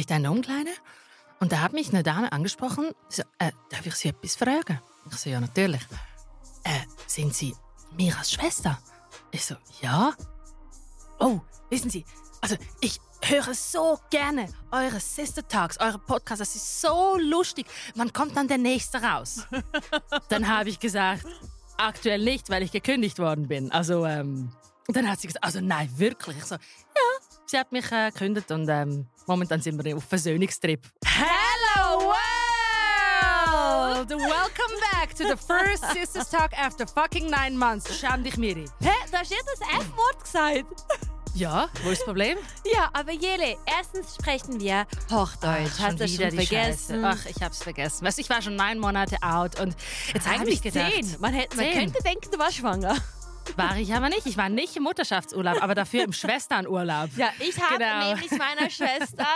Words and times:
ich 0.00 0.06
da 0.06 0.16
in 0.16 0.22
der 0.22 0.32
Umkleide 0.32 0.70
und 1.40 1.52
da 1.52 1.60
hat 1.60 1.72
mich 1.72 1.88
eine 1.88 2.02
Dame 2.02 2.32
angesprochen. 2.32 2.90
So, 3.08 3.22
äh, 3.38 3.52
darf 3.70 3.86
ich 3.86 3.94
Sie 3.94 4.08
etwas 4.08 4.36
fragen? 4.36 4.80
Ich 5.10 5.16
so, 5.16 5.30
ja, 5.30 5.40
natürlich. 5.40 5.80
Äh, 6.64 6.80
sind 7.06 7.34
Sie 7.34 7.54
Miras 7.96 8.32
Schwester? 8.32 8.78
Ich 9.30 9.44
so, 9.44 9.56
ja. 9.80 10.12
Oh, 11.18 11.40
wissen 11.70 11.90
Sie, 11.90 12.04
also 12.40 12.56
ich 12.80 13.00
höre 13.22 13.54
so 13.54 13.98
gerne 14.10 14.48
eure 14.70 15.00
Sister 15.00 15.46
Talks, 15.46 15.78
eure 15.78 15.98
Podcasts. 15.98 16.38
Das 16.38 16.54
ist 16.54 16.80
so 16.80 17.16
lustig. 17.18 17.66
Wann 17.94 18.12
kommt 18.12 18.36
dann 18.36 18.48
der 18.48 18.58
nächste 18.58 19.02
raus? 19.02 19.46
dann 20.28 20.48
habe 20.48 20.68
ich 20.68 20.78
gesagt, 20.78 21.26
aktuell 21.76 22.22
nicht, 22.22 22.50
weil 22.50 22.62
ich 22.62 22.72
gekündigt 22.72 23.18
worden 23.18 23.48
bin. 23.48 23.70
Also, 23.72 24.06
ähm, 24.06 24.52
und 24.86 24.96
dann 24.96 25.08
hat 25.08 25.20
sie 25.20 25.28
gesagt, 25.28 25.44
also 25.44 25.60
nein, 25.60 25.88
wirklich. 25.96 26.36
Ich 26.38 26.44
so, 26.44 26.56
sie 27.50 27.58
hat 27.58 27.72
mich 27.72 27.90
äh, 27.90 28.10
gekündigt 28.10 28.50
und 28.52 28.68
ähm, 28.68 29.06
momentan 29.26 29.60
sind 29.60 29.82
wir 29.84 29.96
auf 29.96 30.04
Versöhnungstrip. 30.04 30.86
Hello 31.04 32.00
world! 32.00 32.16
Welcome 34.08 34.76
back 34.92 35.14
to 35.16 35.24
the 35.24 35.36
first 35.36 35.84
Sisters 35.92 36.30
Talk 36.30 36.52
after 36.56 36.86
fucking 36.86 37.28
nine 37.28 37.58
months. 37.58 37.98
Schäm 37.98 38.22
dich, 38.22 38.36
Miri. 38.36 38.66
Hä? 38.80 38.90
Du 39.10 39.18
hast 39.18 39.30
jetzt 39.30 39.46
das 39.46 39.60
F-Wort 39.80 40.22
gesagt. 40.22 40.64
Ja, 41.34 41.68
wo 41.84 41.90
ist 41.90 42.00
das 42.00 42.06
Problem? 42.06 42.38
Ja, 42.72 42.90
aber 42.92 43.12
Jele, 43.12 43.56
erstens 43.66 44.14
sprechen 44.16 44.60
wir 44.60 44.86
Hochdeutsch. 45.10 45.72
Ach, 45.78 45.80
hast 45.80 46.00
du 46.00 46.04
wieder 46.04 46.30
schon 46.30 46.40
vergessen? 46.40 47.02
Scheiße. 47.02 47.04
Ach, 47.04 47.26
ich 47.26 47.42
hab's 47.42 47.62
vergessen. 47.62 48.04
Weißt, 48.04 48.18
du, 48.18 48.22
ich 48.22 48.30
war 48.30 48.42
schon 48.42 48.56
neun 48.56 48.78
Monate 48.80 49.16
out 49.22 49.60
und 49.60 49.76
jetzt 50.12 50.26
habe 50.26 50.40
Eigentlich 50.40 50.56
ich 50.56 50.62
gedacht, 50.62 50.92
zehn. 50.92 51.16
Man, 51.20 51.32
hätte, 51.32 51.56
man 51.56 51.66
Zehn. 51.66 51.78
könnte 51.78 52.02
denken, 52.02 52.30
du 52.32 52.38
warst 52.38 52.56
schwanger. 52.56 52.96
War 53.56 53.76
ich 53.78 53.92
aber 53.94 54.08
nicht. 54.08 54.26
Ich 54.26 54.36
war 54.36 54.48
nicht 54.48 54.76
im 54.76 54.82
Mutterschaftsurlaub, 54.84 55.62
aber 55.62 55.74
dafür 55.74 56.04
im 56.04 56.12
Schwesternurlaub. 56.12 57.10
Ja, 57.16 57.30
ich 57.38 57.58
habe 57.60 57.78
Genau. 57.78 58.08
nämlich 58.14 58.30
meiner 58.32 58.70
Schwester 58.70 59.26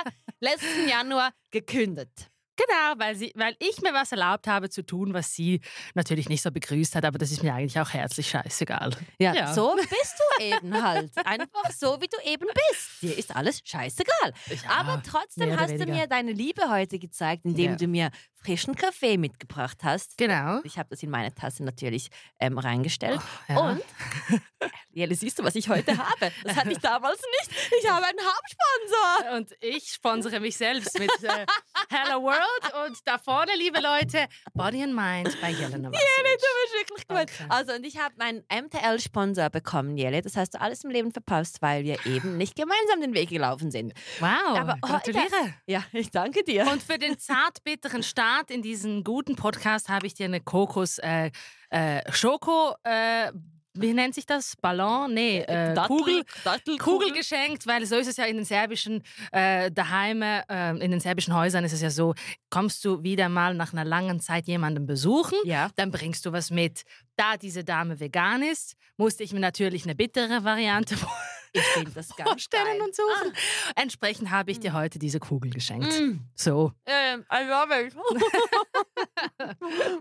letzten 0.41 0.89
Januar 0.89 1.31
gekündigt. 1.51 2.31
Genau, 2.57 2.95
weil, 2.99 3.17
sie, 3.17 3.33
weil 3.35 3.57
ich 3.59 3.83
mir 3.83 3.93
was 3.93 4.13
erlaubt 4.13 4.47
habe 4.47 4.71
zu 4.71 4.83
tun, 4.87 5.13
was 5.13 5.35
sie 5.35 5.61
natürlich 5.95 6.29
nicht 6.29 6.41
so 6.41 6.53
begrüßt 6.53 6.95
hat, 6.95 7.05
aber 7.05 7.19
das 7.19 7.33
ist 7.33 7.43
mir 7.43 7.53
eigentlich 7.53 7.81
auch 7.81 7.91
herzlich 7.91 8.29
scheißegal. 8.31 8.91
Ja, 9.19 9.35
Ja. 9.35 9.53
so 9.53 9.75
bist 9.75 10.15
du 10.39 10.45
eben 10.45 10.81
halt. 10.81 11.11
Einfach 11.27 11.73
so, 11.77 12.01
wie 12.01 12.07
du 12.07 12.17
eben 12.31 12.47
bist. 12.71 13.03
Dir 13.03 13.19
ist 13.19 13.35
alles 13.35 13.61
scheißegal. 13.65 14.33
Ja, 14.47 14.71
Aber 14.71 15.03
trotzdem 15.03 15.59
hast 15.59 15.71
du 15.73 15.81
weniger. 15.81 15.97
mir 15.97 16.07
deine 16.07 16.31
Liebe 16.31 16.71
heute 16.71 17.01
gezeigt, 17.01 17.45
indem 17.45 17.73
Ja. 17.73 17.77
du 17.77 17.89
mir 17.89 18.11
frischen 18.45 18.75
Kaffee 18.75 19.17
mitgebracht 19.17 19.79
hast. 19.83 20.17
Genau. 20.19 20.61
Ich 20.65 20.79
habe 20.79 20.89
das 20.91 21.03
in 21.03 21.11
meine 21.11 21.35
Tasse 21.35 21.65
natürlich 21.65 22.09
ähm, 22.41 22.59
reingestellt. 22.59 23.21
ja. 23.49 23.59
Und, 23.59 23.83
Jelle, 24.93 25.15
siehst 25.15 25.39
du, 25.39 25.45
was 25.45 25.55
ich 25.57 25.69
heute 25.69 25.97
habe? 25.99 26.31
Das 26.45 26.57
hatte 26.57 26.71
ich 26.71 26.79
damals 26.79 27.21
nicht. 27.41 27.59
Ich 27.83 27.91
habe 27.91 28.07
einen 28.07 28.19
Hauptsponsor. 28.21 29.37
Und 29.37 29.51
ich 29.61 29.93
sponsere 29.93 30.41
mich 30.41 30.57
selbst 30.57 30.97
mit 30.99 31.11
äh, 31.23 31.47
Hello 31.91 32.23
World 32.23 32.87
und 32.89 32.99
da 33.05 33.19
vorne, 33.19 33.53
liebe 33.57 33.81
Leute, 33.81 34.27
Body 34.55 34.83
and 34.83 34.95
Mind 34.95 35.37
bei 35.41 35.51
Jelena 35.51 35.91
Jelle, 35.91 35.91
du 35.91 36.39
bist 36.39 36.75
wirklich 36.79 37.09
gut. 37.09 37.17
Danke. 37.19 37.33
Also, 37.49 37.73
und 37.73 37.85
ich 37.85 37.99
habe 37.99 38.15
meinen 38.19 38.45
MTL-Sponsor 38.53 39.51
bekommen, 39.51 39.97
Jelle. 39.97 40.23
Das 40.23 40.37
hast 40.37 40.55
du 40.55 40.61
alles 40.61 40.85
im 40.85 40.91
Leben 40.91 41.11
verpasst, 41.13 41.61
weil 41.61 41.85
wir 41.85 42.05
eben 42.07 42.37
nicht 42.37 42.55
gemeinsam 42.57 43.01
den 43.01 43.15
Weg 43.15 43.31
gelaufen 43.31 43.71
sind. 43.71 43.93
Wow, 44.21 44.29
Aber 44.59 44.75
heute- 44.87 45.13
gratuliere. 45.13 45.55
Ja, 45.67 45.85
ich 45.93 46.11
danke 46.11 46.45
dir. 46.45 46.67
Und 46.71 46.83
für 46.83 46.99
den 46.99 47.19
zartbitteren 47.19 48.03
Start 48.03 48.34
in 48.51 48.63
diesen 48.63 49.05
guten 49.05 49.37
Podcast 49.37 49.89
habe 49.89 50.07
ich 50.07 50.15
dir 50.15 50.27
eine 50.27 50.41
Kokos 50.41 50.99
äh, 50.99 51.31
äh, 51.71 52.01
Schoko 52.13 52.75
äh, 52.85 53.31
wie 53.77 53.93
nennt 53.93 54.15
sich 54.15 54.25
das? 54.25 54.55
Ballon? 54.63 55.13
Nee, 55.15 55.41
äh, 55.41 55.75
Dattel- 55.75 55.89
Kugel. 55.89 56.25
Dattelkugel. 56.45 56.79
Kugel 57.09 57.13
geschenkt, 57.13 57.67
weil 57.67 57.85
so 57.87 57.97
ist 57.97 58.07
es 58.07 58.17
ja 58.17 58.25
in 58.27 58.37
den 58.37 58.45
serbischen 58.45 59.03
äh, 59.33 59.69
Daheime, 59.73 60.45
äh, 60.49 60.71
in 60.79 60.93
den 60.93 61.01
serbischen 61.01 61.35
Häusern 61.35 61.65
ist 61.65 61.73
es 61.73 61.81
ja 61.83 61.91
so, 61.91 62.15
kommst 62.51 62.85
du 62.85 63.03
wieder 63.03 63.29
mal 63.29 63.53
nach 63.55 63.73
einer 63.73 63.85
langen 63.85 64.21
Zeit 64.21 64.47
jemanden 64.47 64.87
besuchen, 64.87 65.37
Ja. 65.43 65.71
dann 65.75 65.91
bringst 65.91 66.25
du 66.25 66.31
was 66.31 66.53
mit. 66.53 66.83
Da 67.17 67.37
diese 67.37 67.65
Dame 67.65 67.99
vegan 67.99 68.43
ist, 68.45 68.75
musste 68.97 69.25
ich 69.25 69.33
mir 69.33 69.41
natürlich 69.41 69.83
eine 69.87 69.97
bittere 69.97 70.45
Variante 70.45 70.95
Ich 71.57 71.63
finde 71.63 71.93
das 71.93 72.09
ganz 72.17 72.29
vorstellen 72.29 72.79
geil. 72.79 72.83
und 72.83 72.97
suchen. 72.97 73.33
Entsprechend 73.77 74.31
habe 74.31 74.51
ich 74.51 74.59
dir 74.59 74.73
heute 74.73 74.99
diese 74.99 75.21
Kugel 75.21 75.53
geschenkt. 75.53 75.93
Mm. 76.01 76.19
So. 76.35 76.73
Ähm, 76.85 77.25
I 77.33 77.45
love 77.45 77.87
it. 77.87 77.95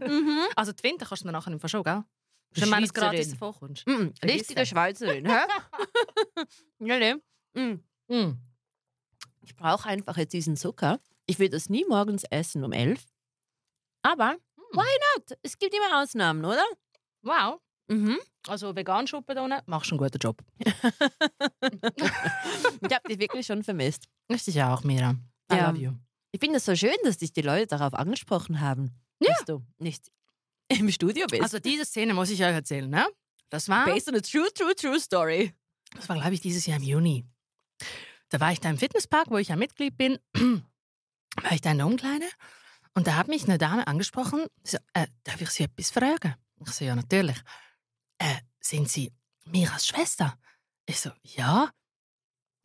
mhm. 0.02 0.40
Also 0.56 0.72
die 0.72 0.84
Winter 0.84 1.06
kannst 1.06 1.24
du 1.24 1.28
mir 1.28 1.32
nachher 1.32 1.52
nicht 1.52 1.60
verschonen, 1.60 1.84
gell? 1.84 2.04
Schon 2.56 2.70
mal 2.70 2.78
Schweizerin. 2.80 3.10
gratis 3.12 3.30
davon 3.32 3.54
kommst. 3.54 3.88
Mm, 3.88 4.08
richtige 4.24 4.66
Schweizerin, 4.66 5.28
hä? 5.28 5.40
ja, 6.80 6.98
ne? 7.00 7.22
Mm. 7.54 7.80
Mm. 8.08 8.38
Ich 9.42 9.56
brauche 9.56 9.88
einfach 9.90 10.18
jetzt 10.18 10.34
diesen 10.34 10.56
Zucker. 10.58 11.00
Ich 11.26 11.40
will 11.40 11.50
das 11.50 11.70
nie 11.70 11.86
morgens 11.88 12.24
essen 12.26 12.64
um 12.64 12.72
elf. 12.72 13.06
Aber, 14.02 14.38
why 14.72 14.98
not? 15.16 15.38
Es 15.42 15.58
gibt 15.58 15.74
immer 15.74 16.02
Ausnahmen, 16.02 16.44
oder? 16.46 16.64
Wow. 17.22 17.60
Mhm. 17.88 18.18
Also 18.48 18.76
vegan 18.76 19.08
Schuppe 19.08 19.36
da 19.36 19.44
unten, 19.44 19.60
machst 19.68 19.92
du 19.92 19.96
einen 19.96 20.00
guten 20.04 20.18
Job. 20.20 20.42
Ich 22.82 22.94
habe 22.94 23.08
dich 23.08 23.20
wirklich 23.20 23.46
schon 23.46 23.64
vermisst. 23.64 24.06
Richtig 24.30 24.56
ja 24.56 24.74
auch, 24.74 24.84
Mira. 24.84 25.16
I 25.52 25.56
Ja. 25.56 25.70
love 25.70 25.80
you. 25.80 25.92
Ich 26.32 26.40
finde 26.40 26.58
es 26.58 26.66
so 26.66 26.76
schön, 26.76 26.96
dass 27.04 27.18
dich 27.18 27.32
die 27.34 27.42
Leute 27.42 27.68
darauf 27.68 27.94
angesprochen 27.94 28.60
haben, 28.60 28.92
dass 29.20 29.46
du 29.46 29.64
nicht 29.78 30.12
im 30.70 30.90
Studio 30.92 31.28
bist. 31.28 31.44
Also 31.44 31.60
diese 31.60 31.86
Szene 31.86 32.14
muss 32.14 32.30
ich 32.30 32.42
euch 32.42 32.54
erzählen, 32.54 32.90
ne? 32.90 33.06
Das 33.50 33.70
war, 33.70 33.86
based 33.86 34.10
on 34.10 34.16
a 34.16 34.20
true, 34.20 34.48
true, 34.54 34.76
true 34.76 35.00
story. 35.00 35.54
das 35.96 36.10
war 36.10 36.16
glaube 36.18 36.34
ich, 36.34 36.42
dieses 36.42 36.66
Jahr 36.66 36.78
im 36.78 36.84
Juni. 36.84 37.26
Da 38.30 38.40
war 38.40 38.52
ich 38.52 38.60
da 38.60 38.70
im 38.70 38.78
Fitnesspark, 38.78 39.30
wo 39.30 39.38
ich 39.38 39.50
ja 39.50 39.56
Mitglied 39.56 39.96
bin. 39.96 40.18
war 40.34 41.52
ich 41.52 41.62
da 41.62 41.72
in 41.72 41.78
der 41.78 41.88
Umkleide 41.88 42.26
und 42.96 43.06
da 43.08 43.16
hat 43.16 43.28
mich 43.28 43.44
eine 43.46 43.58
Dame 43.60 43.86
angesprochen. 43.88 44.46
Sie 44.64 44.72
So, 44.72 44.78
äh, 44.94 45.08
darf 45.24 45.40
ich 45.40 45.50
Sie 45.52 45.64
etwas 45.64 45.92
fragen? 45.92 46.36
Ich 46.66 46.72
so, 46.72 46.84
ja, 46.86 46.96
natürlich. 46.96 47.38
Äh, 48.18 48.36
sind 48.60 48.90
Sie 48.90 49.12
Miras 49.46 49.88
Schwester? 49.88 50.38
Ich 50.86 51.00
so, 51.00 51.12
ja. 51.24 51.70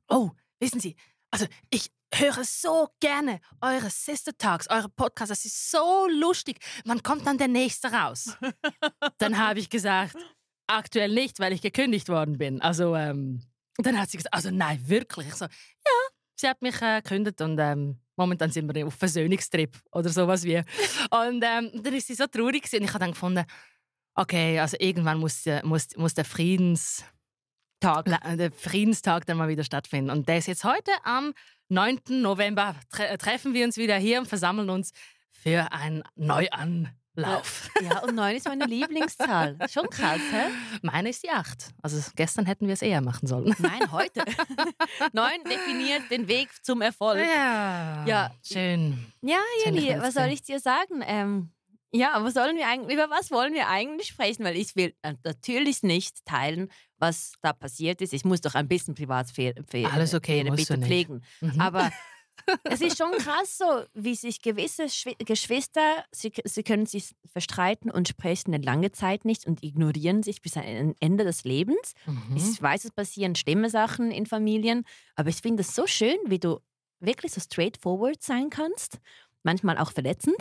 Oh, 0.09 0.31
wissen 0.59 0.81
Sie, 0.81 0.97
also 1.31 1.47
ich 1.71 1.91
höre 2.15 2.45
so 2.45 2.89
gerne 3.01 3.41
eure 3.61 3.91
Sister 3.91 4.37
Talks, 4.37 4.69
eure 4.71 4.89
Podcasts. 4.89 5.31
Das 5.31 5.45
ist 5.45 5.71
so 5.71 6.09
lustig. 6.09 6.59
Wann 6.85 7.03
kommt 7.03 7.27
dann 7.27 7.39
der 7.39 7.49
nächste 7.49 7.93
raus? 7.93 8.37
dann 9.19 9.39
habe 9.39 9.61
ich 9.61 9.69
gesagt, 9.69 10.17
aktuell 10.67 11.13
nicht, 11.13 11.39
weil 11.41 11.53
ich 11.53 11.63
gekündigt 11.63 12.09
worden 12.09 12.39
bin. 12.39 12.61
Also, 12.61 12.95
ähm, 12.97 13.43
dann 13.77 14.01
hat 14.01 14.11
sie 14.11 14.17
gesagt, 14.17 14.35
also 14.35 14.51
nein, 14.51 14.81
wirklich. 14.89 15.29
Ich 15.29 15.35
so, 15.35 15.45
ja, 15.45 15.93
sie 16.35 16.49
hat 16.49 16.63
mich 16.63 16.81
äh, 16.83 17.01
gekündigt 17.03 17.41
und 17.41 17.59
ähm, 17.59 18.01
momentan 18.17 18.51
sind 18.51 18.73
wir 18.75 18.87
auf 18.87 18.95
Versöhnungstrip 18.95 19.79
oder 19.93 20.09
sowas 20.09 20.45
wie. 20.45 20.57
Und 21.11 21.45
ähm, 21.45 21.71
dann 21.75 21.95
ist 21.95 22.09
sie 22.09 22.15
so 22.15 22.27
traurig 22.27 22.65
und 22.73 22.83
ich 22.83 22.89
habe 22.89 22.99
dann 22.99 23.13
gefunden, 23.13 23.45
okay, 24.19 24.59
also 24.59 24.77
irgendwann 24.81 25.19
muss, 25.19 25.43
der- 25.45 25.65
muss, 25.65 25.89
muss 25.97 26.15
der 26.15 26.25
Friedens... 26.25 27.05
Tag. 27.81 28.09
La- 28.09 28.34
der 28.34 28.51
Friedenstag 28.51 29.25
dann 29.27 29.37
mal 29.37 29.49
wieder 29.49 29.62
stattfinden. 29.62 30.11
Und 30.11 30.29
der 30.29 30.39
ist 30.39 30.49
jetzt 30.49 30.65
heute 30.65 30.91
am 31.05 31.33
9. 31.69 32.01
November. 32.09 32.75
Tre 32.91 33.17
treffen 33.19 33.55
wir 33.55 33.65
uns 33.65 33.77
wieder 33.77 33.97
hier 33.99 34.19
und 34.19 34.27
versammeln 34.27 34.69
uns 34.69 34.91
für 35.31 35.71
einen 35.71 36.03
Neuanlauf. 36.17 37.71
Ja, 37.81 38.01
und 38.03 38.17
neun 38.17 38.34
ist 38.34 38.49
meine 38.49 38.65
Lieblingszahl. 38.67 39.56
Schon 39.71 39.89
krass, 39.91 40.21
hä? 40.33 40.50
Meine 40.83 41.11
ist 41.11 41.23
die 41.23 41.31
8. 41.31 41.69
Also 41.81 42.03
gestern 42.17 42.47
hätten 42.47 42.67
wir 42.67 42.75
es 42.75 42.83
eher 42.83 43.00
machen 43.00 43.29
sollen. 43.29 43.55
Nein, 43.61 43.93
heute. 43.93 44.25
neun 45.12 45.45
definiert 45.49 46.11
den 46.11 46.27
Weg 46.27 46.49
zum 46.65 46.81
Erfolg. 46.83 47.19
Ja. 47.21 48.05
Ja. 48.06 48.35
Schön. 48.43 49.06
Ja, 49.23 49.39
Jenny, 49.65 49.95
was 50.00 50.15
soll 50.15 50.29
ich 50.33 50.43
dir 50.43 50.59
sagen? 50.59 51.00
Ähm, 51.06 51.50
ja, 51.93 52.22
was 52.22 52.34
sollen 52.34 52.56
wir 52.56 52.66
eigentlich, 52.69 52.94
über 52.94 53.09
was 53.10 53.31
wollen 53.31 53.54
wir 53.54 53.69
eigentlich 53.69 54.09
sprechen? 54.09 54.44
Weil 54.44 54.56
ich 54.56 54.76
will 54.76 54.94
äh, 55.03 55.15
natürlich 55.25 55.82
nicht 55.82 56.25
teilen, 56.25 56.71
was 56.99 57.34
da 57.43 57.53
passiert 57.53 58.00
ist. 58.03 58.12
Ich 58.12 58.25
muss 58.25 58.41
doch 58.41 58.54
ein 58.54 58.69
bisschen 58.69 58.94
Privatsphäre 58.94 59.65
Alles 59.93 60.15
okay, 60.15 60.44
musst 60.44 60.69
bitte 60.69 60.81
pflegen. 60.82 61.22
Mhm. 61.41 61.60
Aber 61.60 61.91
es 62.65 62.81
ist 62.81 62.99
schon 62.99 63.12
krass 63.12 63.59
so, 63.59 63.85
wie 63.94 64.14
sich 64.14 64.43
gewisse 64.43 64.85
Schwi- 64.85 65.23
Geschwister, 65.25 66.05
sie, 66.12 66.32
sie 66.44 66.62
können 66.62 66.87
sich 66.87 67.14
verstreiten 67.32 67.91
und 67.91 68.08
sprechen 68.08 68.52
eine 68.55 68.62
lange 68.64 68.93
Zeit 68.93 69.25
nicht 69.25 69.46
und 69.46 69.62
ignorieren 69.62 70.23
sich 70.23 70.43
bis 70.43 70.56
an 70.56 70.94
Ende 71.00 71.25
des 71.25 71.44
Lebens. 71.44 71.94
Mhm. 72.06 72.37
Ich 72.37 72.61
weiß, 72.61 72.84
es 72.84 72.91
passieren 72.91 73.34
schlimme 73.34 73.70
Sachen 73.70 74.11
in 74.11 74.26
Familien, 74.26 74.84
aber 75.17 75.31
ich 75.31 75.37
finde 75.37 75.62
es 75.62 75.75
so 75.75 75.87
schön, 75.87 76.17
wie 76.26 76.38
du 76.38 76.61
wirklich 77.00 77.32
so 77.32 77.41
straightforward 77.41 78.23
sein 78.23 78.50
kannst. 78.50 78.99
Manchmal 79.43 79.79
auch 79.79 79.93
verletzend. 79.93 80.37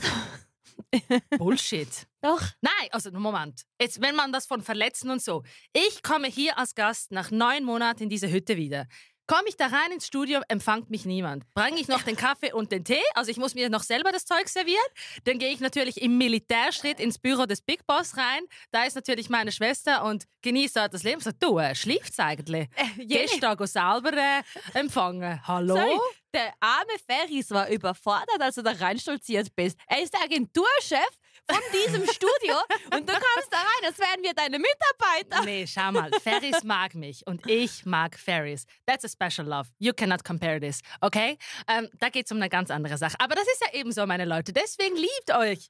Bullshit. 1.38 2.08
Doch. 2.22 2.42
Nein, 2.62 2.90
also 2.92 3.12
Moment. 3.12 3.64
Jetzt, 3.82 4.02
wenn 4.02 4.16
man 4.16 4.32
das 4.32 4.46
von 4.46 4.62
Verletzen 4.62 5.10
und 5.10 5.22
so. 5.22 5.44
Ich 5.74 6.04
komme 6.04 6.28
hier 6.28 6.58
als 6.58 6.76
Gast 6.76 7.12
nach 7.12 7.32
neun 7.32 7.64
Monaten 7.64 8.04
in 8.04 8.10
diese 8.10 8.32
Hütte 8.32 8.58
wieder. 8.58 8.88
Komme 9.28 9.50
ich 9.50 9.58
da 9.58 9.66
rein 9.68 9.92
ins 9.92 10.08
Studio, 10.08 10.40
empfangt 10.48 10.90
mich 10.90 11.06
niemand. 11.06 11.44
Bringe 11.54 11.82
ich 11.82 11.90
noch 11.90 12.02
den 12.04 12.16
Kaffee 12.16 12.54
und 12.54 12.72
den 12.72 12.86
Tee, 12.86 13.04
also 13.14 13.30
ich 13.30 13.36
muss 13.36 13.56
mir 13.56 13.70
noch 13.70 13.84
selber 13.84 14.14
das 14.14 14.26
Zeug 14.26 14.48
servieren. 14.48 14.78
Dann 15.26 15.38
gehe 15.38 15.52
ich 15.52 15.60
natürlich 15.60 16.02
im 16.02 16.18
Militärschritt 16.18 17.02
ins 17.02 17.20
Büro 17.20 17.46
des 17.46 17.60
Big 17.60 17.86
Boss 17.86 18.16
rein. 18.16 18.44
Da 18.72 18.86
ist 18.86 18.96
natürlich 18.96 19.30
meine 19.30 19.52
Schwester 19.52 20.06
und 20.06 20.24
genießt 20.44 20.78
dort 20.78 20.94
das 20.94 21.04
Leben. 21.04 21.20
So, 21.20 21.32
du, 21.38 21.60
äh, 21.60 21.76
schläft's 21.76 22.18
eigentlich? 22.20 22.70
Äh, 22.76 23.26
du 23.28 23.40
da 23.42 23.68
selber 23.68 24.14
äh, 24.14 24.44
empfangen? 24.74 25.46
Hallo? 25.46 25.76
Sorry, 25.76 26.00
der 26.34 26.54
arme 26.62 26.94
Ferris 27.06 27.52
war 27.52 27.68
überfordert, 27.70 28.40
als 28.40 28.56
du 28.56 28.62
da 28.62 28.72
reinstolziert 28.72 29.54
bist. 29.56 29.78
Er 29.88 30.04
ist 30.04 30.14
der 30.14 30.22
Agenturchef 30.22 31.10
von 31.50 31.62
diesem 31.74 32.06
Studio 32.06 32.56
und 32.94 33.08
du 33.08 33.14
kommst 33.14 33.52
da 33.52 33.58
rein, 33.58 33.86
als 33.86 34.00
wären 34.00 34.24
wir 34.24 34.34
deine 34.34 34.60
Mitarbeiter. 34.60 35.46
Nee, 35.46 35.66
schau 35.68 35.92
mal, 35.92 36.12
Ferris 36.22 36.64
mag 36.64 36.96
mich 36.96 37.26
und 37.26 37.46
ich 37.48 37.86
mag 37.86 38.18
Ferris. 38.18 38.66
That's 38.86 39.06
a 39.06 39.10
special 39.10 39.48
love. 39.48 39.70
You 39.80 39.94
cannot 39.94 40.24
compare 40.24 40.60
this, 40.60 40.82
okay? 41.02 41.38
Ähm, 41.68 41.90
da 42.00 42.10
geht 42.10 42.26
es 42.26 42.32
um 42.32 42.38
eine 42.38 42.50
ganz 42.50 42.72
andere 42.72 42.98
Sache. 42.98 43.16
Aber 43.20 43.36
das 43.36 43.46
ist 43.46 43.62
ja 43.62 43.80
eben 43.80 43.92
so, 43.92 44.06
meine 44.06 44.26
Leute. 44.26 44.54
Deswegen 44.54 44.96
liebt 44.96 45.32
euch. 45.36 45.70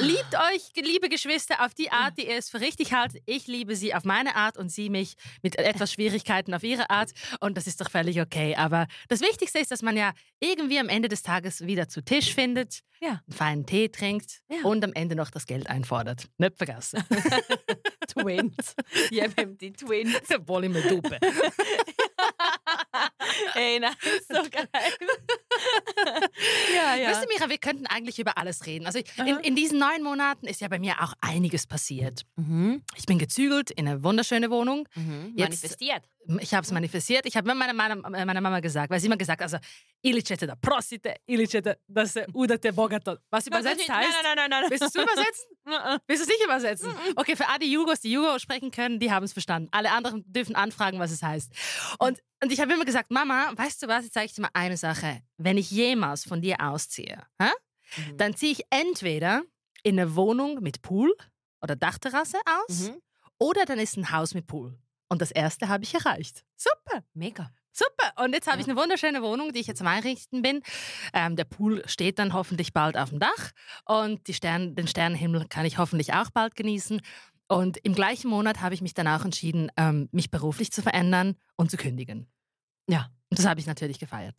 Liebt 0.00 0.34
euch, 0.34 0.70
liebe 0.84 1.08
Geschwister, 1.08 1.64
auf 1.64 1.72
die 1.74 1.90
Art, 1.90 2.18
die 2.18 2.26
ihr 2.28 2.36
es 2.36 2.50
für 2.50 2.60
richtig 2.60 2.92
haltet. 2.92 3.22
Ich 3.26 3.46
liebe 3.46 3.74
sie 3.74 3.94
auf 3.94 4.04
meine 4.04 4.36
Art 4.36 4.58
und 4.58 4.68
sie 4.70 4.90
mich 4.90 5.14
mit 5.42 5.56
etwas 5.58 5.92
Schwierigkeiten 5.94 6.52
auf 6.54 6.62
ihre 6.62 6.90
Art. 6.90 7.10
Und 7.40 7.56
das 7.56 7.66
ist 7.66 7.80
doch 7.80 7.90
völlig 7.90 8.20
okay. 8.20 8.54
Aber 8.56 8.86
das 9.08 9.20
Wichtigste 9.20 9.58
ist, 9.58 9.70
dass 9.70 9.82
man 9.82 9.96
ja 9.96 10.12
irgendwie 10.40 10.78
am 10.78 10.88
Ende 10.88 11.08
des 11.08 11.22
Tages 11.22 11.66
wieder 11.66 11.88
zu 11.88 12.02
Tisch 12.04 12.34
findet, 12.34 12.80
Ja. 13.00 13.22
einen 13.26 13.32
feinen 13.36 13.66
Tee 13.66 13.88
trinkt 13.88 14.40
Ja. 14.50 14.62
und 14.64 14.84
am 14.84 14.92
Ende 14.92 15.16
noch 15.16 15.30
das 15.30 15.46
Geld 15.46 15.66
einfordert. 15.68 16.26
Nicht 16.38 16.56
vergessen. 16.58 17.02
Twins. 18.08 18.74
Ja, 19.10 19.24
wir 19.36 19.44
haben 19.44 19.58
die 19.58 19.72
Twins. 19.72 20.14
Wohl 20.46 20.64
immer 20.64 20.80
Dupe. 20.82 21.18
Ey, 23.54 23.78
nein, 23.80 23.94
so 24.28 24.42
geil. 24.50 24.68
ja, 26.74 26.94
ja. 26.96 27.10
Weißt 27.10 27.24
du, 27.24 27.28
Mira, 27.32 27.48
wir 27.50 27.58
könnten 27.58 27.86
eigentlich 27.86 28.18
über 28.18 28.38
alles 28.38 28.66
reden. 28.66 28.86
Also 28.86 29.00
in, 29.18 29.38
in 29.38 29.56
diesen 29.56 29.78
neun 29.78 30.02
Monaten 30.02 30.46
ist 30.46 30.60
ja 30.60 30.68
bei 30.68 30.78
mir 30.78 30.94
auch 31.02 31.14
einiges 31.20 31.66
passiert. 31.66 32.22
Mhm. 32.36 32.82
Ich 32.96 33.06
bin 33.06 33.18
gezügelt 33.18 33.70
in 33.70 33.88
eine 33.88 34.02
wunderschöne 34.02 34.50
Wohnung. 34.50 34.88
Mhm. 34.94 35.32
Jetzt- 35.36 35.50
Manifestiert. 35.62 36.04
Ich 36.40 36.54
habe 36.54 36.64
es 36.64 36.70
manifestiert. 36.70 37.26
Ich 37.26 37.36
habe 37.36 37.52
meiner 37.52 37.72
Mama, 37.72 38.08
meiner 38.08 38.40
Mama 38.40 38.60
gesagt, 38.60 38.90
weil 38.92 39.00
sie 39.00 39.06
immer 39.06 39.16
gesagt 39.16 39.42
also 39.42 39.58
ili 40.02 40.22
ćete 40.22 40.46
da 40.46 40.54
prosite, 40.56 41.16
ili 41.26 41.46
ćete 41.48 41.74
da 41.88 42.06
se 42.06 42.26
udate 42.34 42.72
bogato. 42.72 43.16
Was 43.32 43.46
übersetzt 43.46 43.88
heißt, 43.88 44.10
Nein, 44.22 44.36
nein, 44.36 44.36
nein, 44.36 44.50
nein. 44.50 44.70
willst 44.70 44.82
du 44.82 44.86
es 44.86 44.94
übersetzen? 44.94 45.44
Willst 46.06 46.20
du 46.20 46.24
es 46.24 46.28
nicht 46.28 46.44
übersetzen? 46.44 46.92
Okay, 47.16 47.34
für 47.36 47.48
all 47.48 47.58
die 47.58 47.72
Jugos, 47.72 48.00
die 48.00 48.12
Jugo 48.12 48.38
sprechen 48.38 48.70
können, 48.70 49.00
die 49.00 49.10
haben 49.10 49.24
es 49.24 49.32
verstanden. 49.32 49.68
Alle 49.72 49.90
anderen 49.90 50.22
dürfen 50.26 50.54
anfragen, 50.54 51.00
was 51.00 51.10
es 51.10 51.22
heißt. 51.22 51.52
Und, 51.98 52.20
und 52.42 52.52
ich 52.52 52.60
habe 52.60 52.72
immer 52.72 52.84
gesagt, 52.84 53.10
Mama, 53.12 53.52
weißt 53.56 53.82
du 53.82 53.88
was, 53.88 54.04
jetzt 54.04 54.14
zeige 54.14 54.26
ich 54.26 54.34
dir 54.34 54.42
mal 54.42 54.50
eine 54.54 54.76
Sache. 54.76 55.22
Wenn 55.36 55.58
ich 55.58 55.70
jemals 55.70 56.24
von 56.24 56.40
dir 56.40 56.56
ausziehe, 56.60 57.22
hä? 57.40 57.48
Mhm. 57.96 58.16
dann 58.16 58.34
ziehe 58.36 58.52
ich 58.52 58.62
entweder 58.70 59.42
in 59.82 59.98
eine 60.00 60.16
Wohnung 60.16 60.62
mit 60.62 60.80
Pool 60.82 61.14
oder 61.60 61.76
Dachterrasse 61.76 62.38
aus 62.46 62.88
Mhm. 62.88 63.02
oder 63.38 63.64
dann 63.66 63.78
ist 63.78 63.96
ein 63.96 64.10
Haus 64.12 64.32
mit 64.34 64.46
Pool. 64.46 64.78
Und 65.10 65.20
das 65.20 65.30
erste 65.30 65.68
habe 65.68 65.84
ich 65.84 65.94
erreicht. 65.94 66.42
Super. 66.56 67.04
Mega. 67.12 67.50
Super. 67.70 68.24
Und 68.24 68.32
jetzt 68.32 68.46
habe 68.50 68.60
ich 68.62 68.66
Ja. 68.66 68.72
eine 68.72 68.80
wunderschöne 68.80 69.22
Wohnung, 69.22 69.52
die 69.52 69.60
ich 69.60 69.66
jetzt 69.66 69.80
am 69.82 69.86
Einrichten 69.88 70.40
bin. 70.40 70.62
Ähm, 71.12 71.36
der 71.36 71.44
Pool 71.44 71.82
steht 71.86 72.18
dann 72.18 72.32
hoffentlich 72.32 72.72
bald 72.72 72.96
auf 72.96 73.10
dem 73.10 73.18
Dach 73.18 73.50
und 73.84 74.20
Stern, 74.30 74.74
den 74.74 74.88
Sternenhimmel 74.88 75.46
kann 75.48 75.66
ich 75.66 75.76
hoffentlich 75.76 76.14
auch 76.14 76.30
bald 76.30 76.56
genießen. 76.56 77.02
Und 77.48 77.76
im 77.78 77.94
gleichen 77.94 78.30
Monat 78.30 78.62
habe 78.62 78.74
ich 78.74 78.80
mich 78.80 78.94
dann 78.94 79.06
auch 79.08 79.24
entschieden, 79.26 79.70
ähm, 79.76 80.08
mich 80.12 80.30
beruflich 80.30 80.72
zu 80.72 80.80
verändern 80.80 81.36
und 81.56 81.70
zu 81.70 81.76
kündigen. 81.76 82.26
Ja. 82.88 83.08
Das 83.30 83.46
habe 83.46 83.60
ich 83.60 83.66
natürlich 83.66 83.98
gefeiert. 83.98 84.38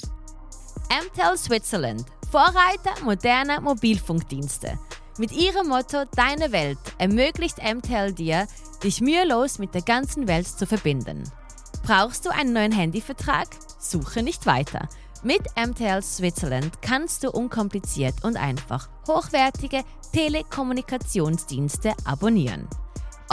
MTEL 0.89 1.37
Switzerland, 1.37 2.05
Vorreiter 2.29 3.03
moderner 3.03 3.59
Mobilfunkdienste. 3.59 4.77
Mit 5.17 5.31
ihrem 5.31 5.67
Motto 5.67 6.05
Deine 6.15 6.51
Welt 6.51 6.77
ermöglicht 6.97 7.57
MTEL 7.57 8.13
dir, 8.13 8.47
dich 8.83 9.01
mühelos 9.01 9.59
mit 9.59 9.73
der 9.73 9.81
ganzen 9.81 10.27
Welt 10.27 10.47
zu 10.47 10.67
verbinden. 10.67 11.23
Brauchst 11.83 12.25
du 12.25 12.29
einen 12.29 12.53
neuen 12.53 12.71
Handyvertrag? 12.71 13.47
Suche 13.79 14.23
nicht 14.23 14.45
weiter. 14.45 14.87
Mit 15.23 15.41
MTEL 15.55 16.01
Switzerland 16.01 16.81
kannst 16.81 17.23
du 17.23 17.31
unkompliziert 17.31 18.23
und 18.23 18.37
einfach 18.37 18.89
hochwertige 19.07 19.83
Telekommunikationsdienste 20.13 21.93
abonnieren. 22.05 22.67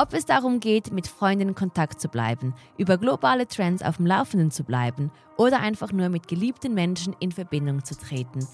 Ob 0.01 0.15
es 0.15 0.25
darum 0.25 0.61
geht, 0.61 0.93
mit 0.93 1.07
Freunden 1.07 1.51
in 1.51 1.55
Kontakt 1.55 2.01
zu 2.01 2.09
bleiben, 2.09 2.55
über 2.79 2.97
globale 2.97 3.47
Trends 3.47 3.83
auf 3.83 3.99
dem 3.99 4.07
Laufenden 4.07 4.51
zu 4.51 4.65
bleiben 4.65 5.11
oder 5.37 5.61
einfach 5.61 5.93
nur 5.93 6.09
mit 6.09 6.27
geliebten 6.27 6.73
Menschen 6.73 7.15
in 7.21 7.33
Verbindung 7.33 7.85
zu 7.85 7.95
treten, 7.99 8.49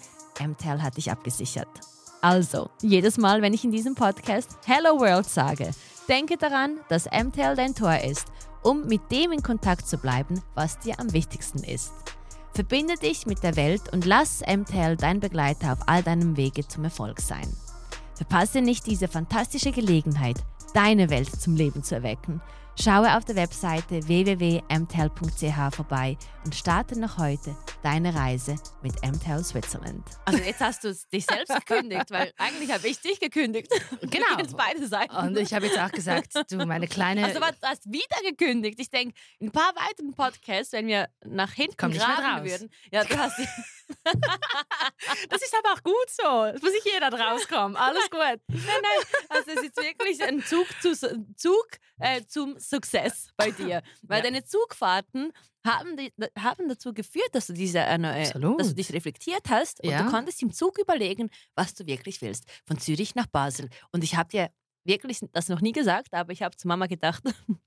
MTEL 0.44 0.82
hat 0.82 0.96
dich 0.96 1.08
abgesichert. 1.08 1.68
Also, 2.20 2.68
jedes 2.82 3.16
Mal, 3.16 3.42
wenn 3.42 3.54
ich 3.54 3.62
in 3.62 3.70
diesem 3.70 3.94
Podcast 3.94 4.58
Hello 4.66 4.98
World 4.98 5.26
sage, 5.26 5.70
denke 6.08 6.36
daran, 6.36 6.78
dass 6.88 7.06
MTEL 7.06 7.54
dein 7.54 7.76
Tor 7.76 7.96
ist, 7.96 8.26
um 8.64 8.84
mit 8.88 9.12
dem 9.12 9.30
in 9.30 9.44
Kontakt 9.44 9.86
zu 9.86 9.98
bleiben, 9.98 10.42
was 10.56 10.80
dir 10.80 10.98
am 10.98 11.12
wichtigsten 11.12 11.62
ist. 11.62 11.92
Verbinde 12.54 12.96
dich 12.96 13.24
mit 13.24 13.44
der 13.44 13.54
Welt 13.54 13.92
und 13.92 14.04
lass 14.04 14.40
MTEL 14.40 14.96
dein 14.96 15.20
Begleiter 15.20 15.74
auf 15.74 15.78
all 15.86 16.02
deinem 16.02 16.36
Wege 16.36 16.66
zum 16.66 16.82
Erfolg 16.82 17.20
sein. 17.20 17.46
Verpasse 18.16 18.62
nicht 18.62 18.86
diese 18.86 19.06
fantastische 19.06 19.70
Gelegenheit, 19.70 20.42
deine 20.76 21.08
Welt 21.08 21.40
zum 21.40 21.56
Leben 21.56 21.82
zu 21.82 21.94
erwecken. 21.94 22.42
Schaue 22.78 23.16
auf 23.16 23.24
der 23.24 23.36
Webseite 23.36 24.06
www.mtel.ch 24.06 25.74
vorbei 25.74 26.18
und 26.44 26.54
starte 26.54 27.00
noch 27.00 27.16
heute 27.16 27.56
deine 27.82 28.14
Reise 28.14 28.56
mit 28.82 28.92
MTEL 29.02 29.42
Switzerland. 29.42 30.04
Also 30.26 30.42
jetzt 30.42 30.60
hast 30.60 30.84
du 30.84 30.94
dich 31.10 31.24
selbst 31.24 31.54
gekündigt, 31.66 32.10
weil 32.10 32.34
eigentlich 32.36 32.70
habe 32.70 32.86
ich 32.86 33.00
dich 33.00 33.18
gekündigt. 33.18 33.72
Genau. 34.02 34.36
Jetzt 34.36 34.54
beide 34.54 34.86
Seiten. 34.86 35.16
Und 35.16 35.38
ich 35.38 35.54
habe 35.54 35.64
jetzt 35.64 35.78
auch 35.78 35.90
gesagt, 35.90 36.34
du, 36.50 36.66
meine 36.66 36.86
kleine. 36.86 37.24
also 37.24 37.40
was, 37.40 37.58
du 37.58 37.66
hast 37.66 37.86
wieder 37.86 38.28
gekündigt. 38.28 38.78
Ich 38.78 38.90
denke, 38.90 39.14
in 39.38 39.48
ein 39.48 39.52
paar 39.52 39.72
weiteren 39.74 40.12
Podcasts, 40.12 40.74
wenn 40.74 40.86
wir 40.88 41.08
nach 41.24 41.52
hinten 41.52 41.78
Komm 41.78 41.92
graben 41.92 42.40
raus. 42.40 42.50
würden. 42.50 42.68
Ja, 42.92 43.04
du 43.04 43.16
hast 43.16 43.40
das 45.30 45.42
ist 45.42 45.54
aber 45.58 45.74
auch 45.74 45.82
gut 45.82 46.10
so. 46.10 46.44
Es 46.44 46.62
muss 46.62 46.72
nicht 46.72 46.86
jeder 46.92 47.12
rauskommen. 47.12 47.76
Alles 47.76 48.08
gut. 48.10 48.20
Nein, 48.20 48.40
nein, 48.48 49.06
also 49.28 49.50
es 49.52 49.62
ist 49.62 49.76
wirklich 49.76 50.22
ein 50.22 50.42
Zug, 50.44 50.66
zu, 50.80 50.94
Zug 51.36 51.66
äh, 52.00 52.22
zum 52.26 52.58
Success 52.58 53.28
bei 53.36 53.50
dir. 53.50 53.82
Weil 54.02 54.18
Ja. 54.18 54.24
deine 54.24 54.44
Zugfahrten 54.44 55.32
haben, 55.64 55.96
die, 55.96 56.12
haben 56.38 56.68
dazu 56.68 56.92
geführt, 56.94 57.28
dass 57.32 57.46
du, 57.48 57.52
diese, 57.52 57.80
äh, 57.80 57.98
dass 57.98 58.68
du 58.68 58.74
dich 58.74 58.92
reflektiert 58.92 59.48
hast 59.48 59.82
und 59.82 59.90
Ja. 59.90 60.04
du 60.04 60.10
konntest 60.10 60.42
im 60.42 60.52
Zug 60.52 60.78
überlegen, 60.78 61.30
was 61.54 61.74
du 61.74 61.86
wirklich 61.86 62.20
willst. 62.22 62.44
Von 62.66 62.78
Zürich 62.78 63.14
nach 63.14 63.26
Basel. 63.26 63.68
Und 63.92 64.04
ich 64.04 64.16
habe 64.16 64.28
dir 64.28 64.50
wirklich 64.84 65.18
das 65.32 65.48
noch 65.48 65.60
nie 65.60 65.72
gesagt, 65.72 66.14
aber 66.14 66.32
ich 66.32 66.42
habe 66.42 66.56
zu 66.56 66.68
Mama 66.68 66.86
gedacht, 66.86 67.22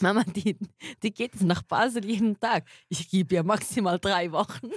Mama, 0.00 0.24
die, 0.24 0.58
die 1.02 1.12
geht 1.12 1.40
nach 1.42 1.62
Basel 1.62 2.04
jeden 2.04 2.38
Tag. 2.40 2.64
Ich 2.88 3.08
gebe 3.10 3.34
ihr 3.36 3.42
maximal 3.42 3.98
drei 3.98 4.32
Wochen. 4.32 4.70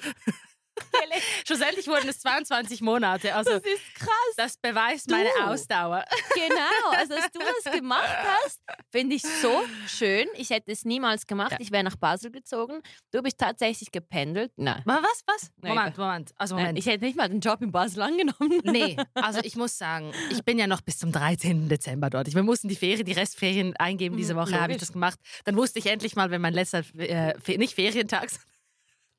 Schlussendlich 1.48 1.88
wurden 1.88 2.10
es 2.10 2.19
22 2.19 2.81
Monate. 2.81 3.33
Also, 3.36 3.51
Das 3.51 3.63
ist 3.63 3.96
krass. 3.96 4.10
das 4.38 4.58
beweist 4.58 5.10
Du. 5.10 5.15
meine 5.15 5.29
Ausdauer. 5.46 6.03
Genau, 6.34 6.89
also 6.98 7.15
dass 7.15 7.32
du 7.32 7.39
das 7.63 7.74
gemacht 7.74 8.10
hast, 8.44 8.60
finde 8.91 9.15
ich 9.15 9.22
so 9.24 9.63
schön. 9.88 10.27
Ich 10.36 10.50
hätte 10.50 10.72
es 10.72 10.86
niemals 10.86 11.25
gemacht. 11.27 11.51
Ja. 11.53 11.58
Ich 11.60 11.72
wäre 11.72 11.84
nach 11.84 11.96
Basel 11.96 12.32
gezogen. 12.32 12.82
Du 13.12 13.22
bist 13.22 13.38
tatsächlich 13.38 13.91
gependelt. 13.91 14.51
Nein. 14.58 14.82
Was, 14.86 15.24
was? 15.27 15.51
Nein, 15.62 15.75
Moment, 15.75 15.98
Moment. 15.98 16.32
Also, 16.38 16.55
Nein, 16.55 16.63
Moment. 16.65 16.79
Ich 16.79 16.86
hätte 16.88 17.05
nicht 17.05 17.15
mal 17.17 17.29
den 17.29 17.39
Job 17.39 17.62
in 17.62 17.72
Basel 17.72 18.01
angenommen. 18.01 18.62
Nee, 18.63 18.98
also 19.15 19.39
ich 19.44 19.55
muss 19.55 19.77
sagen, 19.77 20.12
ich 20.32 20.44
bin 20.44 20.60
ja 20.60 20.67
noch 20.67 20.82
bis 20.82 20.98
zum 20.98 21.12
13. 21.12 21.70
Dezember 21.70 22.10
dort. 22.10 22.34
Wir 22.34 22.44
mussten 22.44 22.67
die 22.67 22.75
Ferien, 22.75 23.05
die 23.05 23.13
Restferien 23.13 23.75
eingeben. 23.77 24.17
Diese 24.17 24.34
Hm, 24.34 24.39
Woche 24.41 24.60
habe 24.60 24.74
ich 24.74 24.79
das 24.79 24.91
gemacht. 24.91 25.20
Dann 25.46 25.55
wusste 25.55 25.79
ich 25.79 25.86
endlich 25.86 26.15
mal, 26.15 26.32
wenn 26.32 26.41
mein 26.41 26.53
letzter, 26.53 26.84
äh, 26.98 27.34
nicht 27.58 27.75
Ferientag, 27.75 28.29
sondern 28.29 28.46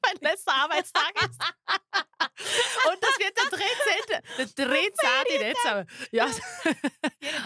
mein 0.06 0.30
letzter 0.30 0.52
Arbeitstag 0.54 1.12
ist. 1.22 1.40
Und 2.90 2.98
das 3.02 3.18
wird 3.18 3.36
der 3.36 4.46
13. 4.46 4.54
Der 4.56 4.66
13. 4.66 4.92
Dezember. 5.40 5.86
Ja, 6.12 6.26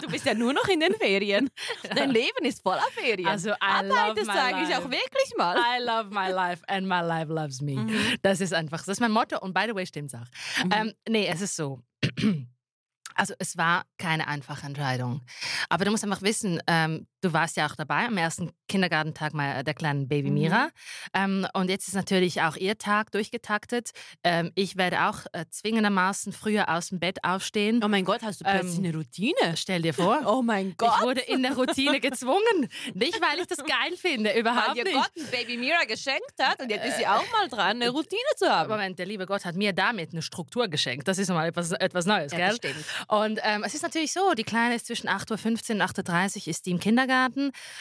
Du 0.01 0.07
bist 0.09 0.25
ja 0.25 0.33
nur 0.33 0.53
noch 0.53 0.67
in 0.67 0.79
den 0.79 0.93
Ferien. 0.95 1.49
Dein 1.95 2.09
Leben 2.11 2.45
ist 2.45 2.61
voller 2.61 2.85
Ferien. 2.93 3.27
also 3.27 3.49
I 3.51 3.83
love 3.83 3.99
Arbeitest 3.99 4.27
my 4.27 4.33
du 4.33 4.39
eigentlich 4.41 4.69
life. 4.69 4.81
auch 4.85 4.91
wirklich 4.91 5.33
mal? 5.37 5.57
I 5.57 5.81
love 5.83 6.09
my 6.11 6.29
life 6.31 6.63
and 6.67 6.87
my 6.87 7.01
life 7.01 7.31
loves 7.31 7.61
me. 7.61 7.75
Mhm. 7.77 8.17
Das 8.21 8.41
ist 8.41 8.53
einfach, 8.53 8.79
das 8.79 8.87
ist 8.89 8.99
mein 9.01 9.11
Motto 9.11 9.39
und 9.39 9.53
by 9.53 9.65
the 9.67 9.75
way 9.75 9.85
stimmt's 9.85 10.13
auch. 10.13 10.27
Mhm. 10.63 10.71
Ähm, 10.73 10.93
nee, 11.07 11.27
es 11.27 11.41
ist 11.41 11.55
so. 11.55 11.81
Also 13.13 13.33
es 13.39 13.57
war 13.57 13.83
keine 13.97 14.29
einfache 14.29 14.65
Entscheidung. 14.65 15.21
Aber 15.67 15.83
du 15.83 15.91
musst 15.91 16.05
einfach 16.05 16.21
wissen, 16.21 16.61
ähm, 16.65 17.07
du 17.21 17.33
warst 17.33 17.55
ja 17.57 17.67
auch 17.67 17.75
dabei 17.75 18.05
am 18.07 18.17
ersten 18.17 18.51
Kindergartentag 18.67 19.33
mal 19.33 19.63
der 19.63 19.73
kleinen 19.73 20.07
Baby 20.07 20.29
Mhm. 20.29 20.33
Mira. 20.35 20.69
Ähm, 21.13 21.47
und 21.53 21.69
jetzt 21.69 21.87
ist 21.87 21.93
natürlich 21.93 22.41
auch 22.41 22.55
ihr 22.55 22.77
Tag 22.77 23.11
durchgetaktet. 23.11 23.91
Ähm, 24.23 24.51
ich 24.55 24.77
werde 24.77 25.05
auch 25.07 25.19
äh, 25.33 25.45
zwingendermaßen 25.49 26.33
früher 26.33 26.69
aus 26.69 26.89
dem 26.89 26.99
Bett 26.99 27.23
aufstehen. 27.23 27.81
Oh 27.83 27.87
mein 27.87 28.05
Gott, 28.05 28.21
hast 28.23 28.41
du 28.41 28.45
plötzlich 28.45 28.77
Ähm, 28.79 28.85
eine 28.85 28.95
Routine? 28.95 29.55
Stell 29.55 29.81
dir 29.81 29.93
vor. 29.93 30.19
Oh 30.31 30.41
mein 30.41 30.75
Gott. 30.77 30.93
Ich 30.97 31.01
wurde 31.03 31.21
in 31.21 31.43
der 31.43 31.53
Routine 31.55 31.99
gezwungen. 32.01 32.69
Nicht, 32.93 33.19
weil 33.21 33.39
ich 33.39 33.47
das 33.47 33.57
geil 33.59 33.95
finde, 33.97 34.31
überhaupt 34.37 34.69
weil 34.69 34.75
dir 34.75 34.83
nicht. 34.85 34.95
Gott 34.95 35.11
ein 35.17 35.27
Baby 35.31 35.57
Mira 35.57 35.83
geschenkt 35.85 36.33
hat 36.41 36.61
und 36.61 36.69
jetzt 36.69 36.85
ist 36.85 36.97
sie 36.97 37.07
auch 37.07 37.23
mal 37.31 37.47
dran, 37.49 37.77
eine 37.81 37.89
Routine 37.89 38.21
zu 38.37 38.49
haben. 38.49 38.69
Moment, 38.69 38.97
der 38.99 39.05
liebe 39.05 39.25
Gott 39.25 39.45
hat 39.45 39.55
mir 39.55 39.73
damit 39.73 40.11
eine 40.13 40.21
Struktur 40.21 40.67
geschenkt. 40.67 41.07
Das 41.07 41.17
ist 41.17 41.29
mal 41.29 41.47
etwas, 41.47 41.71
etwas 41.71 42.05
Neues, 42.05 42.31
Ja, 42.31 42.37
gell? 42.37 42.47
das 42.47 42.55
stimmt. 42.57 42.85
Und 43.07 43.39
ähm, 43.43 43.63
es 43.63 43.73
ist 43.73 43.81
natürlich 43.83 44.13
so, 44.13 44.33
die 44.33 44.43
Kleine 44.43 44.75
ist 44.75 44.87
zwischen 44.87 45.07
8.15 45.09 45.75
Uhr 45.75 45.75
und 45.75 45.81
8.30 45.81 46.37
Uhr 46.41 46.47
ist 46.47 46.65
die 46.65 46.71
im 46.71 46.79
Kindergarten. 46.79 47.10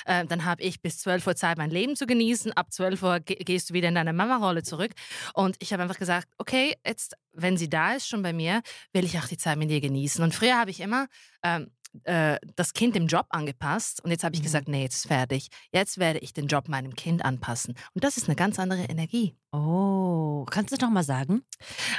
Ähm, 0.07 0.29
dann 0.29 0.45
habe 0.45 0.63
ich 0.63 0.81
bis 0.83 0.99
12 0.99 1.27
Uhr 1.27 1.37
Zeit, 1.37 1.59
mein 1.59 1.71
Leben 1.71 1.97
zu 1.97 2.07
genießen. 2.07 2.53
Ab 2.53 2.73
12 2.73 3.03
Uhr 3.03 3.21
ge 3.21 3.37
gehst 3.37 3.71
du 3.71 3.75
wieder 3.75 3.89
in 3.89 3.95
deine 3.95 4.13
Mama-Rolle 4.13 4.63
zurück. 4.63 4.93
Und 5.35 5.57
ich 5.61 5.73
habe 5.73 5.83
einfach 5.83 5.99
gesagt, 5.99 6.29
okay, 6.39 6.77
jetzt, 6.87 7.17
wenn 7.33 7.57
sie 7.57 7.69
da 7.69 7.95
ist, 7.95 8.09
schon 8.09 8.23
bei 8.23 8.33
mir, 8.33 8.63
will 8.93 9.05
ich 9.05 9.19
auch 9.19 9.27
die 9.29 9.39
Zeit 9.39 9.59
mit 9.59 9.71
ihr 9.71 9.81
genießen. 9.81 10.23
Und 10.23 10.35
früher 10.35 10.59
habe 10.59 10.71
ich 10.71 10.81
immer 10.81 11.07
ähm, 11.43 11.71
äh, 12.05 12.39
das 12.57 12.73
Kind 12.73 12.95
dem 12.95 13.07
Job 13.07 13.27
angepasst. 13.31 14.03
Und 14.05 14.11
jetzt 14.11 14.25
habe 14.25 14.35
ich 14.35 14.41
Mhm. 14.41 14.45
gesagt, 14.45 14.69
nee, 14.69 14.83
jetzt 14.83 14.97
ist 14.97 15.07
fertig. 15.09 15.49
Jetzt 15.73 15.99
werde 15.99 16.21
ich 16.21 16.33
den 16.33 16.47
Job 16.47 16.69
meinem 16.69 16.95
Kind 16.95 17.25
anpassen. 17.25 17.75
Und 17.95 18.05
das 18.05 18.17
ist 18.17 18.29
eine 18.29 18.37
ganz 18.37 18.59
andere 18.59 18.85
Energie. 18.85 19.35
Oh, 19.53 20.47
kannst 20.49 20.71
du 20.73 20.77
das 20.77 20.83
nochmal 20.87 21.03
sagen? 21.03 21.43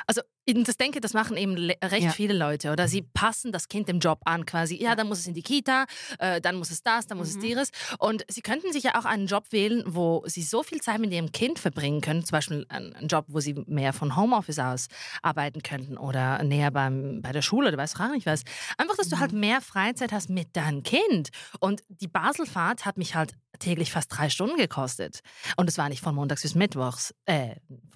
Also, 0.08 0.22
ich 0.46 0.64
das 0.64 0.76
denke, 0.76 1.00
das 1.02 1.14
machen 1.14 1.38
eben 1.38 1.54
recht 1.84 2.04
Ja. 2.04 2.10
viele 2.12 2.34
Leute. 2.34 2.72
Oder 2.72 2.88
sie 2.88 3.04
passen 3.04 3.52
das 3.52 3.68
Kind 3.68 3.88
dem 3.88 4.00
Job 4.00 4.20
an, 4.26 4.46
quasi. 4.46 4.76
Ja, 4.82 4.96
dann 4.96 5.08
muss 5.08 5.20
es 5.20 5.28
in 5.28 5.34
die 5.34 5.44
Kita, 5.44 5.86
äh, 6.18 6.42
dann 6.42 6.56
muss 6.56 6.72
es 6.72 6.82
das, 6.82 7.08
dann 7.08 7.18
muss 7.18 7.30
es 7.30 7.36
Mhm. 7.38 7.42
dieses. 7.42 7.70
Und 8.00 8.26
sie 8.28 8.42
könnten 8.42 8.74
sich 8.74 8.84
ja 8.84 9.00
auch 9.00 9.06
einen 9.06 9.28
Job 9.28 9.46
wählen, 9.52 9.84
wo 9.86 10.24
sie 10.26 10.42
so 10.44 10.64
viel 10.64 10.82
Zeit 10.82 11.00
mit 11.00 11.12
ihrem 11.14 11.32
Kind 11.32 11.60
verbringen 11.60 12.02
können. 12.02 12.26
Zum 12.26 12.32
Beispiel 12.32 12.66
einen 12.70 13.08
Job, 13.08 13.26
wo 13.28 13.40
sie 13.40 13.54
mehr 13.68 13.94
von 13.94 14.16
Homeoffice 14.16 14.60
aus 14.60 14.88
arbeiten 15.22 15.62
könnten 15.62 15.98
oder 15.98 16.42
näher 16.44 16.72
beim, 16.72 17.22
bei 17.22 17.32
der 17.34 17.42
Schule 17.44 17.68
oder 17.68 17.78
weiß 17.78 18.00
auch 18.00 18.10
nicht 18.12 18.26
was. 18.26 18.44
Einfach, 18.78 18.96
dass 18.98 19.10
du 19.10 19.20
halt 19.20 19.34
mehr 19.34 19.62
Freizeit 19.62 20.12
hast 20.12 20.30
mit 20.30 20.56
deinem 20.56 20.84
Kind. 20.84 21.30
Und 21.60 21.82
die 21.90 22.08
Baselfahrt 22.08 22.86
hat 22.86 22.98
mich 22.98 23.14
halt 23.16 23.34
täglich 23.60 23.92
fast 23.92 24.08
drei 24.18 24.30
Stunden 24.30 24.58
gekostet. 24.58 25.20
Und 25.56 25.70
es 25.70 25.78
war 25.78 25.88
nicht 25.90 26.02
von 26.02 26.16
Montags 26.16 26.42
bis 26.42 26.56
Mittwochs, 26.56 27.14
äh, 27.26 27.41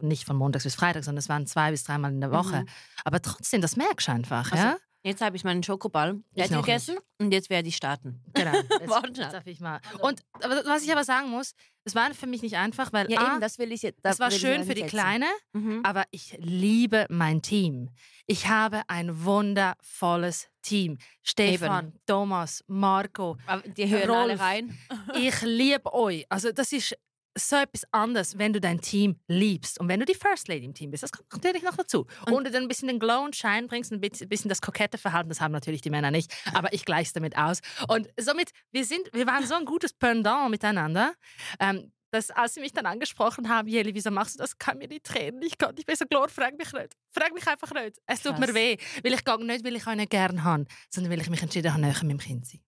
nicht 0.02 0.25
von 0.25 0.36
Montags 0.36 0.64
bis 0.64 0.75
Freitags, 0.75 1.06
sondern 1.06 1.20
es 1.20 1.30
waren 1.30 1.46
zwei 1.48 1.72
bis 1.72 1.84
dreimal 1.84 2.12
in 2.12 2.22
der 2.22 2.32
Woche. 2.32 2.62
Mhm. 2.62 2.68
Aber 3.04 3.22
trotzdem, 3.22 3.62
das 3.62 3.75
merkst 3.75 4.08
du 4.08 4.12
einfach, 4.14 4.52
Also, 4.52 4.64
ja? 4.64 4.78
Jetzt 5.04 5.22
habe 5.22 5.36
ich 5.38 5.44
meinen 5.44 5.62
Schokoball 5.62 6.20
Ich 6.34 6.50
gegessen 6.50 6.98
und 7.20 7.32
jetzt 7.32 7.52
werde 7.52 7.68
ich 7.68 7.75
starten. 7.75 8.24
Genau. 8.34 8.52
Jetzt, 8.82 9.18
jetzt 9.20 9.34
darf 9.34 9.46
ich 9.46 9.60
mal. 9.60 9.80
Und 10.02 10.24
aber 10.42 10.64
was 10.66 10.82
ich 10.84 10.92
aber 10.92 11.04
sagen 11.04 11.30
muss, 11.30 11.54
es 11.84 11.94
war 11.94 12.12
für 12.16 12.25
mich 12.25 12.42
nicht 12.42 12.56
einfach, 12.58 12.92
weil 12.92 13.12
Ja, 13.12 13.20
A, 13.20 13.32
eben, 13.34 13.42
das 13.42 13.60
will 13.60 13.72
ich 13.72 13.84
jetzt. 13.84 14.00
es 14.02 14.20
war 14.20 14.32
schön 14.32 14.64
für 14.64 14.74
die 14.74 14.82
Kleine, 14.88 15.28
Mhm. 15.54 15.82
aber 15.84 16.06
ich 16.10 16.36
liebe 16.40 17.06
mein 17.10 17.44
Team. 17.44 17.92
Ich 18.25 18.48
habe 18.48 18.82
ein 18.88 19.24
wundervolles 19.24 20.48
Team. 20.64 20.98
Stefan, 21.22 21.94
Thomas, 22.08 22.64
Marco, 22.68 23.38
Aber 23.46 23.62
die 23.68 23.88
hören 23.88 24.10
alle 24.10 24.30
Rolf. 24.32 24.42
rein. 24.42 24.78
ich 25.20 25.40
liebe 25.44 25.94
euch. 25.94 26.25
Also 26.30 26.52
das 26.52 26.72
ist 26.72 26.98
so 27.38 27.58
etwas 27.58 27.84
anderes, 27.92 28.38
wenn 28.38 28.54
du 28.54 28.62
dein 28.62 28.82
Team 28.82 29.20
liebst 29.27 29.80
und 29.80 29.88
wenn 29.88 30.00
du 30.00 30.06
die 30.06 30.15
First 30.15 30.48
Lady 30.48 30.65
im 30.65 30.74
Team 30.74 30.92
bist. 30.92 31.04
Das 31.04 31.12
kommt 31.12 31.32
natürlich 31.34 31.63
noch 31.63 31.75
dazu. 31.75 32.08
Und, 32.32 32.46
du 32.46 32.51
dann 32.51 32.63
ein 32.63 32.68
bisschen 32.68 32.88
den 32.88 33.00
Glow 33.00 33.24
und 33.24 33.36
Shine 33.36 33.68
bringst, 33.68 33.92
ein 33.92 34.00
bisschen 34.00 34.50
das 34.50 34.62
kokette 34.62 34.98
Verhalten, 34.98 35.30
das 35.30 35.42
haben 35.42 35.51
natürlich 35.51 35.82
die 35.82 35.89
Männer 35.89 36.12
nicht, 36.12 36.34
aber 36.54 36.72
ich 36.74 36.86
gleiche 36.86 37.08
es 37.08 37.13
damit 37.13 37.38
aus. 37.38 37.62
Und 37.88 38.08
somit, 38.20 38.51
wir, 38.72 38.86
sind, 38.86 39.10
wir 39.13 39.27
waren 39.27 39.46
so 39.46 39.56
ein 39.56 39.65
gutes 39.65 39.94
Pendant 39.94 40.50
miteinander. 40.50 41.13
Ähm, 41.60 41.92
dass, 42.12 42.32
als 42.32 42.54
sie 42.54 42.62
mich 42.62 42.72
dann 42.72 42.86
angesprochen 42.86 43.50
haben, 43.50 43.68
Jeli, 43.68 43.94
wieso 43.94 44.10
machst 44.10 44.36
du 44.36 44.38
das? 44.39 44.58
Kann 44.58 44.77
mir 44.77 44.88
die 44.88 45.01
Tränen 45.01 45.39
nicht 45.39 45.60
gehen. 45.60 45.74
Ich 45.77 45.86
bin 45.86 45.96
so 45.98 46.06
klar, 46.06 46.30
frag 46.30 46.58
mich 46.58 46.72
nicht. 46.72 46.94
Frag 47.12 47.34
mich 47.34 47.46
einfach 47.46 47.74
nicht. 47.74 47.98
Es 48.06 48.22
tut 48.22 48.38
Krass. 48.38 48.48
mir 48.48 48.56
weh. 48.56 48.77
Weil 49.04 49.13
ich 49.13 49.25
gehe 49.25 49.46
nicht, 49.46 49.65
weil 49.65 49.75
ich 49.75 49.86
nicht 49.86 50.10
gerne 50.10 50.44
habe, 50.44 50.65
sondern 50.89 51.12
weil 51.12 51.20
ich 51.20 51.30
mich 51.30 51.42
entschieden 51.42 51.74
habe, 51.74 51.82
näher 51.82 52.04
mit 52.04 52.12
dem 52.12 52.18
Kind 52.20 52.46
zu 52.46 52.51
sein. 52.51 52.63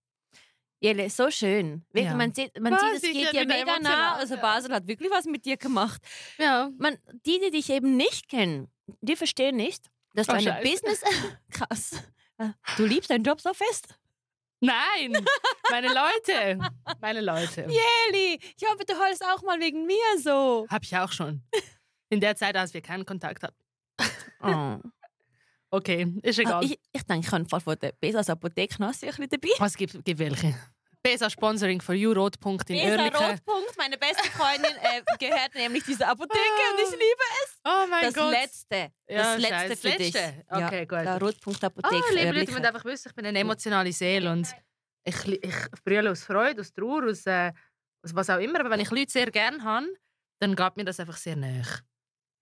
Jelle, 0.80 1.10
so 1.10 1.32
schön. 1.32 1.84
Wirklich, 1.92 2.06
Ja. 2.12 2.16
Man 2.16 2.34
sieht, 2.34 2.60
man 2.60 2.78
sieht 2.78 2.94
es 2.96 3.02
geht 3.02 3.16
ja 3.16 3.32
dir 3.32 3.48
mega 3.48 3.66
nah. 3.66 3.72
emotional, 3.80 4.14
Also. 4.20 4.38
Basel 4.38 4.74
hat 4.74 4.88
wirklich 4.88 5.10
was 5.12 5.26
mit 5.26 5.46
dir 5.46 5.58
gemacht. 5.58 6.02
Ja. 6.38 6.70
Man, 6.78 6.98
die, 7.26 7.40
die 7.40 7.50
dich 7.52 7.70
eben 7.70 7.98
nicht 7.98 8.30
kennen, 8.30 8.70
die 9.02 9.16
verstehen 9.16 9.56
nicht, 9.56 9.90
dass 10.14 10.28
du 10.28 10.34
Oh, 10.34 10.36
eine 10.36 10.52
Scheiße. 10.52 10.70
Business... 10.70 11.02
Krass. 11.52 12.04
Du 12.78 12.86
liebst 12.86 13.10
deinen 13.10 13.24
Job 13.24 13.42
so 13.42 13.52
fest. 13.54 13.88
Nein, 14.60 15.26
meine 15.70 15.88
Leute. 15.88 16.60
Meine 17.00 17.22
Leute. 17.22 17.64
Eli, 18.10 18.40
ich 18.42 18.68
hoffe, 18.68 18.86
du 18.86 18.94
heulst 19.00 19.24
auch 19.26 19.42
mal 19.44 19.60
wegen 19.60 19.86
mir 19.86 19.96
so. 20.20 20.66
Hab 20.70 20.84
ich 20.84 20.96
auch 20.98 21.12
schon. 21.12 21.44
In 22.10 22.20
der 22.22 22.36
Zeit, 22.36 22.56
als 22.56 22.74
wir 22.74 22.82
keinen 22.82 23.06
Kontakt 23.06 23.44
hatten. 23.44 23.58
Oh. 24.42 24.78
Okay, 25.70 26.14
ist 26.24 26.40
egal. 26.40 26.64
Ich, 26.64 26.80
ich 26.94 27.04
denke, 27.04 27.26
ich 27.26 27.30
kann 27.32 27.46
von 27.48 27.62
der 27.82 27.92
Besas 28.00 28.30
Apotheke 28.30 28.76
noch 28.80 28.88
ein 28.90 28.92
bisschen 29.00 29.28
dabei. 29.30 29.50
Was 29.60 29.76
gibt, 29.76 30.04
gibt 30.06 30.20
welche? 30.20 30.56
Besa 31.04 31.30
Sponsoring 31.30 31.80
for 31.80 31.94
You, 31.96 32.12
Rotpunkt 32.12 32.70
in 32.70 32.78
Besa 32.78 32.98
Oerlikon. 33.02 33.24
Rotpunkt, 33.26 33.78
meine 33.78 33.98
beste 33.98 34.30
Freundin, 34.32 34.72
äh, 34.82 35.02
gehört 35.20 35.54
nämlich 35.56 35.84
dieser 35.84 36.10
Apotheke 36.10 36.40
und 36.74 36.80
ich 36.82 36.92
liebe 36.92 37.24
es. 37.46 37.60
Oh 37.64 37.86
mein 37.90 38.04
Das 38.06 38.14
Gott. 38.14 38.32
letzte, 38.32 38.76
Ja, 39.08 39.36
das 39.36 39.38
letzte 39.42 39.56
scheiße, 39.56 39.76
für 39.78 39.88
das 39.90 39.98
dich. 39.98 40.14
letzte. 40.14 40.46
Okay, 40.50 40.86
gut. 40.86 41.00
Der 41.00 41.20
Rotpunkt 41.22 41.64
Oh, 41.64 41.68
Apotheke. 41.68 42.14
liebe 42.14 42.32
Leute, 42.40 42.52
ihr 42.52 42.58
einfach 42.68 42.86
wissen, 42.86 43.08
ich 43.10 43.16
bin 43.16 43.26
eine 43.26 43.40
emotionale 43.40 43.94
Seele 43.94 44.32
und 44.32 44.48
ich, 45.06 45.28
ich 45.44 45.56
brülle 45.86 46.12
aus 46.12 46.24
Freude, 46.24 46.60
aus 46.62 46.74
Trauer, 46.74 47.06
aus, 47.06 47.26
äh, 47.26 47.54
aus 48.04 48.14
was 48.16 48.30
auch 48.30 48.40
immer. 48.40 48.60
Aber 48.60 48.72
wenn 48.72 48.80
ich 48.82 48.90
Leute 48.92 49.12
sehr 49.12 49.32
gerne 49.32 49.64
habe, 49.64 49.88
dann 50.40 50.56
geht 50.56 50.76
mir 50.78 50.84
das 50.86 51.00
einfach 51.00 51.18
sehr 51.18 51.36
nahe. 51.38 51.64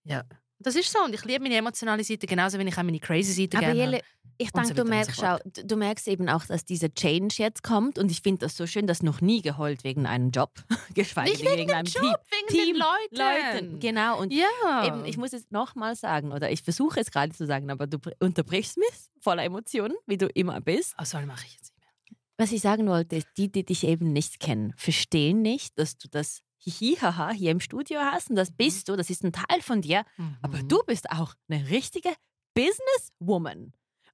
Ja. 0.04 0.24
Das 0.58 0.74
ist 0.74 0.90
so 0.90 0.98
und 1.04 1.14
ich 1.14 1.24
liebe 1.24 1.42
meine 1.42 1.56
emotionale 1.56 2.02
Seite 2.02 2.26
genauso, 2.26 2.58
wie 2.58 2.64
ich 2.66 2.78
auch 2.78 2.82
meine 2.82 2.98
crazy 2.98 3.32
Seite 3.32 3.58
Aber 3.58 3.66
gerne 3.66 3.78
Jelle, 3.80 4.00
ich 4.38 4.50
denke, 4.50 4.68
so 4.68 4.74
du 4.74 4.80
und 4.82 4.86
so 4.88 4.90
merkst 4.90 5.24
auch, 5.24 5.38
du 5.44 5.76
merkst 5.76 6.08
eben 6.08 6.28
auch, 6.28 6.44
dass 6.46 6.64
dieser 6.64 6.92
Change 6.94 7.34
jetzt 7.38 7.62
kommt 7.62 7.98
und 7.98 8.10
ich 8.10 8.20
finde 8.22 8.40
das 8.46 8.56
so 8.56 8.66
schön, 8.66 8.86
dass 8.86 9.02
noch 9.02 9.20
nie 9.20 9.42
geheult 9.42 9.84
wegen 9.84 10.06
einem 10.06 10.30
Job, 10.30 10.52
geschweige 10.94 11.32
denn 11.36 11.40
wegen 11.46 11.58
wegen 11.60 11.72
einem 11.72 11.86
Job, 11.86 12.02
wegen 12.30 12.48
Team, 12.48 12.74
den 12.74 12.76
Leuten. 12.76 13.62
Leuten. 13.62 13.80
Genau 13.80 14.18
und 14.20 14.32
Ja. 14.32 14.86
eben, 14.86 15.04
ich 15.04 15.16
muss 15.18 15.32
es 15.32 15.50
nochmal 15.50 15.94
sagen 15.94 16.32
oder 16.32 16.50
ich 16.50 16.62
versuche 16.62 17.00
es 17.00 17.10
gerade 17.10 17.32
zu 17.32 17.46
sagen, 17.46 17.70
aber 17.70 17.86
du 17.86 17.98
br- 17.98 18.12
unterbrichst 18.20 18.76
mich 18.78 18.88
voller 19.20 19.44
Emotionen, 19.44 19.94
wie 20.06 20.16
du 20.18 20.26
immer 20.28 20.60
bist. 20.60 20.94
Oh, 21.00 21.04
sorry, 21.04 21.26
mache 21.26 21.44
ich 21.46 21.52
jetzt 21.54 21.72
nicht 21.74 21.78
mehr. 21.80 22.16
Was 22.38 22.52
ich 22.52 22.60
sagen 22.60 22.86
wollte, 22.88 23.16
ist, 23.16 23.28
die, 23.36 23.50
die 23.50 23.64
dich 23.64 23.84
eben 23.84 24.12
nicht 24.12 24.40
kennen, 24.40 24.72
verstehen 24.76 25.40
nicht, 25.42 25.78
dass 25.78 25.96
du 25.98 26.08
das 26.08 26.40
Hihi-Haha 26.70 27.30
hier 27.30 27.50
im 27.50 27.60
Studio 27.60 28.00
hast 28.00 28.30
und 28.30 28.36
das 28.36 28.50
bist 28.50 28.88
du, 28.88 28.96
das 28.96 29.10
ist 29.10 29.24
ein 29.24 29.32
Teil 29.32 29.60
von 29.62 29.80
dir, 29.82 30.04
aber 30.42 30.58
Mhm. 30.58 30.68
du 30.68 30.78
bist 30.86 31.10
auch 31.10 31.34
eine 31.48 31.68
richtige 31.70 32.10
Businesswoman. 32.54 33.72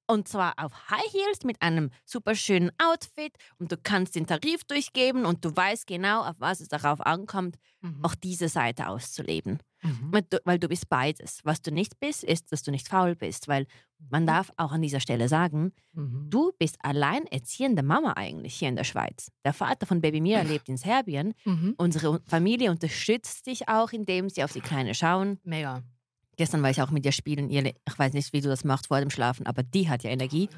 Und 0.08 0.28
zwar 0.28 0.54
auf 0.58 0.72
High 0.90 1.12
Heels 1.12 1.44
mit 1.44 1.62
einem 1.62 1.90
super 2.04 2.34
schönen 2.34 2.70
Outfit 2.82 3.32
und 3.58 3.70
du 3.72 3.76
kannst 3.76 4.14
den 4.16 4.26
Tarif 4.26 4.64
durchgeben 4.64 5.24
und 5.24 5.44
du 5.44 5.54
weißt 5.56 5.86
genau, 5.86 6.22
auf 6.24 6.36
was 6.38 6.60
es 6.60 6.68
darauf 6.68 7.00
ankommt, 7.00 7.56
Mhm. 7.80 8.04
auch 8.04 8.14
diese 8.14 8.48
Seite 8.48 8.88
auszuleben. 8.88 9.58
Mhm. 9.82 10.08
Weil 10.12 10.22
du, 10.22 10.38
weil 10.44 10.58
du 10.58 10.68
bist 10.68 10.88
beides. 10.88 11.40
Was 11.44 11.62
du 11.62 11.72
nicht 11.72 11.98
bist, 11.98 12.22
ist, 12.24 12.52
dass 12.52 12.62
du 12.62 12.70
nicht 12.70 12.88
faul 12.88 13.16
bist, 13.16 13.48
weil 13.48 13.66
man 14.10 14.24
darf 14.26 14.52
auch 14.56 14.70
an 14.72 14.82
dieser 14.82 15.00
Stelle 15.00 15.28
sagen, 15.28 15.72
Mhm. 15.92 16.28
du 16.30 16.52
bist 16.58 16.76
allein 16.82 17.26
erziehende 17.26 17.82
Mama 17.82 18.12
eigentlich 18.16 18.54
hier 18.54 18.68
in 18.68 18.76
der 18.76 18.84
Schweiz. 18.84 19.30
Der 19.44 19.52
Vater 19.52 19.86
von 19.86 20.00
Baby 20.00 20.20
Mira 20.20 20.42
lebt 20.42 20.68
in 20.68 20.76
Serbien. 20.76 21.34
Mhm. 21.44 21.74
Unsere 21.76 22.20
Familie 22.26 22.70
unterstützt 22.70 23.46
dich 23.46 23.68
auch, 23.68 23.90
indem 23.92 24.28
sie 24.28 24.44
auf 24.44 24.52
die 24.52 24.60
Kleine 24.60 24.94
schauen. 24.94 25.38
Mega. 25.42 25.82
Gestern 26.42 26.64
war 26.64 26.70
ich 26.70 26.82
auch 26.82 26.90
mit 26.90 27.06
ihr 27.06 27.12
spielen. 27.12 27.48
Ich 27.48 27.98
weiß 27.98 28.14
nicht, 28.14 28.32
wie 28.32 28.40
du 28.40 28.48
das 28.48 28.64
machst 28.64 28.88
vor 28.88 28.98
dem 28.98 29.10
Schlafen, 29.10 29.46
aber 29.46 29.62
die 29.62 29.88
hat 29.88 30.02
ja 30.02 30.10
Energie. 30.10 30.48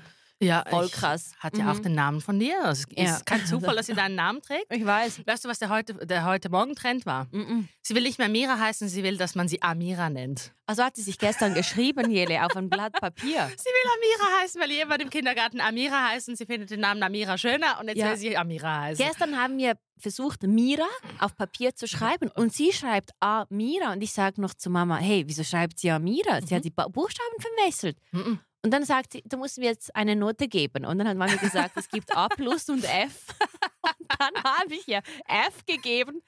Ja, 0.40 0.64
Voll 0.68 0.88
krass. 0.88 1.32
Hat 1.38 1.56
ja 1.56 1.70
auch 1.70 1.76
Mhm. 1.78 1.82
den 1.84 1.94
Namen 1.94 2.20
von 2.20 2.38
dir. 2.38 2.56
Es 2.64 2.80
ist 2.80 2.86
Ja. 2.96 3.20
kein 3.24 3.46
Zufall, 3.46 3.76
dass 3.76 3.86
sie 3.86 3.94
deinen 3.94 4.16
Namen 4.16 4.42
trägt. 4.42 4.66
Ich 4.70 4.84
weiß. 4.84 5.26
Weißt 5.26 5.44
du, 5.44 5.48
was 5.48 5.58
der 5.60 5.68
heute, 5.70 5.94
der 5.94 6.24
heute 6.24 6.50
Morgen-Trend 6.50 7.06
war? 7.06 7.28
Mhm. 7.30 7.68
Sie 7.82 7.94
will 7.94 8.02
nicht 8.02 8.18
mehr 8.18 8.28
Mira 8.28 8.58
heißen, 8.58 8.88
sie 8.88 9.02
will, 9.04 9.16
dass 9.16 9.34
man 9.36 9.48
sie 9.48 9.62
Amira 9.62 10.10
nennt. 10.10 10.52
Also 10.66 10.82
hat 10.82 10.96
sie 10.96 11.02
sich 11.02 11.18
gestern 11.18 11.54
geschrieben, 11.54 12.10
Jele, 12.10 12.44
auf 12.44 12.56
ein 12.56 12.68
Blatt 12.68 12.92
Papier. 12.94 13.48
Sie 13.58 13.66
will 13.66 13.90
Amira 13.94 14.42
heißen, 14.42 14.60
weil 14.60 14.70
jemand 14.70 15.02
im 15.02 15.10
Kindergarten 15.10 15.60
Amira 15.60 16.08
heißt 16.08 16.28
und 16.30 16.36
sie 16.36 16.46
findet 16.46 16.70
den 16.70 16.80
Namen 16.80 17.02
Amira 17.02 17.36
schöner 17.38 17.78
und 17.80 17.88
jetzt 17.88 17.98
Ja. 17.98 18.10
will 18.10 18.16
sie 18.16 18.36
Amira 18.36 18.80
heißen. 18.82 19.04
Gestern 19.06 19.38
haben 19.38 19.58
wir 19.58 19.74
versucht, 19.98 20.42
Mira 20.44 20.86
auf 21.20 21.36
Papier 21.36 21.74
zu 21.76 21.86
schreiben 21.86 22.30
und 22.34 22.52
sie 22.52 22.72
schreibt 22.72 23.10
A 23.20 23.44
Mira 23.50 23.92
und 23.92 24.02
ich 24.02 24.12
sage 24.12 24.40
noch 24.40 24.54
zu 24.54 24.70
Mama, 24.70 24.96
hey, 24.96 25.24
wieso 25.26 25.44
schreibt 25.44 25.78
sie 25.78 25.90
A 25.90 25.98
Mira? 25.98 26.40
Sie 26.40 26.54
hat 26.54 26.64
die 26.64 26.70
Buchstaben 26.70 27.36
verwechselt. 27.40 27.98
Mhm. 28.12 28.40
Und 28.64 28.70
dann 28.70 28.86
sagt 28.86 29.12
sie, 29.12 29.22
du 29.26 29.36
musst 29.36 29.58
mir 29.58 29.66
jetzt 29.66 29.94
eine 29.94 30.16
Note 30.16 30.48
geben. 30.48 30.86
Und 30.86 30.96
dann 30.96 31.06
hat 31.06 31.18
Mami 31.18 31.36
gesagt, 31.36 31.76
es 31.76 31.86
gibt 31.86 32.16
A 32.16 32.28
plus 32.34 32.70
und 32.70 32.82
F. 32.82 33.26
Und 33.82 34.10
dann 34.18 34.42
habe 34.42 34.74
ich 34.74 34.88
ihr 34.88 35.02
F 35.26 35.66
gegeben. 35.66 36.22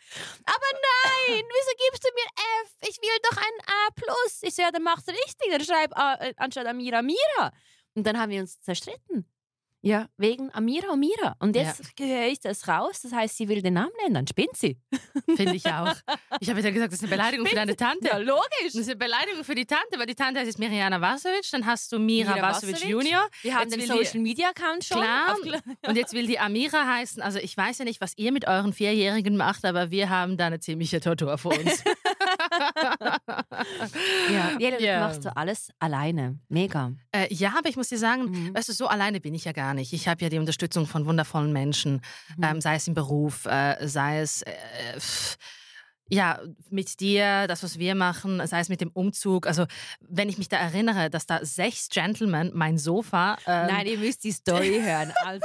Aber 0.44 0.66
nein, 0.72 1.42
wieso 1.48 1.70
gibst 1.86 2.04
du 2.04 2.08
mir 2.14 2.26
F? 2.62 2.72
Ich 2.90 2.98
will 3.00 3.18
doch 3.22 3.38
ein 3.38 3.60
A 3.66 3.88
plus. 3.94 4.42
Ich 4.42 4.54
so, 4.54 4.60
ja, 4.60 4.70
dann 4.70 4.82
mach's 4.82 5.08
richtig. 5.08 5.50
Dann 5.50 5.64
schreib 5.64 5.96
A, 5.96 6.14
äh, 6.16 6.34
anstatt 6.36 6.66
Amira 6.66 7.00
Mira. 7.00 7.52
Und 7.94 8.06
dann 8.06 8.18
haben 8.18 8.30
wir 8.30 8.42
uns 8.42 8.60
zerstritten. 8.60 9.26
Ja, 9.86 10.08
wegen 10.16 10.52
Amira 10.52 10.88
Amira. 10.90 11.36
Und 11.38 11.54
jetzt 11.54 11.92
höre 11.96 12.26
ich 12.26 12.40
das 12.40 12.66
raus, 12.66 13.02
das 13.02 13.12
heißt, 13.12 13.36
sie 13.36 13.48
will 13.48 13.62
den 13.62 13.74
Namen 13.74 13.92
ändern. 14.04 14.26
Spinnt 14.26 14.56
sie? 14.56 14.80
Finde 15.36 15.54
ich 15.54 15.64
auch. 15.66 15.94
Ich 16.40 16.50
habe 16.50 16.60
ja 16.60 16.70
gesagt, 16.70 16.92
das 16.92 16.98
ist 16.98 17.04
eine 17.04 17.10
Beleidigung 17.10 17.46
für 17.46 17.54
deine 17.54 17.76
Tante. 17.76 18.08
Ja, 18.08 18.16
logisch. 18.18 18.42
Das 18.64 18.74
ist 18.74 18.88
eine 18.88 18.96
Beleidigung 18.96 19.44
für 19.44 19.54
die 19.54 19.64
Tante, 19.64 19.96
weil 19.96 20.06
die 20.06 20.16
Tante 20.16 20.40
heißt 20.40 20.48
jetzt 20.48 20.58
Mirjana 20.58 21.00
Vasovic, 21.00 21.48
dann 21.52 21.66
hast 21.66 21.92
du 21.92 22.00
Mira, 22.00 22.34
Mira 22.34 22.48
Vasovic. 22.48 22.84
Junior. 22.84 23.28
Wir 23.42 23.54
haben 23.54 23.70
Jetzt 23.70 23.88
den 23.88 23.96
Social 23.96 24.20
Media 24.20 24.48
Account 24.48 24.84
schon. 24.84 24.98
Klar. 24.98 25.36
Und 25.86 25.96
jetzt 25.96 26.14
will 26.14 26.26
die 26.26 26.40
Amira 26.40 26.84
heißen. 26.84 27.22
Also 27.22 27.38
ich 27.38 27.56
weiß 27.56 27.78
ja 27.78 27.84
nicht, 27.84 28.00
was 28.00 28.14
ihr 28.16 28.32
mit 28.32 28.48
euren 28.48 28.72
Vierjährigen 28.72 29.36
macht, 29.36 29.64
aber 29.64 29.92
wir 29.92 30.10
haben 30.10 30.36
da 30.36 30.46
eine 30.46 30.58
ziemliche 30.58 30.98
Tortur 30.98 31.38
vor 31.38 31.56
uns. 31.56 31.84
Ja, 34.30 34.50
ja, 34.58 34.78
Ja. 34.78 35.00
machst 35.00 35.24
du 35.24 35.36
alles 35.36 35.70
alleine. 35.78 36.38
Mega. 36.48 36.92
äh, 37.12 37.32
ja, 37.32 37.54
aber 37.58 37.68
ich 37.68 37.76
muss 37.76 37.88
dir 37.88 37.98
sagen, 37.98 38.24
Mhm. 38.24 38.54
weißt 38.54 38.68
du, 38.68 38.72
so 38.72 38.86
alleine 38.86 39.20
bin 39.20 39.34
ich 39.34 39.44
ja 39.44 39.52
gar 39.52 39.74
nicht. 39.74 39.92
Ich 39.92 40.08
habe 40.08 40.22
ja 40.22 40.28
die 40.28 40.38
Unterstützung 40.38 40.86
von 40.86 41.06
wundervollen 41.06 41.52
Menschen, 41.52 42.00
Mhm. 42.36 42.44
ähm, 42.44 42.60
sei 42.60 42.76
es 42.76 42.88
im 42.88 42.94
Beruf, 42.94 43.46
äh, 43.46 43.76
sei 43.88 44.20
es 44.20 44.42
äh, 44.42 44.52
ja 46.08 46.40
mit 46.70 47.00
dir, 47.00 47.46
das, 47.46 47.62
was 47.62 47.78
wir 47.78 47.94
machen, 47.94 48.44
sei 48.46 48.60
es 48.60 48.68
mit 48.68 48.80
dem 48.80 48.90
Umzug. 48.90 49.46
Also 49.46 49.66
wenn 50.00 50.28
ich 50.28 50.38
mich 50.38 50.48
da 50.48 50.56
erinnere, 50.56 51.10
dass 51.10 51.26
da 51.26 51.44
sechs 51.44 51.88
Gentlemen 51.88 52.50
mein 52.54 52.78
Sofa. 52.78 53.36
Ähm, 53.46 53.66
Nein, 53.68 53.86
ihr 53.86 53.98
müsst 53.98 54.24
die 54.24 54.32
Story 54.32 54.80
hören. 54.82 55.12
Also, 55.24 55.44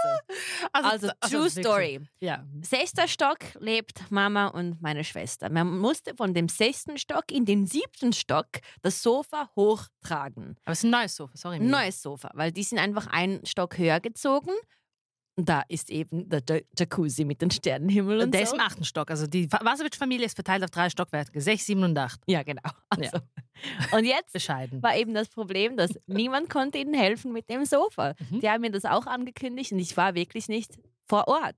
also, 0.71 1.07
True 1.21 1.45
wirklich. 1.45 1.65
Story. 1.65 1.99
Ja. 2.19 2.45
Sechster 2.61 3.07
Stock 3.07 3.39
lebt 3.59 4.11
Mama 4.11 4.47
und 4.47 4.81
meine 4.81 5.03
Schwester. 5.03 5.49
Man 5.49 5.77
musste 5.79 6.15
von 6.15 6.33
dem 6.33 6.49
sechsten 6.49 6.97
Stock 6.97 7.31
in 7.31 7.45
den 7.45 7.65
siebten 7.65 8.13
Stock 8.13 8.47
das 8.81 9.01
Sofa 9.01 9.49
hochtragen. 9.55 10.57
Aber 10.65 10.73
es 10.73 10.79
ist 10.79 10.85
ein 10.85 10.91
neues 10.91 11.15
Sofa, 11.15 11.33
sorry. 11.35 11.55
Ein 11.57 11.69
neues 11.69 12.01
Sofa, 12.01 12.31
weil 12.33 12.51
die 12.51 12.63
sind 12.63 12.79
einfach 12.79 13.07
einen 13.07 13.45
Stock 13.45 13.77
höher 13.77 13.99
gezogen. 13.99 14.51
Da 15.37 15.63
ist 15.69 15.89
eben 15.89 16.27
der 16.29 16.41
Ja- 16.47 16.59
Jacuzzi 16.77 17.23
mit 17.23 17.41
den 17.41 17.49
Sternenhimmel 17.51 18.21
und 18.21 18.33
Der 18.33 18.41
ist 18.41 18.49
so. 18.49 18.55
im 18.55 18.61
achten 18.61 18.83
Stock. 18.83 19.09
Also 19.09 19.27
die 19.27 19.49
Wasowitsch-Familie 19.51 20.25
ist 20.25 20.35
verteilt 20.35 20.63
auf 20.63 20.69
drei 20.71 20.89
Stockwerke. 20.89 21.39
Sechs, 21.39 21.65
sieben 21.65 21.83
und 21.83 21.97
acht. 21.97 22.19
Ja, 22.27 22.43
genau. 22.43 22.61
Also. 22.89 23.19
Und 23.91 24.05
jetzt 24.05 24.33
Bescheiden. 24.33 24.83
war 24.83 24.95
eben 24.95 25.13
das 25.13 25.29
Problem, 25.29 25.77
dass 25.77 25.91
niemand 26.07 26.49
konnte 26.49 26.77
ihnen 26.79 26.93
helfen 26.93 27.31
mit 27.31 27.49
dem 27.49 27.63
Sofa. 27.65 28.13
Mhm. 28.29 28.41
Die 28.41 28.49
haben 28.49 28.61
mir 28.61 28.71
das 28.71 28.85
auch 28.85 29.05
angekündigt 29.05 29.71
und 29.71 29.79
ich 29.79 29.95
war 29.95 30.15
wirklich 30.15 30.49
nicht 30.49 30.77
vor 31.07 31.27
Ort. 31.27 31.55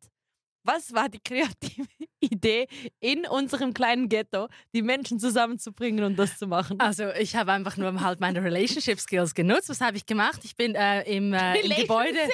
Was 0.63 0.93
war 0.93 1.09
die 1.09 1.19
kreative 1.19 1.87
Idee 2.19 2.67
in 2.99 3.27
unserem 3.27 3.73
kleinen 3.73 4.07
Ghetto, 4.07 4.47
die 4.73 4.81
Menschen 4.81 5.19
zusammenzubringen 5.19 6.05
und 6.05 6.17
das 6.17 6.37
zu 6.37 6.47
machen? 6.47 6.79
Also 6.79 7.09
ich 7.19 7.35
habe 7.35 7.51
einfach 7.51 7.75
nur 7.77 7.99
halt 8.01 8.19
meine 8.19 8.41
Relationship 8.41 8.99
Skills 8.99 9.35
genutzt. 9.35 9.69
Was 9.69 9.81
habe 9.81 9.97
ich 9.97 10.05
gemacht? 10.05 10.39
Ich 10.43 10.55
bin 10.55 10.75
äh, 10.75 11.01
im, 11.03 11.33
äh, 11.33 11.59
im 11.59 11.75
Gebäude. 11.75 12.17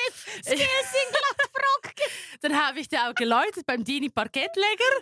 Dann 2.41 2.55
habe 2.57 2.79
ich 2.79 2.87
da 2.87 3.09
auch 3.09 3.15
geläutet 3.15 3.65
beim 3.65 3.83
Dini 3.83 4.09
Parkettleger, 4.09 4.93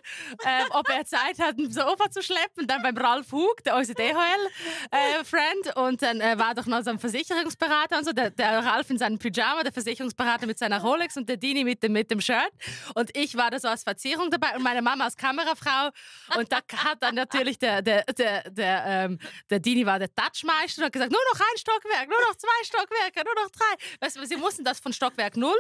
ähm, 0.43 0.67
ob 0.71 0.89
er 0.89 1.05
Zeit 1.05 1.37
hat, 1.39 1.57
ein 1.57 1.71
Sofa 1.71 2.09
zu 2.09 2.23
schleppen. 2.23 2.65
Dann 2.65 2.81
beim 2.81 2.97
Ralf 2.97 3.31
Hug, 3.31 3.63
der 3.63 3.75
unser 3.75 3.93
DHL-Friend. 3.93 5.75
und 5.75 6.01
dann 6.01 6.19
äh, 6.19 6.37
war 6.39 6.55
doch 6.55 6.65
noch 6.65 6.83
so 6.83 6.89
ein 6.89 6.99
Versicherungsberater 6.99 7.99
und 7.99 8.05
so. 8.05 8.11
Der, 8.11 8.31
der 8.31 8.65
Ralf 8.65 8.89
in 8.89 8.97
seinem 8.97 9.19
Pyjama, 9.19 9.63
der 9.63 9.71
Versicherungsberater 9.71 10.47
mit 10.47 10.57
seiner 10.57 10.81
Rolex 10.81 11.15
und 11.17 11.29
der 11.29 11.37
Dini 11.37 11.63
mit 11.63 11.83
dem, 11.83 11.93
mit 11.93 12.09
dem 12.09 12.21
Shirt. 12.21 12.51
Und 12.95 13.15
ich 13.17 13.35
war 13.35 13.51
da 13.51 13.59
so 13.59 13.67
als 13.67 13.83
Verzierung 13.83 14.29
dabei 14.29 14.55
und 14.55 14.63
meine 14.63 14.81
Mama 14.81 15.05
als 15.05 15.17
Kamerafrau. 15.17 15.89
Und 16.37 16.51
da 16.51 16.57
hat 16.57 17.01
dann 17.01 17.15
natürlich 17.15 17.57
der, 17.57 17.81
der, 17.81 18.03
der, 18.03 18.49
der, 18.49 18.83
ähm, 18.85 19.19
der 19.49 19.59
Dini 19.59 19.85
war 19.85 19.99
der 19.99 20.13
Touchmeister 20.13 20.81
und 20.81 20.85
hat 20.85 20.93
gesagt, 20.93 21.11
nur 21.11 21.21
noch 21.33 21.39
ein 21.39 21.57
Stockwerk, 21.57 22.09
nur 22.09 22.19
noch 22.21 22.35
zwei 22.35 22.63
Stockwerke, 22.63 23.23
nur 23.23 23.35
noch 23.43 23.51
drei. 23.51 24.05
Weißt 24.05 24.17
du, 24.17 24.25
sie 24.25 24.37
mussten 24.37 24.63
das 24.63 24.79
von 24.79 24.93
Stockwerk 24.93 25.35
0 25.35 25.53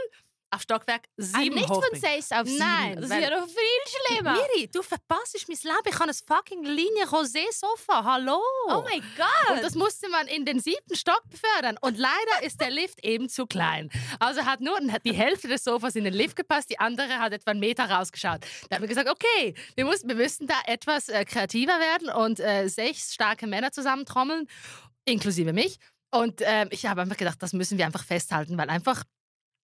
auf 0.51 0.61
Stockwerk 0.61 1.03
7 1.17 1.35
Ah, 1.35 1.55
nicht 1.55 1.67
von 1.67 1.77
hochbringen. 1.77 2.01
6 2.01 2.31
auf 2.31 2.47
7. 2.47 2.57
Nein, 2.57 2.95
das 2.95 3.09
ist 3.09 3.19
ja 3.19 3.39
noch 3.39 3.47
viel 3.47 4.07
schlimmer. 4.07 4.33
Miri, 4.33 4.69
du 4.71 4.81
verpasst 4.81 5.45
mein 5.47 5.57
Leben. 5.61 5.87
Ich 5.89 5.99
habe 5.99 6.09
ein 6.09 6.13
fucking 6.13 6.63
Linie 6.63 7.05
Rosé 7.05 7.43
Sofa. 7.51 8.03
Hallo. 8.03 8.39
Oh 8.69 8.83
mein 8.89 9.01
Gott. 9.17 9.55
Und 9.55 9.63
das 9.63 9.75
musste 9.75 10.09
man 10.09 10.27
in 10.27 10.45
den 10.45 10.59
siebten 10.59 10.95
Stock 10.95 11.21
befördern. 11.29 11.77
Und 11.81 11.97
leider 11.97 12.43
ist 12.43 12.61
der 12.61 12.69
Lift 12.71 13.03
eben 13.03 13.29
zu 13.29 13.45
klein. 13.45 13.89
Also 14.19 14.45
hat 14.45 14.61
nur 14.61 14.79
die 15.03 15.13
Hälfte 15.13 15.47
des 15.47 15.63
Sofas 15.63 15.95
in 15.95 16.05
den 16.05 16.13
Lift 16.13 16.35
gepasst, 16.35 16.69
die 16.69 16.79
andere 16.79 17.19
hat 17.19 17.33
etwa 17.33 17.51
einen 17.51 17.59
Meter 17.59 17.89
rausgeschaut. 17.89 18.41
Da 18.69 18.75
haben 18.75 18.83
wir 18.83 18.89
gesagt, 18.89 19.09
okay, 19.09 19.53
wir, 19.75 19.85
mussten, 19.85 20.07
wir 20.07 20.15
müssten 20.15 20.47
da 20.47 20.55
etwas 20.65 21.09
äh, 21.09 21.25
kreativer 21.25 21.79
werden 21.79 22.09
und 22.09 22.39
äh, 22.39 22.67
sechs 22.67 23.13
starke 23.13 23.47
Männer 23.47 23.71
zusammentrommeln, 23.71 24.47
inklusive 25.05 25.51
mich. 25.53 25.77
Und 26.09 26.41
ähm, 26.43 26.69
ich 26.71 26.85
habe 26.85 27.01
einfach 27.01 27.17
gedacht, 27.17 27.41
das 27.41 27.51
müssen 27.53 27.77
wir 27.77 27.85
einfach 27.85 28.05
festhalten, 28.05 28.57
weil 28.57 28.69
einfach 28.69 29.03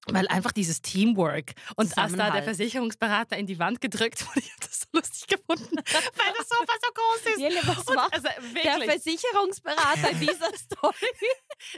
weil 0.08 0.28
einfach 0.28 0.52
dieses 0.52 0.82
Teamwork 0.82 1.54
und 1.76 1.98
als 1.98 2.16
da 2.16 2.32
der. 2.32 2.44
Versicherungsberater 2.44 3.38
in 3.38 3.48
die 3.48 3.58
Wand 3.60 3.80
gedrückt 3.80 4.26
wurde, 4.28 4.40
ich 4.40 4.52
habe 4.52 4.62
das 4.62 4.80
so 4.82 4.86
lustig 4.92 5.28
gefunden, 5.28 5.76
weil 5.78 6.34
das 6.38 6.50
Sofa 6.50 6.74
so 6.82 6.94
groß 6.94 7.34
ist. 7.34 7.40
Jelle, 7.40 7.60
was 7.64 7.88
Und 7.88 7.96
macht 7.96 8.14
also 8.14 8.28
der 8.54 8.82
Versicherungsberater 8.82 10.12
in 10.12 10.20
dieser 10.20 10.52
Story? 10.58 10.96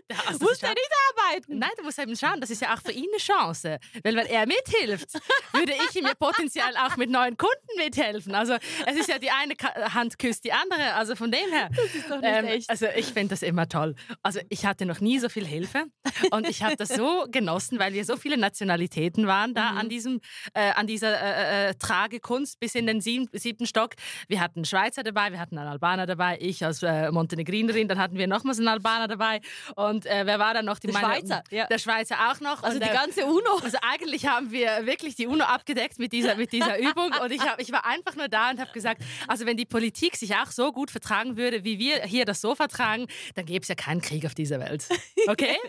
Ja, 0.09 0.17
also 0.27 0.45
Muss 0.45 0.63
er 0.63 0.69
nicht 0.69 0.91
arbeiten? 1.11 1.59
Nein, 1.59 1.69
du 1.77 1.83
musst 1.83 1.99
eben 1.99 2.15
schauen, 2.15 2.41
das 2.41 2.49
ist 2.49 2.61
ja 2.61 2.73
auch 2.73 2.81
für 2.81 2.91
ihn 2.91 3.07
eine 3.11 3.21
Chance. 3.21 3.79
Weil 4.03 4.15
wenn 4.15 4.25
er 4.25 4.47
mithilft, 4.47 5.13
würde 5.53 5.73
ich 5.87 5.95
ihm 5.95 6.05
ja 6.05 6.13
potenziell 6.15 6.75
auch 6.77 6.97
mit 6.97 7.09
neuen 7.09 7.37
Kunden 7.37 7.77
mithelfen. 7.77 8.33
Also 8.33 8.55
es 8.85 8.95
ist 8.95 9.09
ja 9.09 9.19
die 9.19 9.29
eine 9.29 9.53
Hand 9.93 10.17
küsst 10.17 10.43
die 10.45 10.53
andere. 10.53 10.93
Also 10.95 11.15
von 11.15 11.31
dem 11.31 11.49
her. 11.51 11.69
Das 11.75 11.93
ist 11.93 12.09
doch 12.09 12.21
nicht 12.21 12.43
echt. 12.43 12.69
Also 12.69 12.87
ich 12.95 13.07
finde 13.07 13.29
das 13.29 13.43
immer 13.43 13.69
toll. 13.69 13.95
Also 14.23 14.39
ich 14.49 14.65
hatte 14.65 14.85
noch 14.85 14.99
nie 14.99 15.19
so 15.19 15.29
viel 15.29 15.45
Hilfe 15.45 15.85
und 16.31 16.47
ich 16.47 16.63
habe 16.63 16.75
das 16.75 16.89
so 16.89 17.25
genossen, 17.29 17.79
weil 17.79 17.93
wir 17.93 18.05
so 18.05 18.14
viele 18.15 18.37
Nationalitäten 18.37 19.27
waren 19.27 19.53
da 19.53 19.71
Mhm. 19.71 19.77
an 19.77 19.89
diesem, 19.89 20.21
äh, 20.53 20.71
an 20.71 20.87
dieser 20.87 21.19
äh, 21.21 21.69
äh, 21.69 21.73
Tragekunst 21.75 22.59
bis 22.59 22.75
in 22.75 22.87
den 22.87 23.01
sieben, 23.01 23.27
siebten 23.33 23.65
Stock. 23.65 23.91
Wir 24.27 24.39
hatten 24.39 24.59
einen 24.59 24.65
Schweizer 24.65 25.03
dabei, 25.03 25.31
wir 25.31 25.39
hatten 25.39 25.57
einen 25.57 25.67
Albaner 25.67 26.05
dabei, 26.05 26.37
ich 26.41 26.63
als 26.65 26.83
äh, 26.83 27.11
Montenegrinerin, 27.11 27.87
dann 27.87 27.97
hatten 27.99 28.17
wir 28.17 28.27
nochmals 28.27 28.59
einen 28.59 28.67
Albaner 28.67 29.07
dabei 29.07 29.41
und 29.75 30.05
äh, 30.05 30.25
wer 30.25 30.39
war 30.39 30.53
dann 30.53 30.65
noch? 30.65 30.79
Die 30.79 30.87
Der 30.87 31.01
meine- 31.01 31.15
Schweizer, 31.15 31.43
ja. 31.51 31.65
Der 31.67 31.77
Schweizer 31.79 32.15
auch 32.31 32.39
noch. 32.39 32.63
Also 32.63 32.77
und, 32.77 32.83
die 32.83 32.89
äh, 32.89 32.93
ganze 32.93 33.25
UNO. 33.25 33.59
also 33.63 33.77
eigentlich 33.81 34.27
haben 34.27 34.51
wir 34.51 34.85
wirklich 34.85 35.15
die 35.15 35.27
UNO 35.27 35.43
abgedeckt 35.45 35.99
mit 35.99 36.11
dieser, 36.13 36.35
mit 36.35 36.51
dieser 36.51 36.77
Übung 36.79 37.11
und 37.21 37.31
ich, 37.31 37.41
hab, 37.41 37.59
ich 37.59 37.71
war 37.71 37.85
einfach 37.85 38.15
nur 38.15 38.27
da 38.27 38.49
und 38.51 38.59
habe 38.59 38.71
gesagt, 38.71 39.01
also 39.27 39.45
wenn 39.45 39.57
die 39.57 39.65
Politik 39.65 40.15
sich 40.15 40.35
auch 40.35 40.51
so 40.51 40.71
gut 40.71 40.91
vertragen 40.91 41.37
würde, 41.37 41.63
wie 41.63 41.79
wir 41.79 42.03
hier 42.03 42.25
das 42.25 42.41
Sofa 42.41 42.67
tragen, 42.67 43.07
dann 43.35 43.45
gäbe 43.45 43.61
es 43.63 43.67
ja 43.67 43.75
keinen 43.75 44.01
Krieg 44.01 44.25
auf 44.25 44.35
dieser 44.35 44.59
Welt. 44.59 44.87
Okay? 45.27 45.55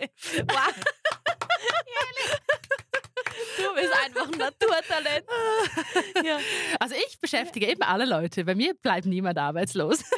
Wow. 0.49 0.75
Du 3.57 3.74
bist 3.74 3.92
einfach 4.05 4.26
ein 4.33 4.38
Naturtalent. 4.38 5.24
ja. 6.24 6.38
Also 6.81 6.94
ich 6.94 7.18
beschäftige 7.20 7.66
eben 7.68 7.83
alle 7.83 8.05
Leute. 8.05 8.44
Bei 8.44 8.55
mir 8.55 8.74
bleibt 8.74 9.07
niemand 9.07 9.38
arbeitslos. 9.38 9.98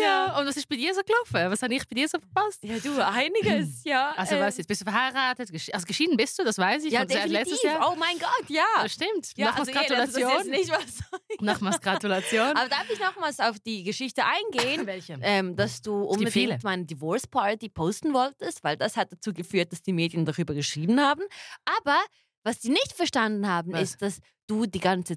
Ja. 0.00 0.38
Und 0.38 0.46
was 0.46 0.56
ist 0.56 0.68
bei 0.68 0.76
dir 0.76 0.94
so 0.94 1.00
gelaufen? 1.02 1.50
Was 1.50 1.62
habe 1.62 1.74
ich 1.74 1.86
bei 1.86 1.94
dir 1.94 2.08
so 2.08 2.18
verpasst? 2.18 2.62
Ja, 2.64 2.78
du, 2.78 3.04
einiges, 3.04 3.82
ja. 3.84 4.12
Also 4.16 4.36
ähm, 4.36 4.42
was 4.42 4.56
jetzt? 4.56 4.66
Bist 4.66 4.80
du 4.80 4.84
verheiratet? 4.84 5.50
Also 5.72 5.86
geschieden 5.86 6.16
bist 6.16 6.38
du, 6.38 6.44
das 6.44 6.58
weiß 6.58 6.84
ich. 6.84 6.92
Ja, 6.92 7.04
definitiv. 7.04 7.32
letztes 7.32 7.62
Jahr. 7.62 7.90
Oh 7.90 7.96
mein 7.96 8.18
Gott, 8.18 8.48
ja. 8.48 8.64
Das 8.82 8.92
stimmt. 8.92 9.32
ja 9.36 9.46
Nochmals 9.46 9.68
also, 9.68 9.80
Jelle, 9.80 9.96
das 9.96 10.08
ist 10.10 10.16
Gratulation. 10.16 10.52
jetzt 10.52 10.68
nicht 10.68 10.70
was. 10.70 11.40
Nochmals 11.40 11.80
Gratulation. 11.80 12.56
Aber 12.56 12.68
darf 12.68 12.88
ich 12.90 13.00
nochmals 13.00 13.40
auf 13.40 13.58
die 13.60 13.82
Geschichte 13.84 14.22
eingehen? 14.24 14.86
Welche? 14.86 15.18
ähm, 15.22 15.56
dass 15.56 15.82
du 15.82 16.02
unbedingt 16.02 16.62
meine 16.64 16.84
Divorce 16.84 17.26
Party 17.26 17.68
posten 17.68 18.12
wolltest, 18.14 18.64
weil 18.64 18.76
das 18.76 18.96
hat 18.96 19.12
dazu 19.12 19.32
geführt, 19.32 19.72
dass 19.72 19.82
die 19.82 19.92
Medien 19.92 20.24
darüber 20.24 20.54
geschrieben 20.54 21.00
haben. 21.00 21.22
Aber 21.64 21.98
was 22.44 22.58
die 22.60 22.70
nicht 22.70 22.92
verstanden 22.92 23.46
haben, 23.46 23.72
Was? 23.72 23.82
ist, 23.82 24.02
dass 24.02 24.18
du 24.46 24.66
die 24.66 24.80
ganze 24.80 25.16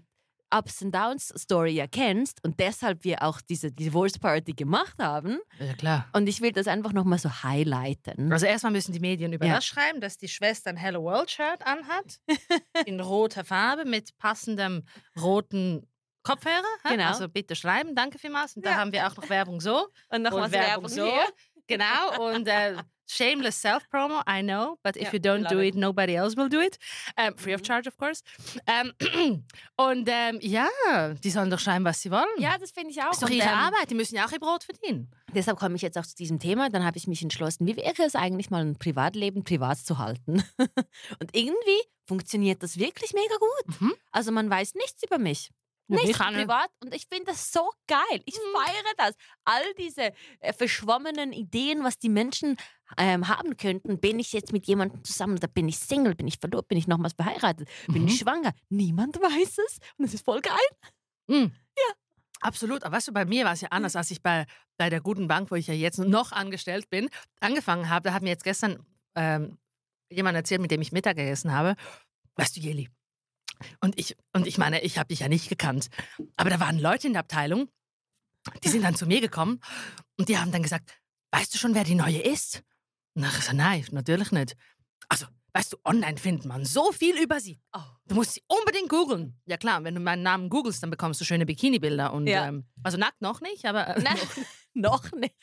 Ups 0.57 0.81
and 0.83 0.93
Downs 0.93 1.33
Story 1.37 1.71
ja 1.71 1.87
kennst 1.87 2.43
und 2.43 2.59
deshalb 2.59 3.03
wir 3.03 3.21
auch 3.23 3.41
diese 3.41 3.71
Divorce 3.71 4.17
Party 4.19 4.53
gemacht 4.53 4.95
haben. 4.99 5.39
Ja, 5.59 5.73
klar. 5.73 6.07
Und 6.13 6.27
ich 6.27 6.41
will 6.41 6.51
das 6.51 6.67
einfach 6.67 6.93
nochmal 6.93 7.19
so 7.19 7.29
highlighten. 7.43 8.31
Also 8.31 8.45
erstmal 8.45 8.71
müssen 8.71 8.93
die 8.93 8.99
Medien 8.99 9.33
über 9.33 9.45
Ja. 9.45 9.55
das 9.55 9.65
schreiben, 9.65 9.99
dass 10.01 10.17
die 10.17 10.27
Schwester 10.27 10.69
ein 10.69 10.77
Hello 10.77 11.03
World 11.03 11.29
Shirt 11.31 11.65
anhat, 11.65 12.19
in 12.85 12.99
roter 12.99 13.43
Farbe 13.43 13.85
mit 13.85 14.17
passendem 14.17 14.83
roten 15.21 15.87
Kopfhörer. 16.23 16.63
Genau. 16.89 17.07
Also 17.07 17.27
bitte 17.29 17.55
schreiben, 17.55 17.93
danke 17.95 18.17
vielmals. 18.17 18.55
Und 18.55 18.65
da 18.65 18.71
Ja. 18.71 18.75
haben 18.77 18.91
wir 18.91 19.05
auch 19.07 19.15
noch 19.15 19.29
Werbung 19.29 19.61
so 19.61 19.87
Und 20.09 20.23
nochmals 20.23 20.45
und 20.45 20.51
Werbung 20.53 20.89
so. 20.89 21.05
hier. 21.05 21.23
Genau. 21.67 22.31
Und 22.33 22.47
äh, 22.47 22.75
shameless 23.07 23.59
self-promo, 23.61 24.21
I 24.27 24.41
know, 24.41 24.77
but 24.83 24.95
if 24.97 25.03
Ja, 25.03 25.13
you 25.13 25.19
don't 25.19 25.47
do 25.49 25.59
it. 25.59 25.75
it, 25.75 25.75
nobody 25.75 26.15
else 26.15 26.35
will 26.35 26.49
do 26.49 26.59
it. 26.59 26.77
Ähm, 27.17 27.37
free 27.37 27.53
of 27.53 27.61
charge, 27.65 27.87
of 27.87 27.97
course. 27.97 28.23
Ähm, 28.67 28.93
und 29.77 30.07
ähm, 30.11 30.39
ja, 30.41 30.67
die 31.23 31.29
sollen 31.29 31.49
doch 31.49 31.59
schreiben, 31.59 31.85
was 31.85 32.01
sie 32.01 32.11
wollen. 32.11 32.25
Ja, 32.37 32.57
das 32.57 32.71
finde 32.71 32.91
ich 32.91 33.01
auch. 33.01 33.11
ist 33.11 33.21
doch 33.23 33.29
ihre 33.29 33.47
ähm, 33.47 33.53
Arbeit, 33.53 33.89
die 33.89 33.95
müssen 33.95 34.15
ja 34.15 34.25
auch 34.25 34.31
ihr 34.31 34.39
Brot 34.39 34.63
verdienen. 34.63 35.11
Deshalb 35.33 35.57
komme 35.59 35.75
ich 35.75 35.81
jetzt 35.81 35.97
auch 35.97 36.05
zu 36.05 36.15
diesem 36.15 36.39
Thema. 36.39 36.69
Dann 36.69 36.85
habe 36.85 36.97
ich 36.97 37.07
mich 37.07 37.21
entschlossen, 37.21 37.67
wie 37.67 37.75
wäre 37.75 38.03
es 38.03 38.15
eigentlich 38.15 38.49
mal 38.49 38.61
ein 38.63 38.77
Privatleben 38.77 39.43
privat 39.43 39.77
zu 39.79 39.97
halten? 39.97 40.43
Und 41.19 41.35
irgendwie 41.35 41.81
funktioniert 42.07 42.63
das 42.63 42.77
wirklich 42.77 43.13
mega 43.13 43.35
gut. 43.39 43.81
Mhm. 43.81 43.93
Also 44.11 44.31
man 44.31 44.49
weiß 44.49 44.75
nichts 44.75 45.03
über 45.03 45.17
mich. 45.17 45.49
Ja, 45.87 45.97
nicht 45.97 46.17
privat. 46.17 46.69
Und 46.83 46.93
ich 46.95 47.05
finde 47.07 47.25
das 47.31 47.51
so 47.51 47.69
geil. 47.87 48.21
Ich 48.25 48.35
feiere 48.35 48.93
das. 48.97 49.13
All 49.43 49.61
diese 49.77 50.11
äh, 50.39 50.53
verschwommenen 50.53 51.31
Ideen, 51.31 51.83
was 51.83 51.99
die 51.99 52.09
Menschen 52.09 52.57
ähm, 52.97 53.27
haben 53.27 53.55
könnten. 53.57 53.99
Bin 53.99 54.19
ich 54.19 54.33
jetzt 54.33 54.51
mit 54.51 54.65
jemandem 54.65 55.03
zusammen 55.03 55.37
oder 55.37 55.47
bin 55.47 55.67
ich 55.67 55.77
Single? 55.77 56.15
Bin 56.15 56.27
ich 56.27 56.39
verlobt? 56.39 56.67
Bin 56.69 56.77
ich 56.77 56.87
nochmals 56.87 57.13
verheiratet? 57.13 57.69
Bin 57.87 58.03
Mhm. 58.03 58.07
ich 58.07 58.17
schwanger? 58.17 58.53
Niemand 58.69 59.17
weiß 59.17 59.57
es. 59.59 59.77
Und 59.97 60.05
es 60.05 60.13
ist 60.15 60.25
voll 60.25 60.41
geil. 60.41 60.55
Mhm. 61.27 61.51
Absolut. 62.41 62.83
Aber 62.83 62.97
weißt 62.97 63.07
du, 63.07 63.13
bei 63.13 63.25
mir 63.25 63.45
war 63.45 63.53
es 63.53 63.61
ja 63.61 63.69
anders, 63.71 63.95
als 63.95 64.11
ich 64.11 64.21
bei, 64.21 64.45
bei 64.77 64.89
der 64.89 65.01
guten 65.01 65.27
Bank, 65.27 65.49
wo 65.51 65.55
ich 65.55 65.67
ja 65.67 65.73
jetzt 65.73 65.97
noch 65.99 66.31
angestellt 66.31 66.89
bin, 66.89 67.09
angefangen 67.39 67.89
habe. 67.89 68.09
Da 68.09 68.13
hat 68.13 68.21
mir 68.23 68.29
jetzt 68.29 68.43
gestern 68.43 68.85
ähm, 69.15 69.57
jemand 70.11 70.35
erzählt, 70.35 70.61
mit 70.61 70.69
dem 70.69 70.81
ich 70.81 70.91
Mittag 70.91 71.15
gegessen 71.15 71.53
habe. 71.53 71.75
Weißt 72.35 72.55
du, 72.57 72.59
Jeli? 72.59 72.89
Und 73.79 73.97
ich, 73.99 74.15
und 74.33 74.47
ich 74.47 74.57
meine, 74.57 74.81
ich 74.81 74.97
habe 74.97 75.07
dich 75.09 75.19
ja 75.19 75.27
nicht 75.27 75.49
gekannt. 75.49 75.87
Aber 76.37 76.49
da 76.49 76.59
waren 76.59 76.79
Leute 76.79 77.07
in 77.07 77.13
der 77.13 77.21
Abteilung, 77.21 77.69
die 78.63 78.69
sind 78.69 78.83
dann 78.83 78.95
zu 78.95 79.05
mir 79.07 79.21
gekommen 79.21 79.59
und 80.17 80.29
die 80.29 80.37
haben 80.37 80.51
dann 80.51 80.63
gesagt, 80.63 80.91
weißt 81.31 81.53
du 81.53 81.57
schon, 81.57 81.73
wer 81.75 81.83
die 81.83 81.95
neue 81.95 82.19
ist? 82.19 82.63
Und 83.15 83.23
ich 83.23 83.33
gesagt, 83.35 83.53
nein, 83.53 83.85
natürlich 83.91 84.31
nicht. 84.31 84.55
Also, 85.09 85.25
weißt 85.53 85.73
du, 85.73 85.77
online 85.85 86.17
findet 86.17 86.45
man 86.45 86.65
so 86.65 86.91
viel 86.91 87.17
über 87.21 87.39
sie. 87.39 87.59
Oh. 87.73 87.79
Du 88.07 88.15
musst 88.15 88.33
sie 88.33 88.43
unbedingt 88.47 88.89
googeln. 88.89 89.39
Ja 89.45 89.57
klar, 89.57 89.83
wenn 89.83 89.95
du 89.95 90.01
meinen 90.01 90.21
Namen 90.23 90.49
googelst, 90.49 90.83
dann 90.83 90.89
bekommst 90.89 91.19
du 91.21 91.25
schöne 91.25 91.45
Bikini-Bilder. 91.45 92.13
Und, 92.13 92.27
Ja. 92.27 92.47
ähm, 92.47 92.65
also 92.83 92.97
nackt 92.97 93.21
noch 93.21 93.41
nicht, 93.41 93.65
aber, 93.65 93.95
äh, 93.97 94.03
noch 94.81 95.11
nicht. 95.13 95.33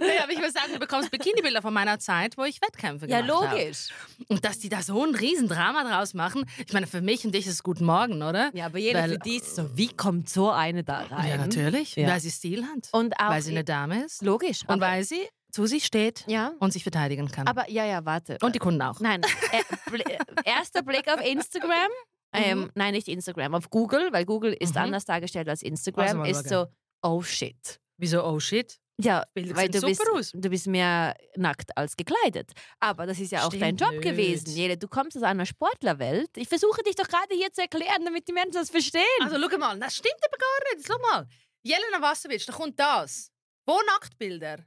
nee, 0.00 0.18
aber 0.22 0.32
ich 0.32 0.38
würde 0.38 0.52
sagen, 0.52 0.72
du 0.72 0.78
bekommst 0.78 1.10
Bikini-Bilder 1.10 1.62
von 1.62 1.72
meiner 1.74 1.98
Zeit, 1.98 2.36
wo 2.38 2.44
ich 2.44 2.60
Wettkämpfe 2.62 3.08
Ja, 3.08 3.20
gemacht 3.22 3.46
habe. 3.48 3.56
logisch. 3.60 3.88
Und 4.28 4.44
dass 4.44 4.58
die 4.58 4.68
da 4.68 4.82
so 4.82 5.04
ein 5.04 5.14
Riesendrama 5.14 5.84
draus 5.84 6.14
machen, 6.14 6.44
ich 6.66 6.72
meine, 6.72 6.86
für 6.86 7.00
mich 7.00 7.24
und 7.24 7.34
dich 7.34 7.46
ist 7.46 7.54
es 7.54 7.62
Guten 7.62 7.84
Morgen, 7.84 8.22
oder? 8.22 8.50
Ja, 8.54 8.66
aber 8.66 8.78
jeder 8.78 9.00
Weil- 9.02 9.12
für 9.12 9.18
die 9.18 9.36
ist 9.36 9.56
so, 9.56 9.76
wie 9.76 9.88
kommt 9.88 10.28
so 10.28 10.50
eine 10.50 10.84
da 10.84 11.00
rein? 11.04 11.28
Ja, 11.28 11.36
natürlich. 11.36 11.96
Ja. 11.96 12.08
Weil 12.08 12.20
sie 12.20 12.30
Stil 12.30 12.64
hat. 12.64 12.88
Und 12.92 13.18
auch, 13.18 13.30
weil 13.30 13.42
sie 13.42 13.50
eine 13.50 13.64
Dame 13.64 14.04
ist. 14.04 14.22
logisch. 14.22 14.60
Und 14.68 14.80
weil 14.80 15.04
sie 15.04 15.28
zu 15.50 15.66
sich 15.66 15.84
steht 15.84 16.24
ja, 16.28 16.52
und 16.60 16.72
sich 16.72 16.82
verteidigen 16.82 17.30
kann. 17.30 17.46
aber 17.46 17.68
ja, 17.70 17.84
ja, 17.84 18.04
warte. 18.06 18.38
und 18.40 18.54
die 18.54 18.58
Kunden 18.58 18.80
auch. 18.80 19.00
Nein, 19.00 19.20
äh, 19.52 19.98
äh, 19.98 20.16
erster 20.44 20.82
Blick 20.82 21.08
auf 21.08 21.20
Instagram. 21.24 21.70
Ähm, 22.34 22.70
Nein, 22.74 22.94
nicht 22.94 23.08
Instagram, 23.08 23.54
auf 23.54 23.68
Google, 23.68 24.08
weil 24.10 24.24
Google 24.24 24.54
ist 24.58 24.74
Mhm. 24.74 24.80
anders 24.80 25.04
dargestellt 25.04 25.50
als 25.50 25.60
Also 25.62 25.66
Instagram, 25.68 26.16
mal 26.16 26.30
ist 26.30 26.48
so, 26.48 26.64
oh 27.02 27.20
shit. 27.20 27.78
Wieso, 28.02 28.24
oh 28.24 28.40
shit? 28.40 28.80
Ja, 29.00 29.24
Bilder 29.32 29.54
weil 29.56 29.68
du 29.68 29.80
bist, 29.80 30.02
aus. 30.12 30.32
du 30.34 30.50
bist 30.50 30.66
mehr 30.66 31.16
nackt 31.36 31.76
als 31.76 31.96
gekleidet. 31.96 32.50
Aber 32.80 33.06
das 33.06 33.20
ist 33.20 33.30
ja 33.30 33.44
auch 33.44 33.50
dein 33.50 33.76
Stimmt 33.76 33.80
Job 33.80 33.90
nicht. 33.92 34.02
gewesen. 34.02 34.50
Jede, 34.50 34.76
du 34.76 34.88
kommst 34.88 35.16
aus 35.16 35.22
einer 35.22 35.46
Sportlerwelt. 35.46 36.30
Ich 36.36 36.48
versuche 36.48 36.82
dich 36.82 36.96
doch 36.96 37.06
gerade 37.06 37.32
hier 37.34 37.52
zu 37.52 37.62
erklären, 37.62 38.04
damit 38.04 38.26
die 38.26 38.32
Menschen 38.32 38.54
das 38.54 38.70
verstehen. 38.70 39.02
Also, 39.20 39.36
schau 39.48 39.56
mal, 39.58 39.78
das 39.78 39.94
stimmt 39.96 40.18
aber 40.26 40.36
gar 40.36 40.74
nicht. 40.76 40.86
Schau 40.86 40.98
mal. 40.98 41.26
Jelena 41.62 42.02
Wasserwitsch, 42.02 42.48
da 42.48 42.52
kommt 42.52 42.78
das. 42.78 43.30
Wo 43.66 43.80
Nacktbilder? 43.86 44.58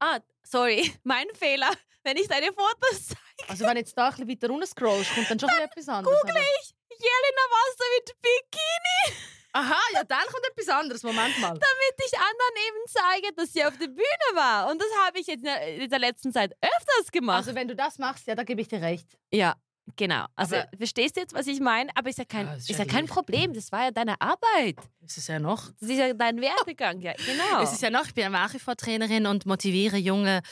ah, 0.00 0.20
sorry, 0.42 0.92
mein 1.04 1.26
Fehler. 1.34 1.70
Wenn 2.04 2.18
ich 2.18 2.28
deine 2.28 2.48
Fotos 2.52 3.06
zeige, 3.08 3.48
Also, 3.48 3.64
wenn 3.64 3.78
jetzt 3.78 3.96
da 3.96 4.08
ein 4.08 4.10
bisschen 4.16 4.28
weiter 4.28 4.48
runter 4.48 4.66
scrollst, 4.66 5.14
kommt 5.14 5.30
dann 5.30 5.40
schon 5.40 5.48
wieder 5.48 5.64
etwas 5.64 5.88
anderes. 5.88 6.20
google 6.22 6.36
ich 6.60 6.74
Jelena 6.90 7.44
Wasser 7.50 7.84
mit 7.96 8.16
Bikini, 8.22 9.16
Aha, 9.56 9.80
ja, 9.94 10.04
dann 10.04 10.20
kommt 10.30 10.44
etwas 10.50 10.68
anderes. 10.68 11.02
Moment 11.02 11.38
mal. 11.40 11.48
damit 11.50 11.94
ich 12.06 12.18
anderen 12.18 12.56
eben 12.68 12.84
zeige, 12.88 13.34
dass 13.36 13.52
sie 13.52 13.64
auf 13.64 13.76
der 13.78 13.88
Bühne 13.88 14.28
war. 14.34 14.70
Und 14.70 14.80
das 14.80 14.88
habe 15.06 15.18
ich 15.18 15.26
jetzt 15.26 15.38
in 15.38 15.44
der, 15.44 15.76
in 15.82 15.88
der 15.90 15.98
letzten 15.98 16.32
Zeit 16.32 16.52
öfters 16.60 17.10
gemacht. 17.12 17.38
Also, 17.38 17.54
wenn 17.54 17.68
du 17.68 17.74
das 17.76 17.98
machst, 17.98 18.26
ja, 18.26 18.34
da 18.34 18.42
gebe 18.44 18.60
ich 18.60 18.68
dir 18.68 18.80
recht. 18.82 19.06
ja, 19.32 19.54
genau. 19.96 20.26
Also, 20.34 20.56
Aber- 20.56 20.68
verstehst 20.76 21.16
du 21.16 21.20
jetzt, 21.20 21.34
was 21.34 21.46
ich 21.46 21.60
meine? 21.60 21.90
Aber 21.94 22.08
ist 22.10 22.18
ja 22.18 22.24
kein, 22.24 22.46
Ja, 22.46 22.54
ist 22.54 22.68
ist 22.70 22.78
ja 22.78 22.84
ja 22.84 22.92
kein. 22.92 23.06
Problem. 23.06 23.54
Das 23.54 23.70
war 23.72 23.84
ja 23.84 23.90
deine 23.92 24.20
Arbeit. 24.20 24.76
Ist 25.04 25.28
ja 25.28 25.38
noch. 25.38 25.70
Das 25.80 25.88
ist 25.88 25.96
ja 25.98 26.12
dein 26.12 26.40
Werdegang. 26.40 27.00
Ja, 27.00 27.12
genau. 27.14 27.62
Es 27.62 27.72
ist 27.72 27.82
ja 27.82 27.90
noch, 27.90 28.06
ich 28.06 28.14
bin 28.14 28.24
ja 28.24 28.30
nach 28.30 28.52
wie 28.54 28.58
vor 28.58 28.76
Trainerin 28.76 29.26
und 29.26 29.46
motiviere 29.46 29.96
junge 29.96 30.42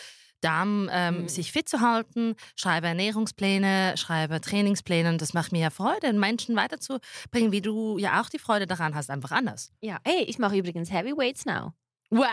Damen, 0.44 0.88
ähm, 0.92 1.22
Mhm. 1.22 1.28
sich 1.28 1.50
fit 1.52 1.68
zu 1.68 1.80
halten, 1.80 2.35
schreibe 2.57 2.87
Ernährungspläne, 2.88 3.94
schreibe 3.96 4.40
Trainingspläne 4.40 5.09
und 5.09 5.20
das 5.22 5.33
macht 5.35 5.52
mir 5.52 5.61
ja 5.62 5.70
Freude, 5.70 6.12
Menschen 6.12 6.54
weiterzubringen, 6.57 7.50
wie 7.52 7.61
du 7.62 7.98
ja 7.98 8.20
auch 8.20 8.28
die 8.28 8.38
Freude 8.38 8.66
daran 8.66 8.94
hast, 8.94 9.11
einfach 9.11 9.30
anders. 9.33 9.72
ja, 9.80 9.98
hey, 10.04 10.22
ich 10.24 10.38
mache 10.38 10.57
übrigens 10.57 10.90
Heavyweights 10.92 11.46
now. 11.46 11.72
Wow, 12.11 12.28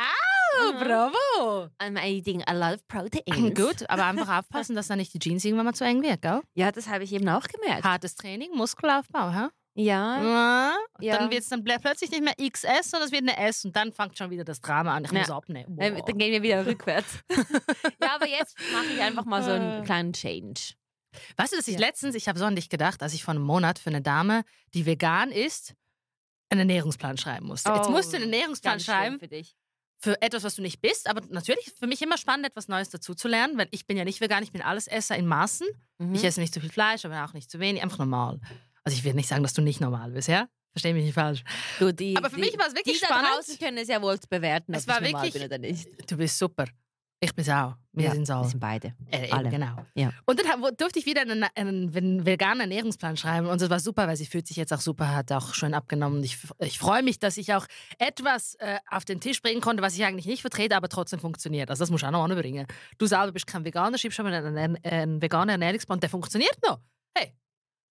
Mhm. 0.74 0.80
bravo! 0.80 1.70
I'm 1.80 1.98
eating 2.06 2.44
a 2.46 2.52
lot 2.54 2.76
of 2.76 2.88
proteins. 2.88 3.26
Gut, 3.56 3.90
aber 3.90 4.06
einfach 4.06 4.28
aufpassen, 4.40 4.76
dass 4.76 4.88
da 4.88 4.96
nicht 4.98 5.14
die 5.14 5.20
Jeans 5.20 5.46
irgendwann 5.46 5.66
mal 5.68 5.74
zu 5.74 5.86
eng 5.86 6.04
wird, 6.04 6.22
gell? 6.22 6.42
Ja, 6.54 6.72
das 6.72 6.88
habe 6.90 7.04
ich 7.06 7.14
eben 7.14 7.28
auch 7.30 7.48
gemerkt. 7.48 7.84
Hartes 7.86 8.16
Training, 8.16 8.52
Muskelaufbau, 8.56 9.32
hä? 9.32 9.36
Ja. 9.38 9.50
Ja. 9.86 10.76
Ja. 11.00 11.18
Dann 11.18 11.30
wird 11.32 11.42
es 11.42 11.50
dann 11.50 11.64
plö- 11.64 11.80
plötzlich 11.80 12.12
nicht 12.12 12.24
mehr 12.24 12.36
XS, 12.36 12.92
sondern 12.92 13.08
es 13.08 13.12
wird 13.12 13.22
eine 13.24 13.38
S 13.38 13.66
und 13.66 13.76
dann 13.76 13.92
fängt 13.92 14.18
schon 14.18 14.30
wieder 14.30 14.44
das 14.44 14.62
Drama 14.62 14.96
an. 14.96 15.06
Ich 15.06 15.12
Ja. 15.12 15.20
muss 15.20 15.30
abnehmen. 15.32 15.78
Ähm, 15.80 15.96
Wow. 15.96 16.06
Dann 16.06 16.18
gehen 16.18 16.32
wir 16.32 16.42
wieder 16.44 16.66
rückwärts. 16.66 17.20
ja, 18.02 18.16
aber 18.16 18.28
jetzt 18.28 18.56
mache 18.74 18.86
ich 18.94 19.02
einfach 19.02 19.26
mal 19.26 19.44
so 19.44 19.52
einen 19.52 19.82
Äh. 19.82 19.86
kleinen 19.86 20.14
Change. 20.14 20.74
Weißt 21.38 21.52
du, 21.54 21.58
dass 21.58 21.68
ich 21.68 21.74
Ja. 21.76 21.80
letztens, 21.82 22.16
ich 22.16 22.28
habe 22.28 22.40
so 22.40 22.46
an 22.46 22.56
dich 22.56 22.70
gedacht, 22.70 23.02
als 23.04 23.14
ich 23.14 23.24
vor 23.24 23.34
einem 23.34 23.44
Monat 23.44 23.80
für 23.80 23.90
eine 23.90 24.02
Dame, 24.02 24.44
die 24.74 24.86
vegan 24.86 25.32
ist, 25.32 25.74
einen 26.50 26.62
Ernährungsplan 26.62 27.18
schreiben 27.18 27.48
musste. 27.48 27.72
Jetzt 27.72 27.88
Oh, 27.88 27.92
musst 27.92 28.12
du 28.14 28.18
einen 28.18 28.32
Ernährungsplan 28.32 28.74
Ganz 28.74 28.84
schlimm 28.84 28.96
schreiben 28.96 29.20
für 29.20 29.28
dich. 29.28 29.56
für 30.00 30.22
etwas, 30.22 30.44
was 30.44 30.56
du 30.56 30.62
nicht 30.62 30.82
bist, 30.82 31.08
aber 31.10 31.22
natürlich 31.30 31.72
für 31.80 31.88
mich 31.88 32.02
immer 32.02 32.18
spannend, 32.18 32.46
etwas 32.46 32.68
Neues 32.68 32.90
dazu 32.90 33.14
zu 33.16 33.28
lernen, 33.28 33.58
weil 33.58 33.68
ich 33.72 33.86
bin 33.88 33.98
ja 33.98 34.04
nicht 34.04 34.20
vegan, 34.22 34.44
ich 34.44 34.52
bin 34.52 34.62
Allesesser 34.62 35.16
in 35.16 35.28
Maßen. 35.28 35.68
Mhm. 36.00 36.14
Ich 36.16 36.24
esse 36.24 36.40
nicht 36.42 36.54
zu 36.54 36.60
viel 36.60 36.72
Fleisch, 36.72 37.06
aber 37.06 37.24
auch 37.26 37.34
nicht 37.34 37.50
zu 37.52 37.60
wenig, 37.60 37.82
einfach 37.84 38.00
normal. 38.00 38.40
Also 38.84 38.98
ich 38.98 39.04
will 39.04 39.14
nicht 39.14 39.28
sagen, 39.30 39.44
dass 39.44 39.54
du 39.54 39.62
nicht 39.62 39.80
normal 39.82 40.12
bist, 40.12 40.28
ja? 40.28 40.48
Versteh 40.74 40.94
mich 40.94 41.04
nicht 41.04 41.14
falsch. 41.14 41.44
Du, 41.80 41.92
die, 41.94 42.16
Aber 42.16 42.30
für 42.30 42.38
die, 42.38 42.44
mich 42.44 42.58
war 42.58 42.68
es 42.68 42.74
wirklich 42.76 42.96
die 43.00 43.02
da 43.02 43.08
spannend. 43.08 43.28
draußen 43.36 43.60
können 43.60 43.78
es 43.78 43.88
ja 43.90 44.02
wohl 44.02 44.18
bewerten, 44.30 44.74
Es 44.74 44.84
ob 44.84 44.90
war 44.96 45.02
ich 45.02 45.12
normal 45.12 45.24
wirklich- 45.28 45.34
bin 45.34 45.52
oder 45.52 45.58
nicht. 45.58 46.12
Du 46.12 46.18
bist 46.18 46.38
super. 46.38 46.66
Ich 47.24 47.36
bin's 47.36 47.50
auch. 47.50 47.76
Wir 47.92 48.06
ja, 48.06 48.12
sind's 48.14 48.30
wir 48.30 48.36
alle. 48.38 48.48
sind 48.50 48.60
beide. 48.60 48.96
Äh, 49.12 49.26
eben, 49.26 49.34
alle. 49.34 49.50
Genau. 49.52 49.76
Ja. 49.94 50.12
Und 50.26 50.40
dann 50.44 50.60
durfte 50.76 50.98
ich 50.98 51.06
wieder 51.06 51.22
einen, 51.22 51.46
einen, 51.54 52.26
veganen 52.26 52.62
Ernährungsplan 52.62 53.16
schreiben 53.16 53.46
und 53.48 53.62
das 53.62 53.70
war 53.70 53.80
super, 53.80 54.08
weil 54.08 54.16
sie 54.16 54.26
fühlt 54.26 54.48
sich 54.48 54.58
jetzt 54.58 54.74
auch 54.74 54.80
super, 54.82 55.14
hat 55.14 55.32
auch 55.32 55.54
schön 55.54 55.76
abgenommen. 55.76 56.24
Ich, 56.24 56.38
ich 56.60 56.80
freue 56.80 57.04
mich, 57.04 57.20
dass 57.20 57.38
ich 57.38 57.54
auch 57.54 57.68
etwas 58.00 58.56
äh, 58.56 58.80
auf 58.90 59.06
den 59.06 59.20
Tisch 59.20 59.40
bringen 59.44 59.62
konnte, 59.62 59.84
was 59.84 59.94
ich 59.96 60.04
eigentlich 60.04 60.26
nicht 60.26 60.42
vertrete, 60.42 60.76
aber 60.76 60.90
trotzdem 60.90 61.20
funktioniert. 61.20 61.70
Also 61.70 61.82
das 61.82 61.92
muss 61.92 62.02
ich 62.02 62.08
auch 62.08 62.12
noch 62.12 62.24
anbringen. 62.24 62.66
Du 62.98 63.06
selber 63.06 63.34
bist 63.34 63.46
kein 63.46 63.66
Veganer, 63.66 64.00
schreibst 64.00 64.20
aber 64.20 64.30
einen, 64.30 64.58
einen, 64.58 64.84
einen 64.84 65.22
veganen 65.22 65.50
Ernährungsplan, 65.50 66.00
der 66.00 66.10
funktioniert 66.10 66.58
noch. 66.66 66.80
Hey, 67.16 67.34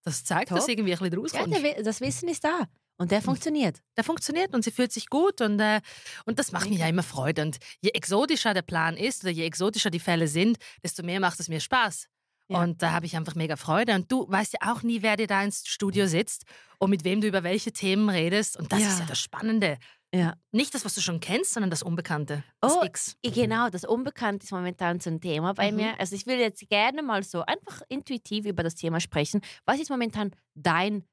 das 0.03 0.23
zeigt, 0.23 0.49
Top. 0.49 0.57
dass 0.59 0.67
irgendwie 0.67 0.93
ein 0.93 0.99
bisschen 0.99 1.13
Ja, 1.13 1.19
rauskommst. 1.19 1.53
der, 1.53 1.63
Wi- 1.77 1.83
das 1.83 2.01
Wissen 2.01 2.29
ist 2.29 2.43
da. 2.43 2.65
Und 2.97 3.09
der 3.11 3.21
funktioniert. 3.23 3.79
der 3.97 4.03
funktioniert 4.03 4.53
und 4.53 4.63
sie 4.63 4.69
fühlt 4.71 4.91
sich 4.91 5.07
gut 5.09 5.41
und, 5.41 5.59
äh, 5.59 5.81
und 6.25 6.37
das 6.37 6.51
macht 6.51 6.69
mir 6.69 6.77
ja 6.77 6.87
immer 6.87 7.01
Freude. 7.03 7.41
Und 7.41 7.57
je 7.81 7.89
exotischer 7.91 8.53
der 8.53 8.61
Plan 8.61 8.95
ist 8.95 9.23
oder 9.23 9.31
je 9.31 9.43
exotischer 9.45 9.89
die 9.89 9.99
Fälle 9.99 10.27
sind, 10.27 10.57
desto 10.83 11.01
mehr 11.01 11.19
macht 11.19 11.39
es 11.39 11.49
mir 11.49 11.59
Spaß. 11.59 12.05
Ja. 12.49 12.61
Und 12.61 12.81
da 12.83 12.91
habe 12.91 13.05
ich 13.07 13.15
einfach 13.15 13.33
mega 13.33 13.55
Freude. 13.55 13.95
Und 13.95 14.11
du 14.11 14.29
weißt 14.29 14.53
ja 14.61 14.71
auch 14.71 14.83
nie, 14.83 15.01
wer 15.01 15.17
dir 15.17 15.25
da 15.25 15.41
ins 15.43 15.63
Studio 15.67 16.05
sitzt 16.05 16.43
und 16.77 16.89
mit 16.91 17.03
wem 17.03 17.21
du 17.21 17.27
über 17.27 17.41
welche 17.43 17.71
Themen 17.71 18.07
redest. 18.09 18.55
Und 18.57 18.71
das 18.71 18.81
Ja. 18.81 18.89
ist 18.89 18.99
ja 18.99 19.05
das 19.05 19.19
Spannende. 19.19 19.77
Ja. 20.13 20.35
Nicht 20.51 20.73
das, 20.73 20.83
was 20.83 20.93
du 20.93 21.01
schon 21.01 21.21
kennst, 21.21 21.53
sondern 21.53 21.69
das 21.69 21.83
Unbekannte. 21.83 22.43
Das 22.59 22.73
Oh, 22.73 22.83
X. 22.83 23.15
Genau, 23.23 23.69
das 23.69 23.85
Unbekannte 23.85 24.43
ist 24.43 24.51
momentan 24.51 24.99
so 24.99 25.09
ein 25.09 25.21
Thema 25.21 25.53
bei 25.53 25.71
Mhm. 25.71 25.77
mir. 25.77 25.99
Also 25.99 26.15
ich 26.15 26.25
will 26.27 26.37
jetzt 26.37 26.67
gerne 26.69 27.01
mal 27.01 27.23
so 27.23 27.43
einfach 27.45 27.81
intuitiv 27.87 28.45
über 28.45 28.61
das 28.63 28.75
Thema 28.75 28.99
sprechen. 28.99 29.41
Was 29.65 29.79
ist 29.79 29.89
momentan 29.89 30.35
dein 30.53 31.07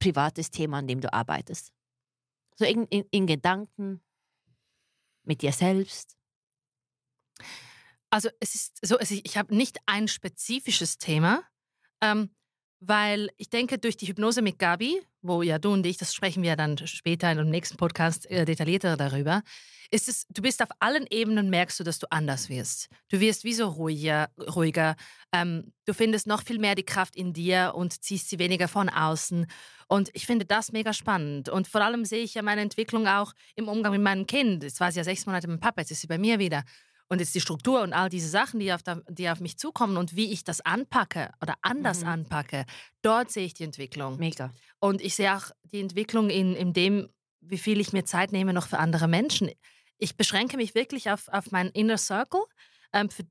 privates 0.00 0.50
Thema, 0.50 0.78
an 0.78 0.88
dem 0.88 1.00
du 1.00 1.12
arbeitest? 1.12 1.72
So 2.56 2.64
in, 2.64 2.86
in, 2.86 3.04
in 3.12 3.26
Gedanken, 3.28 4.02
mit 5.22 5.42
dir 5.42 5.52
selbst. 5.52 6.16
Also 8.10 8.28
es 8.40 8.56
ist 8.56 8.78
so, 8.84 8.98
ich 8.98 9.36
habe 9.36 9.54
nicht 9.54 9.78
ein 9.86 10.08
spezifisches 10.08 10.98
Thema, 10.98 11.44
ähm, 12.00 12.34
weil 12.80 13.30
ich 13.36 13.50
denke, 13.50 13.78
durch 13.78 13.96
die 13.96 14.08
Hypnose 14.08 14.42
mit 14.42 14.58
Gabi, 14.58 15.00
wo 15.22 15.42
ja 15.42 15.58
du 15.58 15.72
und 15.72 15.84
ich, 15.86 15.98
das 15.98 16.14
sprechen 16.14 16.42
wir 16.42 16.56
dann 16.56 16.78
später 16.86 17.30
in 17.30 17.38
dem 17.38 17.50
nächsten 17.50 17.76
Podcast 17.76 18.28
äh, 18.30 18.44
detaillierter 18.44 18.96
darüber, 18.96 19.42
ist 19.90 20.08
es, 20.08 20.26
du 20.28 20.40
bist 20.40 20.62
auf 20.62 20.68
allen 20.78 21.06
Ebenen, 21.10 21.50
merkst 21.50 21.80
du, 21.80 21.84
dass 21.84 21.98
du 21.98 22.06
anders 22.10 22.48
wirst. 22.48 22.88
Du 23.08 23.20
wirst 23.20 23.44
wie 23.44 23.54
so 23.54 23.66
ruhiger, 23.66 24.30
ruhiger. 24.38 24.94
Ähm, 25.32 25.72
du 25.84 25.92
findest 25.92 26.26
noch 26.26 26.42
viel 26.42 26.58
mehr 26.58 26.74
die 26.74 26.84
Kraft 26.84 27.16
in 27.16 27.32
dir 27.32 27.72
und 27.74 28.02
ziehst 28.02 28.30
sie 28.30 28.38
weniger 28.38 28.68
von 28.68 28.88
außen. 28.88 29.46
Und 29.88 30.10
ich 30.12 30.26
finde 30.26 30.46
das 30.46 30.72
mega 30.72 30.92
spannend. 30.92 31.48
Und 31.48 31.66
vor 31.66 31.80
allem 31.80 32.04
sehe 32.04 32.22
ich 32.22 32.34
ja 32.34 32.42
meine 32.42 32.60
Entwicklung 32.60 33.08
auch 33.08 33.32
im 33.56 33.68
Umgang 33.68 33.92
mit 33.92 34.02
meinem 34.02 34.26
Kind. 34.26 34.62
Jetzt 34.62 34.78
war 34.78 34.92
sie 34.92 34.98
ja 34.98 35.04
sechs 35.04 35.26
Monate 35.26 35.48
mit 35.48 35.60
Papa, 35.60 35.80
jetzt 35.80 35.90
ist 35.90 36.02
sie 36.02 36.06
bei 36.06 36.18
mir 36.18 36.38
wieder. 36.38 36.62
Und 37.10 37.18
jetzt 37.20 37.34
die 37.34 37.40
Struktur 37.40 37.82
und 37.82 37.92
all 37.92 38.08
diese 38.08 38.28
Sachen, 38.28 38.60
die 38.60 38.72
auf, 38.72 38.82
da, 38.84 39.00
die 39.08 39.28
auf 39.28 39.40
mich 39.40 39.58
zukommen 39.58 39.96
und 39.96 40.14
wie 40.14 40.32
ich 40.32 40.44
das 40.44 40.60
anpacke 40.60 41.32
oder 41.42 41.56
anders 41.62 42.02
Mhm. 42.02 42.06
anpacke, 42.06 42.64
dort 43.02 43.32
sehe 43.32 43.44
ich 43.46 43.54
die 43.54 43.64
Entwicklung. 43.64 44.16
Mega. 44.18 44.52
Und 44.78 45.00
ich 45.02 45.16
sehe 45.16 45.36
auch 45.36 45.50
die 45.64 45.80
Entwicklung 45.80 46.30
in, 46.30 46.54
in 46.54 46.72
dem, 46.72 47.08
wie 47.40 47.58
viel 47.58 47.80
ich 47.80 47.92
mir 47.92 48.04
Zeit 48.04 48.32
nehme 48.32 48.52
noch 48.52 48.68
für 48.68 48.78
andere 48.78 49.08
Menschen. 49.08 49.50
Ich 49.98 50.16
beschränke 50.16 50.56
mich 50.56 50.74
wirklich 50.76 51.10
auf, 51.10 51.28
auf 51.28 51.50
meinen 51.50 51.70
Inner 51.70 51.98
Circle, 51.98 52.42
ähm, 52.92 53.10
für 53.10 53.24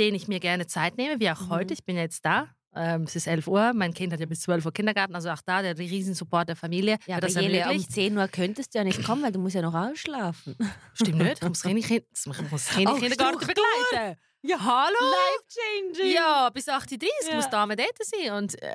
den 0.00 0.14
ich 0.14 0.26
mir 0.26 0.40
gerne 0.40 0.66
Zeit 0.66 0.96
nehme, 0.96 1.20
wie 1.20 1.30
auch 1.30 1.40
Mhm. 1.40 1.50
heute. 1.50 1.74
Ich 1.74 1.84
bin 1.84 1.96
jetzt 1.96 2.24
da. 2.24 2.48
Ähm, 2.78 3.02
es 3.02 3.16
ist 3.16 3.26
11 3.26 3.48
Uhr. 3.48 3.72
Mein 3.74 3.92
Kind 3.92 4.12
hat 4.12 4.20
ja 4.20 4.26
bis 4.26 4.40
12 4.42 4.64
Uhr 4.64 4.72
Kindergarten. 4.72 5.14
Also 5.14 5.30
auch 5.30 5.40
da 5.44 5.62
der 5.62 5.76
Riesensupport 5.76 6.48
der 6.48 6.56
Familie. 6.56 6.98
Ja, 7.06 7.16
aber 7.16 7.26
das 7.26 7.34
Jele, 7.34 7.48
um 7.48 7.60
ermöglicht. 7.62 7.92
10 7.92 8.16
Uhr 8.16 8.28
könntest 8.28 8.74
du 8.74 8.78
ja 8.78 8.84
nicht 8.84 9.02
kommen, 9.04 9.22
weil 9.22 9.32
du 9.32 9.38
musst 9.40 9.54
ja 9.56 9.62
noch 9.62 9.74
ausschlafen. 9.74 10.56
Stimmt 10.94 11.18
nicht. 11.18 11.42
Ich 11.42 11.48
muss 11.48 11.62
keine 11.62 11.80
Kind- 11.80 12.04
ich 12.14 12.26
muss 12.26 12.38
Kindergarten 12.68 13.38
begleiten. 13.38 14.16
Ja, 14.42 14.56
hallo? 14.60 14.94
Life-changing. 15.00 16.14
Ja, 16.14 16.48
bis 16.50 16.68
8.30 16.68 17.02
Uhr 17.02 17.08
Ja. 17.30 17.36
muss 17.36 17.50
Dame 17.50 17.74
dort 17.74 17.88
sein. 18.02 18.32
Und 18.34 18.62
äh, 18.62 18.68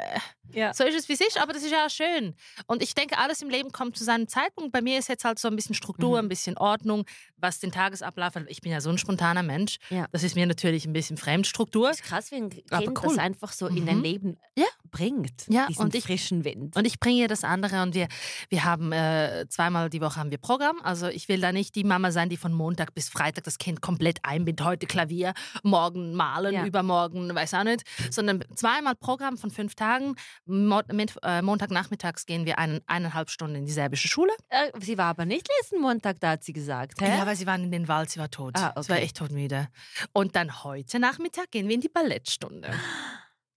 Ja. 0.52 0.74
so 0.74 0.84
ist 0.84 0.94
es, 0.96 1.08
wie 1.08 1.14
es 1.14 1.22
ist. 1.22 1.38
Aber 1.42 1.54
das 1.54 1.64
ist 1.64 1.72
ja 1.72 1.86
auch 1.86 1.90
schön. 1.90 2.36
Und 2.68 2.84
ich 2.84 2.94
denke, 2.94 3.18
alles 3.18 3.42
im 3.42 3.50
Leben 3.50 3.72
kommt 3.72 3.98
zu 3.98 4.04
seinem 4.04 4.28
Zeitpunkt. 4.28 4.74
Bei 4.74 4.82
mir 4.82 5.00
ist 5.00 5.08
jetzt 5.08 5.24
halt 5.24 5.40
so 5.40 5.48
ein 5.48 5.56
bisschen 5.56 5.74
Struktur, 5.74 6.12
Mhm. 6.22 6.26
ein 6.26 6.30
bisschen 6.30 6.58
Ordnung, 6.58 7.06
was 7.38 7.60
den 7.62 7.72
Tagesablauf 7.72 8.34
Ich 8.48 8.60
bin 8.62 8.74
ja 8.74 8.82
so 8.82 8.90
ein 8.90 8.98
spontaner 8.98 9.42
Mensch. 9.42 9.78
Ja. 9.90 10.06
Das 10.12 10.24
ist 10.24 10.36
mir 10.36 10.46
natürlich 10.46 10.86
ein 10.86 10.92
bisschen 10.94 11.16
Fremdstruktur. 11.18 11.88
Das 11.88 12.02
ist 12.02 12.06
krass, 12.06 12.32
wie 12.32 12.36
ein 12.36 12.50
Kind 12.50 12.66
cool. 12.72 12.94
das 13.10 13.18
einfach 13.18 13.54
so 13.54 13.68
in 13.68 13.86
dein 13.86 13.98
Mhm. 13.98 14.04
Leben 14.04 14.40
Ja. 14.58 14.66
bringt. 14.92 15.48
Ja, 15.48 15.68
diesen 15.68 15.82
und 15.82 15.96
ich- 15.96 16.04
frischen 16.04 16.44
Wind. 16.44 16.76
Und 16.76 16.86
ich 16.86 17.00
bringe 17.00 17.22
ihr 17.22 17.28
das 17.30 17.46
andere 17.46 17.82
und 17.84 17.96
wir, 17.96 18.10
wir 18.50 18.66
haben 18.66 18.92
äh, 18.92 19.46
zweimal 19.48 19.90
die 19.90 20.02
Woche 20.02 20.18
haben 20.18 20.30
wir 20.30 20.38
Programm. 20.40 20.82
Also 20.84 21.08
ich 21.08 21.30
will 21.30 21.40
da 21.40 21.52
nicht 21.54 21.74
die 21.76 21.86
Mama 21.86 22.12
sein, 22.12 22.28
die 22.30 22.38
von 22.38 22.52
Montag 22.54 22.94
bis 22.94 23.08
Freitag 23.10 23.46
das 23.46 23.58
Kind 23.58 23.82
komplett 23.82 24.20
einbindet. 24.24 24.66
Heute 24.66 24.88
Klavier, 24.88 25.34
morgen 25.62 26.14
malen, 26.16 26.54
Ja. 26.54 26.66
übermorgen, 26.66 27.34
weiß 27.34 27.54
auch 27.54 27.64
nicht. 27.64 27.84
Sondern 28.10 28.44
zweimal 28.56 28.96
Programm 28.96 29.38
von 29.38 29.52
fünf 29.52 29.76
Tagen. 29.76 30.16
Mo 30.46 30.82
mit, 30.92 31.16
äh, 31.22 31.42
Montagnachmittags 31.42 32.26
gehen 32.26 32.46
wir 32.46 32.58
einen, 32.58 32.82
eineinhalb 32.88 33.30
Stunden 33.30 33.56
in 33.58 33.66
die 33.66 33.72
serbische 33.72 34.08
Schule. 34.08 34.32
Äh, 34.50 34.72
sie 34.82 34.98
war 34.98 35.06
aber 35.06 35.26
nicht 35.26 35.48
letzten 35.60 35.80
Montag 35.82 36.20
da, 36.20 36.32
hat 36.32 36.44
sie 36.44 36.54
gesagt. 36.54 37.00
Hä? 37.02 37.18
Ja, 37.18 37.26
weil 37.26 37.36
sie 37.36 37.46
waren 37.46 37.64
in 37.64 37.72
den 37.72 37.88
Wald, 37.88 38.10
sie 38.10 38.20
war 38.20 38.32
tot. 38.32 38.56
Ah, 38.58 38.74
Sie 38.82 38.90
war 38.90 38.96
okay. 38.98 39.06
echt 39.06 39.18
todmüde. 39.18 39.68
Und 40.14 40.36
dann 40.36 40.64
heute 40.64 41.00
Nachmittag 41.00 41.52
gehen 41.52 41.68
wir 41.68 41.76
in 41.76 41.82
die 41.82 41.90
Ballettstunde. 41.90 42.74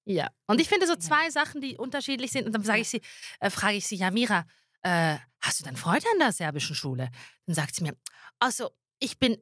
Ja. 0.09 0.29
Und 0.47 0.61
ich 0.61 0.69
finde 0.69 0.87
so 0.87 0.95
zwei 0.95 1.31
Sachen, 1.31 1.61
die 1.61 1.77
unterschiedlich 1.77 2.31
sind. 2.31 2.47
Und 2.47 2.53
dann 2.53 2.63
sage 2.63 2.81
ich 2.81 2.89
sie, 2.89 3.01
äh, 3.41 3.51
frage 3.51 3.75
ich 3.77 3.89
sie, 3.89 3.97
ja, 3.97 4.13
Mira, 4.13 4.45
äh, 4.83 5.17
hast 5.41 5.59
du 5.59 5.65
denn 5.65 5.77
Freude 5.77 6.07
an 6.13 6.21
der 6.21 6.31
serbischen 6.31 6.77
Schule? 6.77 7.11
Dann 7.47 7.57
sagt 7.57 7.75
sie 7.75 7.83
mir, 7.83 7.97
also 8.39 8.71
ich 9.01 9.19
bin, 9.19 9.37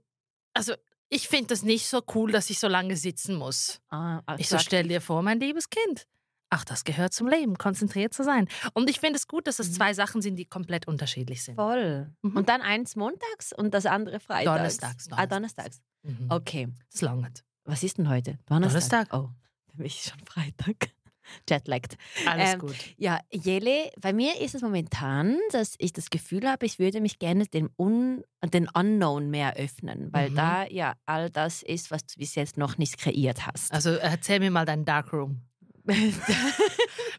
also 0.54 0.72
ich 1.14 1.28
finde 1.28 1.46
das 1.48 1.62
nicht 1.62 1.86
so 1.86 2.02
cool, 2.14 2.32
dass 2.32 2.50
ich 2.50 2.58
so 2.58 2.68
lange 2.68 2.96
sitzen 2.96 3.36
muss. 3.36 3.80
Ah, 3.90 4.20
Ich 4.38 4.48
so, 4.48 4.58
stell 4.58 4.88
dir 4.88 5.00
vor, 5.00 5.22
mein 5.22 5.38
liebes 5.40 5.70
Kind. 5.70 6.06
Ach, 6.50 6.64
das 6.64 6.84
gehört 6.84 7.12
zum 7.12 7.26
Leben, 7.26 7.56
konzentriert 7.58 8.14
zu 8.14 8.22
sein. 8.22 8.48
Und 8.74 8.88
ich 8.88 9.00
finde 9.00 9.16
es 9.16 9.26
gut, 9.26 9.46
dass 9.46 9.58
es 9.58 9.70
Mhm. 9.70 9.72
zwei 9.74 9.94
Sachen 9.94 10.22
sind, 10.22 10.36
die 10.36 10.44
komplett 10.44 10.86
unterschiedlich 10.86 11.42
sind. 11.42 11.56
Voll. 11.56 12.12
Mhm. 12.22 12.36
Und 12.36 12.48
dann 12.48 12.60
eins 12.62 12.94
montags 12.96 13.52
und 13.52 13.74
das 13.74 13.86
andere 13.86 14.20
freitags. 14.20 14.56
Donnerstags, 14.78 15.08
Ah, 15.10 15.26
donnerstags. 15.26 15.80
Mhm. 16.02 16.26
Okay. 16.30 16.68
Das 16.92 17.00
langt. 17.00 17.44
Was 17.64 17.82
ist 17.82 17.98
denn 17.98 18.08
heute? 18.08 18.38
Donnerstag. 18.46 19.08
Donnerstag. 19.08 19.14
Oh, 19.14 19.30
für 19.74 19.82
mich 19.82 19.98
ist 20.04 20.10
schon 20.10 20.20
Freitag. 20.26 20.90
Jetlagged. 21.48 21.96
Alles 22.26 22.54
Ähm, 22.54 22.58
gut. 22.60 22.76
Ja, 22.96 23.20
Jele, 23.30 23.90
bei 24.00 24.12
mir 24.12 24.40
ist 24.40 24.54
es 24.54 24.62
momentan, 24.62 25.38
dass 25.52 25.74
ich 25.78 25.92
das 25.92 26.10
Gefühl 26.10 26.48
habe, 26.48 26.66
ich 26.66 26.78
würde 26.78 27.00
mich 27.00 27.18
gerne 27.18 27.46
dem 27.46 27.70
Un 27.78 28.22
den 28.44 28.68
Unknown 28.68 29.30
mehr 29.30 29.56
öffnen, 29.56 30.12
weil 30.12 30.30
Mhm. 30.30 30.34
da 30.34 30.66
ja 30.66 30.94
all 31.06 31.30
das 31.30 31.62
ist, 31.62 31.90
was 31.90 32.04
du 32.06 32.18
bis 32.18 32.34
jetzt 32.34 32.56
noch 32.58 32.76
nicht 32.78 32.98
kreiert 32.98 33.46
hast. 33.46 33.72
Also 33.72 33.90
erzähl 33.90 34.38
mir 34.40 34.50
mal 34.50 34.66
deinen 34.66 34.84
Darkroom. 34.84 35.40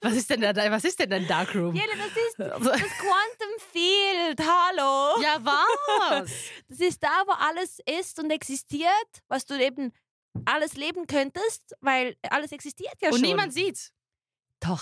Was 0.01 0.13
ist 0.13 0.29
denn, 0.29 0.41
da, 0.41 0.53
was 0.71 0.83
ist 0.83 0.99
denn 0.99 1.09
dein 1.09 1.27
Darkroom? 1.27 1.73
Jele, 1.75 1.87
das 1.97 2.07
ist 2.07 2.39
das 2.39 2.61
Quantum 2.61 3.53
Field. 3.71 4.39
Hallo. 4.39 5.21
Ja, 5.21 5.37
was? 5.43 6.31
Das 6.69 6.79
ist 6.79 7.01
da, 7.03 7.23
wo 7.27 7.31
alles 7.33 7.79
ist 7.99 8.19
und 8.19 8.29
existiert, 8.31 8.89
was 9.27 9.45
du 9.45 9.53
eben 9.59 9.91
alles 10.45 10.75
leben 10.75 11.07
könntest, 11.07 11.75
weil 11.81 12.17
alles 12.29 12.51
existiert 12.51 12.95
ja 13.01 13.09
Und 13.09 13.19
schon. 13.19 13.27
niemand 13.29 13.53
sieht's. 13.53 13.93
Doch. 14.67 14.81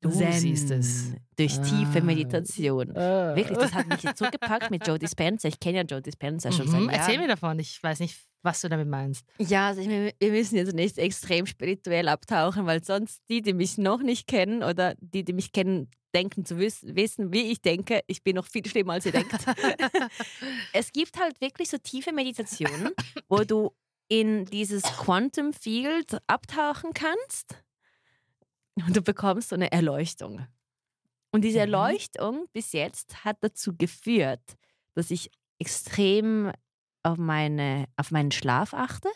Du 0.00 0.10
Zen. 0.10 0.32
siehst 0.32 0.70
es. 0.70 1.12
Durch 1.36 1.56
tiefe 1.60 1.98
Ah. 1.98 2.04
Meditation. 2.04 2.94
Wirklich, 2.94 3.58
das 3.58 3.72
hat 3.74 3.88
mich 3.88 4.00
jetzt 4.04 4.18
zugepackt 4.18 4.70
mit 4.70 4.86
Joe 4.86 4.96
Dispenza. 4.98 5.48
Ich 5.48 5.58
kenne 5.58 5.78
ja 5.78 5.82
Joe 5.84 6.00
Dispenza 6.00 6.52
schon 6.52 6.66
Mhm. 6.66 6.70
seit 6.70 6.80
Jahren. 6.82 6.90
Erzähl 6.90 7.18
mir 7.18 7.26
davon. 7.26 7.58
Ich 7.58 7.82
weiß 7.82 7.98
nicht, 7.98 8.16
was 8.42 8.60
du 8.60 8.68
damit 8.68 8.86
meinst. 8.86 9.24
Ja, 9.38 9.66
also 9.68 9.80
ich, 9.80 9.88
wir 9.88 10.30
müssen 10.30 10.54
jetzt 10.56 10.72
nicht 10.72 10.98
extrem 10.98 11.46
spirituell 11.46 12.06
abtauchen, 12.08 12.64
weil 12.66 12.84
sonst 12.84 13.22
die, 13.28 13.42
die 13.42 13.54
mich 13.54 13.76
noch 13.76 14.00
nicht 14.00 14.28
kennen 14.28 14.62
oder 14.62 14.94
die, 15.00 15.24
die 15.24 15.32
mich 15.32 15.50
kennen, 15.50 15.90
denken 16.14 16.44
zu 16.44 16.58
wiss 16.58 16.78
wissen, 16.84 17.32
wie 17.32 17.50
ich 17.50 17.60
denke. 17.60 18.02
Ich 18.06 18.22
bin 18.22 18.36
noch 18.36 18.46
viel 18.46 18.64
schlimmer, 18.66 18.92
als 18.94 19.06
ihr 19.06 19.12
denkt. 19.12 19.32
es 20.72 20.92
gibt 20.92 21.18
halt 21.20 21.40
wirklich 21.40 21.70
so 21.70 21.78
tiefe 21.78 22.12
Meditationen, 22.12 22.90
wo 23.28 23.38
du 23.38 23.72
in 24.08 24.44
dieses 24.46 24.82
Quantum 24.84 25.52
Field 25.52 26.18
abtauchen 26.28 26.92
kannst 26.94 27.56
und 28.86 28.96
du 28.96 29.02
bekommst 29.02 29.50
so 29.50 29.56
eine 29.56 29.70
Erleuchtung. 29.72 30.46
Und 31.32 31.42
diese 31.42 31.58
Mhm. 31.58 31.60
Erleuchtung 31.60 32.46
bis 32.52 32.72
jetzt 32.72 33.24
hat 33.24 33.38
dazu 33.42 33.76
geführt, 33.76 34.56
dass 34.94 35.10
ich 35.10 35.30
extrem 35.58 36.52
auf, 37.02 37.18
meine, 37.18 37.86
auf 37.96 38.10
meinen 38.10 38.32
Schlaf 38.32 38.74
achte. 38.74 39.08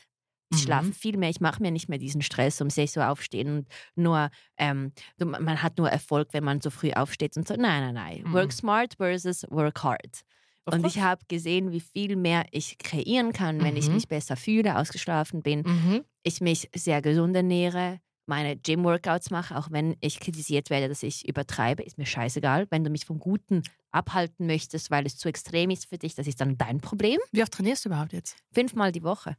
Ich 0.54 0.58
Mhm. 0.58 0.64
schlafe 0.64 0.92
viel 0.94 1.16
mehr, 1.16 1.30
ich 1.30 1.40
mache 1.40 1.62
mir 1.62 1.70
nicht 1.70 1.88
mehr 1.88 1.98
diesen 1.98 2.22
Stress 2.22 2.60
um 2.60 2.68
6 2.70 2.96
Uhr 2.96 3.08
aufstehen 3.08 3.48
und 3.58 3.68
nur, 3.96 4.30
ähm, 4.58 4.92
man 5.18 5.62
hat 5.62 5.78
nur 5.78 5.88
Erfolg, 5.90 6.28
wenn 6.32 6.44
man 6.44 6.60
so 6.60 6.70
früh 6.70 6.92
aufsteht 6.92 7.36
und 7.38 7.48
so. 7.48 7.54
Nein, 7.54 7.82
nein, 7.82 7.94
nein. 7.94 8.24
Mhm. 8.24 8.32
Work 8.32 8.52
smart 8.52 8.94
versus 8.98 9.44
work 9.50 9.82
hard. 9.82 10.22
Of 10.66 10.76
und 10.76 10.80
course. 10.80 10.96
ich 10.96 11.00
habe 11.00 11.24
gesehen, 11.28 11.72
wie 11.72 11.80
viel 11.80 12.16
mehr 12.16 12.44
ich 12.52 12.78
kreieren 12.78 13.32
kann, 13.32 13.62
wenn 13.62 13.76
ich 13.76 13.90
Mhm. 13.90 13.92
mich 13.92 14.08
besser 14.08 14.36
fühle, 14.36 14.78
ausgeschlafen 14.78 15.42
bin, 15.42 15.64
Mhm. 15.64 16.02
ich 16.22 16.40
mich 16.40 16.68
sehr 16.74 17.02
gesund 17.02 17.34
ernähre, 17.36 18.00
meine 18.26 18.56
Gym-Workouts 18.56 19.30
mache, 19.30 19.56
auch 19.56 19.70
wenn 19.70 19.96
ich 20.00 20.20
kritisiert 20.20 20.70
werde, 20.70 20.88
dass 20.88 21.02
ich 21.02 21.28
übertreibe, 21.28 21.82
ist 21.82 21.98
mir 21.98 22.06
scheißegal. 22.06 22.66
Wenn 22.70 22.84
du 22.84 22.90
mich 22.90 23.04
vom 23.04 23.18
Guten 23.18 23.62
abhalten 23.90 24.46
möchtest, 24.46 24.90
weil 24.90 25.06
es 25.06 25.16
zu 25.18 25.28
extrem 25.28 25.70
ist 25.70 25.86
für 25.86 25.98
dich, 25.98 26.14
das 26.14 26.26
ist 26.26 26.40
dann 26.40 26.56
dein 26.56 26.80
Problem. 26.80 27.18
Wie 27.32 27.42
oft 27.42 27.52
trainierst 27.52 27.84
du 27.84 27.88
überhaupt 27.88 28.12
jetzt? 28.12 28.36
Fünfmal 28.52 28.92
die 28.92 29.02
Woche. 29.02 29.36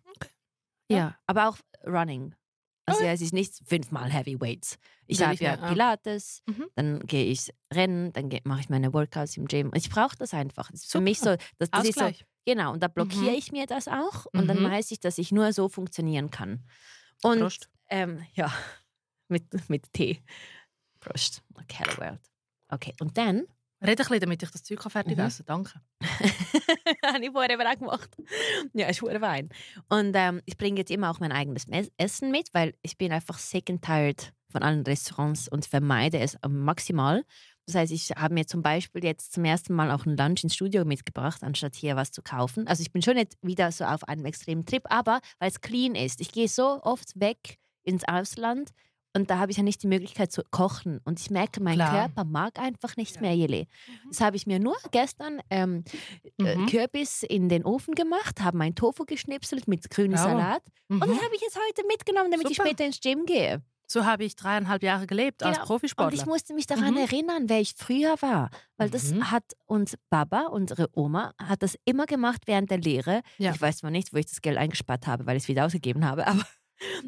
Ja. 0.90 0.98
Ja, 0.98 1.18
aber 1.28 1.50
auch 1.50 1.58
Running. 1.86 2.36
Also 2.86 3.00
Okay. 3.00 3.08
ja, 3.08 3.14
es 3.14 3.22
ist 3.22 3.34
nicht 3.34 3.54
fünfmal 3.66 4.12
Heavy 4.12 4.40
Weights. 4.42 4.78
Ich 5.08 5.22
habe 5.24 5.36
ja 5.42 5.58
ah. 5.58 5.70
Pilates, 5.72 6.42
Mhm. 6.46 6.66
dann 6.76 7.00
gehe 7.00 7.26
ich 7.26 7.50
rennen, 7.74 8.12
dann 8.12 8.30
mache 8.44 8.60
ich 8.60 8.68
meine 8.70 8.94
Workouts 8.94 9.38
im 9.38 9.48
Gym. 9.48 9.72
Ich 9.74 9.90
brauche 9.90 10.18
das 10.18 10.34
einfach. 10.34 10.70
Das 10.70 10.82
ist 10.82 10.92
für 10.92 11.00
mich 11.00 11.20
so, 11.20 11.38
das, 11.60 11.72
das 11.72 11.86
ist 11.86 11.98
so, 11.98 12.12
genau, 12.46 12.74
und 12.74 12.84
da 12.84 12.90
blockiere 12.90 13.32
Mhm. 13.32 13.38
ich 13.38 13.52
mir 13.54 13.66
das 13.68 13.88
auch 13.88 14.26
und 14.34 14.48
dann 14.48 14.62
Mhm. 14.62 14.70
weiß 14.70 14.92
ich, 14.92 15.00
dass 15.00 15.18
ich 15.18 15.32
nur 15.32 15.54
so 15.54 15.70
funktionieren 15.70 16.30
kann. 16.30 16.66
Und 17.24 17.40
Prost. 17.40 17.70
Ähm, 17.94 18.26
ja, 18.34 18.52
mit, 19.28 19.70
mit 19.70 19.92
Tee. 19.94 20.24
Prost. 21.00 21.44
Okay, 21.54 21.84
hello 21.86 21.98
world. 21.98 22.22
Okay, 22.70 22.94
und 23.00 23.18
dann 23.18 23.44
Red 23.82 23.90
ein 23.90 23.96
bisschen, 23.98 24.20
damit 24.22 24.42
ich 24.42 24.50
das 24.50 24.64
Zeug 24.64 24.82
fertig 24.90 25.18
Mhm. 25.18 25.26
essen. 25.26 25.46
Danke. 25.46 25.74
habe 27.06 27.24
ich 27.24 27.32
vorher 27.32 27.50
eben 27.52 27.68
auch 27.68 27.78
gemacht. 27.78 28.10
Ja, 28.74 28.88
ist 28.88 29.02
hure 29.02 29.20
Wein. 29.20 29.50
Und 29.90 30.14
ähm, 30.16 30.42
ich 30.46 30.58
bringe 30.58 30.80
jetzt 30.80 30.90
immer 30.90 31.12
auch 31.12 31.20
mein 31.20 31.34
eigenes 31.34 31.66
Essen 31.98 32.32
mit, 32.32 32.54
weil 32.54 32.74
ich 32.82 32.98
bin 32.98 33.12
einfach 33.12 33.38
sick 33.38 33.70
and 33.70 33.82
tired 33.84 34.32
von 34.50 34.64
allen 34.64 34.84
Restaurants 34.84 35.50
und 35.50 35.66
vermeide 35.66 36.20
es 36.20 36.38
maximal. 36.48 37.26
Das 37.66 37.76
heißt, 37.76 37.92
ich 37.92 38.12
habe 38.12 38.34
mir 38.34 38.46
zum 38.48 38.62
Beispiel 38.62 39.04
jetzt 39.04 39.34
zum 39.34 39.44
ersten 39.44 39.74
Mal 39.74 39.92
auch 39.92 40.06
ein 40.06 40.16
Lunch 40.16 40.44
ins 40.44 40.56
Studio 40.56 40.86
mitgebracht, 40.86 41.44
anstatt 41.44 41.76
hier 41.76 41.98
was 41.98 42.12
zu 42.12 42.22
kaufen. 42.22 42.68
Also 42.68 42.82
ich 42.82 42.92
bin 42.94 43.02
schon 43.02 43.16
nicht 43.16 43.38
wieder 43.42 43.70
so 43.74 43.84
auf 43.84 44.08
einem 44.08 44.26
extremen 44.26 44.66
Trip, 44.66 44.84
aber 44.90 45.20
weil 45.40 45.50
es 45.50 45.60
clean 45.60 45.96
ist. 45.96 46.22
Ich 46.22 46.32
gehe 46.32 46.48
so 46.48 46.82
oft 46.84 47.20
weg 47.20 47.58
ins 47.84 48.04
Ausland 48.08 48.72
und 49.16 49.30
da 49.30 49.38
habe 49.38 49.52
ich 49.52 49.58
ja 49.58 49.64
nicht 49.64 49.84
die 49.84 49.88
Möglichkeit 49.88 50.32
zu 50.32 50.42
kochen. 50.50 51.00
Und 51.06 51.20
ich 51.20 51.30
merke, 51.30 51.62
mein 51.62 51.76
Klar. 51.76 51.92
Körper 52.08 52.24
mag 52.24 52.58
einfach 52.58 52.96
nicht 52.98 53.16
Ja. 53.16 53.22
mehr 53.22 53.36
Jele. 53.36 53.68
Das 54.10 54.22
habe 54.22 54.36
ich 54.38 54.48
mir 54.48 54.58
nur 54.60 54.76
gestern 54.90 55.40
ähm, 55.52 55.84
äh, 56.40 56.56
Mhm. 56.56 56.66
Kürbis 56.66 57.22
in 57.22 57.48
den 57.48 57.64
Ofen 57.64 57.94
gemacht, 57.94 58.42
habe 58.42 58.58
mein 58.58 58.74
Tofu 58.74 59.06
geschnipselt 59.06 59.68
mit 59.68 59.88
grünem 59.92 60.14
Bravo. 60.14 60.30
Salat. 60.30 60.64
Und 60.90 61.00
das 61.02 61.10
Mhm. 61.10 61.22
habe 61.22 61.36
ich 61.36 61.42
jetzt 61.42 61.56
heute 61.58 61.86
mitgenommen, 61.88 62.32
damit 62.32 62.50
ich 62.50 62.58
Super. 62.58 62.70
später 62.70 62.86
ins 62.88 63.00
Gym 63.02 63.26
gehe. 63.28 63.62
So 63.86 64.06
habe 64.06 64.24
ich 64.24 64.36
dreieinhalb 64.36 64.82
Jahre 64.82 65.06
gelebt 65.06 65.44
als 65.44 65.58
Genau. 65.58 65.62
Und 65.62 65.68
Profisportler. 65.68 66.18
ich 66.20 66.26
musste 66.26 66.56
mich 66.56 66.66
daran 66.66 66.94
Mhm. 66.96 66.98
erinnern, 67.02 67.44
wer 67.50 67.60
ich 67.62 67.76
früher 67.78 68.16
war. 68.22 68.50
Weil 68.78 68.90
das 68.90 69.12
Mhm. 69.12 69.30
hat 69.30 69.44
uns 69.68 69.96
Baba, 70.10 70.48
unsere 70.48 70.90
Oma, 70.94 71.34
hat 71.38 71.62
das 71.62 71.78
immer 71.86 72.08
gemacht 72.08 72.44
während 72.48 72.72
der 72.72 72.80
Lehre. 72.80 73.22
Ja. 73.38 73.52
Ich 73.54 73.62
weiß 73.62 73.78
zwar 73.80 73.92
nicht, 73.92 74.12
wo 74.12 74.18
ich 74.18 74.26
das 74.26 74.42
Geld 74.42 74.58
eingespart 74.58 75.06
habe, 75.06 75.28
weil 75.28 75.38
ich 75.38 75.44
es 75.44 75.50
wieder 75.50 75.66
ausgegeben 75.68 76.04
habe, 76.06 76.26
aber, 76.26 76.42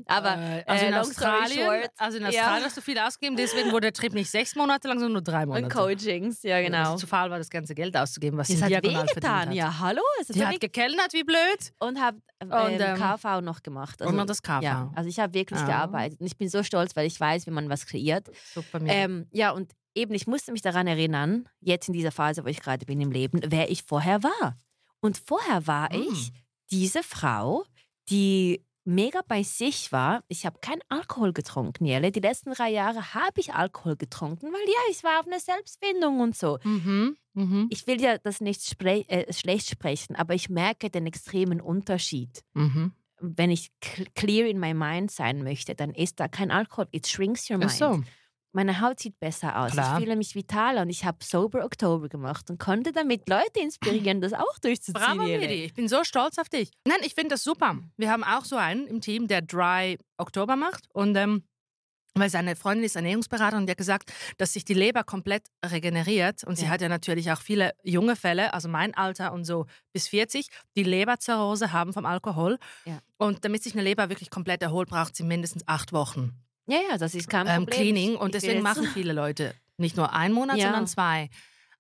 aber 0.05 0.37
äh, 0.37 0.63
also 0.67 0.85
äh, 0.85 0.87
in 0.89 0.93
story 0.93 0.99
Australien, 0.99 1.65
short, 1.65 1.89
also 1.97 2.17
in 2.17 2.23
ja. 2.23 2.29
Australien 2.29 2.63
hast 2.65 2.77
du 2.77 2.81
viel 2.81 2.99
ausgegeben, 2.99 3.35
deswegen 3.37 3.71
wurde 3.71 3.81
der 3.87 3.93
Trip 3.93 4.13
nicht 4.13 4.29
sechs 4.29 4.55
Monate 4.55 4.87
lang, 4.87 4.97
sondern 4.99 5.13
nur 5.13 5.21
drei 5.21 5.45
Monate. 5.45 5.65
und 5.65 5.71
Coachings, 5.73 6.43
ja 6.43 6.61
genau. 6.61 6.95
es 6.95 7.01
zu 7.01 7.07
faul 7.07 7.29
war, 7.29 7.37
das 7.37 7.49
ganze 7.49 7.75
Geld 7.75 7.95
auszugeben, 7.97 8.37
was 8.37 8.47
sie 8.47 8.55
diagonal 8.55 9.07
verdient 9.07 9.25
hat. 9.49 9.53
ja, 9.53 9.79
hallo. 9.79 10.01
Es 10.21 10.29
hat 10.29 10.35
Die 10.35 10.45
hat 10.45 10.59
gekellnert, 10.59 11.13
wie 11.13 11.23
blöd. 11.23 11.71
und 11.79 11.99
habe 11.99 12.17
Und, 12.41 12.51
ähm, 12.51 12.79
ähm, 12.81 12.97
KV 12.97 13.41
noch 13.41 13.61
gemacht. 13.63 14.01
und 14.01 14.15
noch 14.15 14.25
das 14.25 14.41
KV. 14.41 14.61
Ja, 14.61 14.91
also 14.95 15.09
ich 15.09 15.19
habe 15.19 15.33
wirklich 15.33 15.59
Ah. 15.61 15.65
gearbeitet 15.65 16.19
und 16.19 16.27
ich 16.27 16.37
bin 16.37 16.49
so 16.49 16.63
stolz, 16.63 16.95
weil 16.95 17.07
ich 17.07 17.19
weiß, 17.19 17.45
wie 17.47 17.51
man 17.51 17.69
was 17.69 17.85
kreiert. 17.85 18.27
Super 18.53 18.79
mir. 18.79 18.91
Ähm, 18.93 19.27
ja, 19.31 19.51
und 19.51 19.71
eben, 19.95 20.13
ich 20.13 20.27
musste 20.27 20.51
mich 20.51 20.61
daran 20.61 20.87
erinnern, 20.87 21.47
jetzt 21.61 21.87
in 21.87 21.93
dieser 21.93 22.11
Phase, 22.11 22.43
wo 22.43 22.47
ich 22.47 22.61
gerade 22.61 22.85
bin 22.85 22.99
im 23.01 23.11
Leben, 23.11 23.39
wer 23.47 23.69
ich 23.71 23.83
vorher 23.83 24.21
war. 24.23 24.57
Und 24.99 25.17
vorher 25.17 25.65
war 25.67 25.89
Mm. 25.93 26.01
ich 26.11 26.31
diese 26.71 27.03
Frau, 27.03 27.63
die 28.09 28.65
mega 28.85 29.21
bei 29.27 29.43
sich 29.43 29.91
war, 29.91 30.23
ich 30.27 30.45
habe 30.45 30.59
keinen 30.61 30.81
Alkohol 30.89 31.33
getrunken, 31.33 31.85
Jelle. 31.85 32.11
Die 32.11 32.19
letzten 32.19 32.53
drei 32.53 32.69
Jahre 32.69 33.13
habe 33.13 33.39
ich 33.39 33.53
Alkohol 33.53 33.95
getrunken, 33.97 34.47
weil 34.53 34.65
ja, 34.67 34.79
ich 34.91 35.03
war 35.03 35.19
auf 35.19 35.27
einer 35.27 35.39
Selbstfindung 35.39 36.19
und 36.21 36.35
so. 36.35 36.59
Mhm. 36.63 37.17
Mhm. 37.33 37.67
Ich 37.69 37.85
will 37.87 37.99
ja 37.99 38.17
das 38.17 38.39
nicht 38.41 38.65
spre 38.65 39.07
äh, 39.09 39.31
schlecht 39.33 39.69
sprechen, 39.69 40.15
aber 40.15 40.33
ich 40.35 40.49
merke 40.49 40.89
den 40.89 41.05
extremen 41.05 41.59
Unterschied. 41.59 42.43
Mhm. 42.53 42.93
Wenn 43.19 43.49
ich 43.49 43.71
cl- 43.81 44.07
clear 44.13 44.47
in 44.47 44.59
my 44.59 44.73
mind 44.73 45.09
sein 45.11 45.43
möchte, 45.43 45.73
dann 45.75 45.91
ist 45.91 46.19
da 46.19 46.27
kein 46.27 46.51
Alkohol. 46.51 46.87
It 46.91 47.07
shrinks 47.07 47.49
your 47.49 47.57
mind. 47.57 47.71
Ach 47.71 47.75
so. 47.75 48.03
Meine 48.55 48.79
Haut 48.79 49.01
sieht 49.01 49.19
besser 49.19 49.59
aus. 49.59 49.73
Klar. 49.73 49.97
Ich 49.99 50.03
fühle 50.05 50.15
mich 50.15 50.33
vitaler 50.33 50.83
und 50.83 50.89
ich 50.89 51.03
habe 51.03 51.17
Sober 51.21 51.65
Oktober 51.65 52.07
gemacht 52.07 52.49
und 52.49 52.57
konnte 52.57 52.93
damit 52.93 53.27
Leute 53.27 53.59
inspirieren, 53.59 54.21
das 54.21 54.31
auch 54.31 54.57
durchzuziehen. 54.61 54.93
Bravo. 55.03 55.23
Miri. 55.23 55.65
Ich 55.65 55.73
bin 55.73 55.89
so 55.89 56.05
stolz 56.05 56.37
auf 56.37 56.47
dich. 56.47 56.71
Nein, 56.87 56.99
ich 57.03 57.15
finde 57.15 57.31
das 57.35 57.43
super. 57.43 57.75
Wir 57.97 58.09
haben 58.09 58.23
auch 58.23 58.45
so 58.45 58.55
einen 58.55 58.87
im 58.87 59.01
Team, 59.01 59.27
der 59.27 59.41
Dry 59.41 59.97
Oktober 60.17 60.55
macht. 60.55 60.85
Und 60.93 61.17
ähm, 61.17 61.43
weil 62.17 62.29
seine 62.29 62.55
Freundin 62.55 62.85
ist 62.85 62.95
Ernährungsberaterin 62.95 63.63
und 63.63 63.67
die 63.67 63.71
hat 63.71 63.77
gesagt, 63.77 64.13
dass 64.37 64.53
sich 64.53 64.63
die 64.63 64.73
Leber 64.73 65.03
komplett 65.03 65.47
regeneriert. 65.65 66.45
Und 66.45 66.55
sie 66.57 66.63
Ja. 66.63 66.71
hat 66.71 66.79
ja 66.79 66.87
natürlich 66.87 67.29
auch 67.33 67.41
viele 67.41 67.73
junge 67.83 68.15
Fälle, 68.15 68.53
also 68.53 68.69
mein 68.69 68.93
Alter 68.95 69.33
und 69.33 69.43
so 69.43 69.65
bis 69.91 70.07
40, 70.07 70.47
die 70.77 70.83
Leberzirrhose 70.83 71.73
haben 71.73 71.91
vom 71.91 72.05
Alkohol. 72.05 72.57
Ja. 72.85 72.99
Und 73.17 73.43
damit 73.43 73.63
sich 73.63 73.73
eine 73.73 73.81
Leber 73.83 74.07
wirklich 74.07 74.29
komplett 74.29 74.61
erholt, 74.61 74.87
braucht 74.87 75.13
sie 75.17 75.23
mindestens 75.23 75.67
acht 75.67 75.91
Wochen 75.91 76.31
Ja, 76.67 76.79
ja, 76.89 76.97
das 76.97 77.15
ist 77.15 77.29
kein 77.29 77.47
ähm, 77.47 77.65
Problem. 77.65 77.79
Cleaning. 77.79 78.15
Und 78.15 78.35
ich 78.35 78.41
deswegen 78.41 78.61
machen 78.61 78.87
viele 78.93 79.13
Leute 79.13 79.53
nicht 79.77 79.97
nur 79.97 80.13
einen 80.13 80.33
Monat, 80.33 80.57
Ja. 80.57 80.65
sondern 80.65 80.87
zwei. 80.87 81.29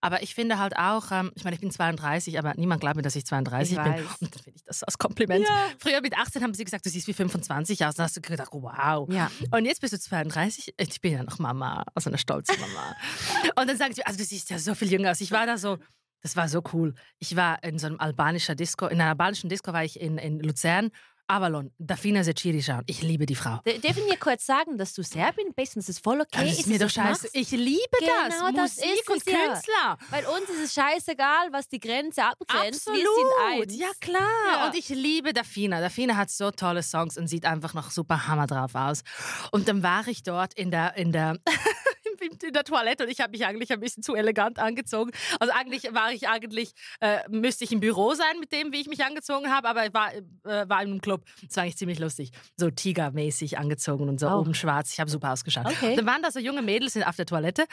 Aber 0.01 0.21
ich 0.21 0.35
finde 0.35 0.59
halt 0.59 0.77
auch, 0.77 1.11
ähm, 1.11 1.31
ich 1.33 1.43
meine, 1.43 1.55
ich 1.55 1.61
bin 1.61 1.71
32, 1.71 2.37
aber 2.37 2.53
niemand 2.57 2.79
glaubt 2.79 2.95
mir, 2.95 3.01
dass 3.01 3.15
ich 3.15 3.25
32 3.25 3.75
Ich 3.75 3.83
bin. 3.83 3.93
Und 3.93 4.35
dann 4.35 4.43
finde 4.43 4.57
ich 4.57 4.63
das 4.63 4.83
als 4.83 4.99
Kompliment. 4.99 5.47
Ja. 5.47 5.67
Früher 5.79 5.99
mit 6.01 6.15
18 6.15 6.43
haben 6.43 6.53
sie 6.53 6.63
gesagt, 6.63 6.85
du 6.85 6.91
siehst 6.91 7.07
wie 7.07 7.13
25 7.13 7.83
aus. 7.85 7.95
Dann 7.95 8.03
hast 8.03 8.15
du 8.15 8.21
gedacht, 8.21 8.49
wow. 8.51 9.09
Ja. 9.11 9.31
Und 9.49 9.65
jetzt 9.65 9.81
bist 9.81 9.93
du 9.93 9.99
32. 9.99 10.75
Ich 10.77 11.01
bin 11.01 11.13
ja 11.13 11.23
noch 11.23 11.39
Mama, 11.39 11.83
also 11.95 12.11
eine 12.11 12.19
stolze 12.19 12.53
Mama. 12.59 12.95
Und 13.59 13.67
dann 13.67 13.77
sagen 13.77 13.95
sie, 13.95 14.05
also 14.05 14.19
du 14.19 14.25
siehst 14.25 14.51
ja 14.51 14.59
so 14.59 14.75
viel 14.75 14.91
jünger 14.91 15.09
aus. 15.09 15.21
Ich 15.21 15.31
war 15.31 15.47
da 15.47 15.57
so, 15.57 15.79
das 16.21 16.35
war 16.35 16.49
so 16.49 16.61
cool. 16.73 16.93
Ich 17.17 17.35
war 17.35 17.63
in 17.63 17.79
so 17.79 17.87
einem 17.87 17.99
albanischen 17.99 18.55
Disco, 18.57 18.85
in 18.85 19.01
einer 19.01 19.09
albanischen 19.09 19.49
Disco 19.49 19.73
war 19.73 19.83
ich 19.83 19.99
in, 19.99 20.19
in 20.19 20.39
Luzern. 20.39 20.91
Avalon, 21.27 21.71
Dafina 21.79 22.23
Secirica. 22.23 22.81
Ich 22.85 23.01
liebe 23.01 23.25
die 23.25 23.35
Frau. 23.35 23.59
D- 23.65 23.79
Dürfen 23.79 24.03
wir 24.07 24.17
kurz 24.17 24.45
sagen, 24.45 24.77
dass 24.77 24.93
du 24.93 25.01
Serbin 25.03 25.53
bist 25.55 25.75
und 25.75 25.79
es 25.81 25.89
ist 25.89 26.03
voll 26.03 26.21
okay? 26.21 26.45
das 26.49 26.59
ist 26.59 26.67
mir 26.67 26.77
dass 26.77 26.93
doch 26.93 27.03
scheiße. 27.03 27.29
Ich 27.33 27.49
liebe 27.51 27.79
Genau, 27.99 28.51
das. 28.51 28.75
das 28.75 28.85
Musik 28.85 28.99
ist 29.01 29.09
und 29.09 29.17
es 29.17 29.33
ja. 29.33 29.47
Künstler. 29.47 29.97
Weil 30.11 30.25
uns 30.27 30.49
ist 30.49 30.63
es 30.65 30.73
scheißegal, 30.73 31.47
was 31.51 31.67
die 31.67 31.79
Grenze 31.79 32.23
abgrenzt. 32.23 32.85
Wir 32.87 32.95
sind 32.95 33.61
eins. 33.63 33.75
Ja, 33.75 33.87
klar. 33.99 34.21
Ja. 34.53 34.67
Und 34.67 34.75
ich 34.75 34.89
liebe 34.89 35.33
Dafina. 35.33 35.81
Dafina 35.81 36.15
hat 36.15 36.29
so 36.29 36.51
tolle 36.51 36.83
Songs 36.83 37.17
und 37.17 37.27
sieht 37.27 37.45
einfach 37.45 37.73
noch 37.73 37.89
super 37.91 38.27
hammer 38.27 38.45
drauf 38.47 38.75
aus. 38.75 39.01
Und 39.51 39.67
dann 39.67 39.81
war 39.81 40.07
ich 40.07 40.21
dort 40.23 40.53
in 40.53 40.69
der, 40.69 40.95
in 40.95 41.11
der, 41.11 41.37
in 42.25 42.53
der 42.53 42.63
Toilette 42.63 43.03
und 43.05 43.09
ich 43.09 43.19
habe 43.21 43.31
mich 43.31 43.45
eigentlich 43.45 43.71
ein 43.71 43.79
bisschen 43.79 44.03
zu 44.03 44.15
elegant 44.15 44.59
angezogen. 44.59 45.11
Also 45.39 45.53
eigentlich 45.53 45.83
war 45.93 46.11
ich 46.11 46.27
eigentlich, 46.27 46.71
äh, 46.99 47.19
müsste 47.29 47.63
ich 47.63 47.71
im 47.71 47.79
Büro 47.79 48.13
sein 48.13 48.39
mit 48.39 48.51
dem, 48.51 48.71
wie 48.71 48.81
ich 48.81 48.87
mich 48.87 49.03
angezogen 49.03 49.49
habe, 49.51 49.67
aber 49.69 49.85
ich 49.85 49.93
war, 49.93 50.13
äh, 50.13 50.21
war 50.43 50.81
in 50.81 50.89
einem 50.91 51.01
Club. 51.01 51.23
Das 51.47 51.55
war 51.57 51.63
eigentlich 51.63 51.77
ziemlich 51.77 51.99
lustig. 51.99 52.31
So 52.57 52.69
Tigermäßig 52.69 53.57
angezogen 53.57 54.09
und 54.09 54.19
so 54.19 54.27
Oh. 54.29 54.39
oben 54.39 54.53
schwarz. 54.53 54.91
Ich 54.93 54.99
habe 54.99 55.09
super 55.09 55.31
ausgeschaut. 55.33 55.65
Okay. 55.67 55.95
Dann 55.95 56.05
waren 56.05 56.21
da 56.21 56.31
so 56.31 56.39
junge 56.39 56.61
Mädels 56.61 56.95
auf 56.97 57.15
der 57.15 57.25
Toilette 57.25 57.65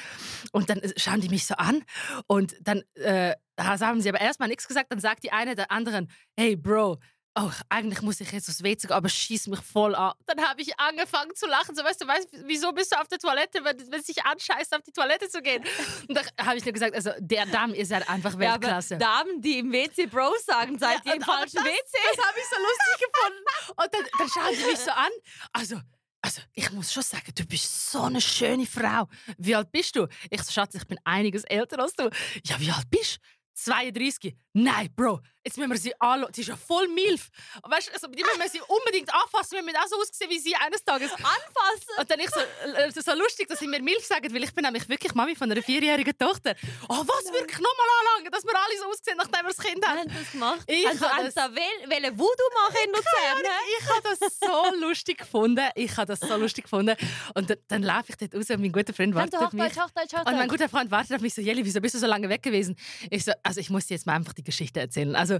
und 0.53 0.69
dann 0.71 0.79
äh, 0.79 0.93
schauen 0.97 1.21
die 1.21 1.29
mich 1.29 1.47
so 1.47 1.55
an 1.55 1.83
und 2.27 2.55
dann 2.61 2.83
äh, 2.95 3.35
haben 3.59 4.01
sie 4.01 4.09
aber 4.09 4.21
erstmal 4.21 4.49
nichts 4.49 4.67
gesagt. 4.67 4.91
Dann 4.91 5.01
sagt 5.01 5.23
die 5.25 5.33
eine 5.33 5.55
der 5.55 5.71
anderen, 5.71 6.11
hey 6.37 6.57
Bro, 6.57 6.99
oh, 7.35 7.51
eigentlich 7.69 8.03
muss 8.03 8.21
ich 8.21 8.31
jetzt 8.33 8.49
aufs 8.49 8.63
WC 8.63 8.87
gehen, 8.87 8.97
aber 8.97 9.09
schieß 9.09 9.47
mich 9.49 9.61
voll 9.61 9.95
an. 9.95 10.13
Dann 10.27 10.41
habe 10.47 10.61
ich 10.63 10.79
angefangen 10.79 11.35
zu 11.35 11.47
lachen. 11.47 11.75
So, 11.75 11.83
weißt 11.83 12.03
du, 12.03 12.07
weißt, 12.07 12.29
wieso 12.47 12.73
bist 12.73 12.93
du 12.93 13.01
auf 13.01 13.09
der 13.09 13.19
Toilette, 13.19 13.65
wenn, 13.65 13.79
wenn 13.91 14.01
es 14.01 14.07
sich 14.07 14.25
anscheißt, 14.25 14.75
auf 14.75 14.83
die 14.83 14.93
Toilette 14.93 15.29
zu 15.29 15.41
gehen? 15.41 15.65
Und 16.09 16.17
da 16.17 16.23
habe 16.45 16.57
ich 16.57 16.65
nur 16.65 16.73
gesagt, 16.73 16.95
also 16.95 17.11
der 17.19 17.47
Dame 17.47 17.77
ist 17.77 17.93
halt 17.93 18.09
einfach 18.09 18.33
Ja, 18.35 18.39
Weltklasse. 18.39 18.99
Damen, 18.99 19.41
die 19.41 19.59
im 19.59 19.73
WC 19.73 20.07
Bro 20.07 20.33
sagen, 20.45 20.79
seid 20.79 21.05
ihr 21.05 21.13
Ja, 21.13 21.17
im 21.17 21.23
falschen 21.23 21.57
das, 21.57 21.65
WC? 21.65 22.17
Das 22.17 22.27
habe 22.27 22.39
ich 22.39 22.45
so 22.45 22.57
lustig 22.57 23.09
gefunden. 23.09 23.45
Und 23.77 23.95
dann, 23.95 24.07
dann 24.19 24.29
schauen 24.29 24.55
sie 24.57 24.65
mich 24.71 24.79
so 24.79 24.91
an. 24.91 25.11
Also, 25.53 25.81
also, 26.25 26.41
ich 26.55 26.71
muss 26.71 26.93
schon 26.93 27.03
sagen, 27.03 27.33
du 27.35 27.45
bist 27.45 27.91
so 27.91 28.03
eine 28.03 28.21
schöne 28.21 28.65
Frau. 28.65 29.09
Wie 29.39 29.57
alt 29.57 29.73
bist 29.73 29.97
du? 29.97 30.07
Ich 30.31 30.41
so, 30.43 30.53
Schatz, 30.53 30.75
ich 30.77 30.87
bin 30.87 30.99
einiges 31.03 31.43
älter 31.45 31.81
als 31.81 31.95
du. 31.95 32.09
Ja, 32.45 32.61
wie 32.61 32.71
alt 32.71 32.89
bist 32.91 33.17
du? 33.17 33.21
32. 33.55 34.35
Nein, 34.55 34.91
Bro, 34.95 35.21
jetzt 35.45 35.57
müssen 35.57 35.71
wir 35.71 35.79
sie 35.79 35.99
anschauen. 35.99 36.33
Sie 36.35 36.43
ist 36.43 36.49
ja 36.49 36.57
voll 36.57 36.87
milf. 36.89 37.31
Weißt 37.63 37.89
du, 37.89 37.93
also, 37.95 38.07
die 38.09 38.23
müssen 38.23 38.39
wir 38.39 38.49
sie 38.49 38.61
unbedingt 38.61 39.13
anfassen. 39.13 39.53
Wir 39.57 39.63
müssen 39.63 39.77
auch 39.79 39.89
so 39.89 39.97
aussehen 39.97 40.29
wie 40.31 40.39
sie 40.39 40.55
eines 40.57 40.85
Tages. 40.85 41.11
Anfassen! 41.13 41.99
Und 41.99 42.11
dann 42.11 42.21
ich 42.21 42.29
so, 42.31 42.41
äh, 42.41 42.91
so 42.91 43.15
lustig, 43.19 43.49
dass 43.49 43.59
sie 43.59 43.67
mir 43.67 43.81
Milf 43.81 44.05
sagen, 44.05 44.33
weil 44.35 44.45
ich 44.45 44.55
bin 44.55 44.65
nämlich 44.65 44.89
wirklich 44.89 45.15
Mami 45.15 45.35
von 45.35 45.51
einer 45.51 45.63
vierjährigen 45.63 46.17
Tochter. 46.19 46.55
Oh, 46.89 47.03
was 47.07 47.33
wirklich 47.33 47.59
nochmal 47.59 47.87
anlangen, 48.01 48.31
dass 48.31 48.45
wir 48.45 48.53
alle 48.55 48.79
so 48.79 48.89
aussehen, 48.91 49.17
nachdem 49.17 49.47
wir 49.47 49.55
das 49.55 49.59
Kind 49.59 49.87
haben. 49.87 49.99
Haben 50.01 50.13
das 50.13 50.31
gemacht? 50.33 50.61
Ich 50.67 50.87
also, 50.87 51.07
hab 51.07 51.17
haben 51.17 51.25
das- 51.25 51.35
da 51.35 51.49
Voodoo 51.49 52.51
machen 52.63 52.77
in 52.85 52.91
Luzern? 52.91 53.53
Ich 53.79 53.89
habe 53.89 54.17
das 54.21 54.39
so 54.39 54.75
lustig 54.87 55.19
gefunden. 55.19 55.65
Ich 55.75 55.97
habe 55.97 56.07
das 56.07 56.21
so 56.21 56.37
lustig 56.37 56.65
gefunden. 56.65 56.95
Und 57.35 57.49
dann, 57.49 57.59
dann 57.69 57.83
laufe 57.83 58.07
ich 58.09 58.17
dort 58.17 58.35
raus 58.35 58.51
und 58.51 58.61
mein 58.61 58.73
guter 58.73 58.93
Freund 58.93 59.15
wartet 59.15 59.35
auf 59.37 59.47
Hochdeutsch, 59.47 59.77
mich. 59.77 59.83
Hochdeutsch, 59.83 60.27
Und 60.27 60.37
mein 60.37 60.49
guter 60.49 60.69
Freund 60.69 60.91
wartet 60.91 61.17
auf 61.17 61.23
mich 61.23 61.35
so, 61.35 61.41
Jelly, 61.41 61.65
wieso 61.65 61.81
bist 61.81 61.95
du 61.95 61.99
so 61.99 62.07
lange 62.07 62.29
weg 62.29 62.43
gewesen? 62.43 62.77
Ich 63.11 63.25
so, 63.25 63.33
also 63.43 63.61
ich 63.61 63.71
muss 63.71 63.87
dir 63.87 63.95
jetzt 63.95 64.07
mal 64.07 64.15
einfach 64.15 64.33
die 64.33 64.45
Geschichte 64.45 64.81
erzählen. 64.81 65.15
Also, 65.17 65.39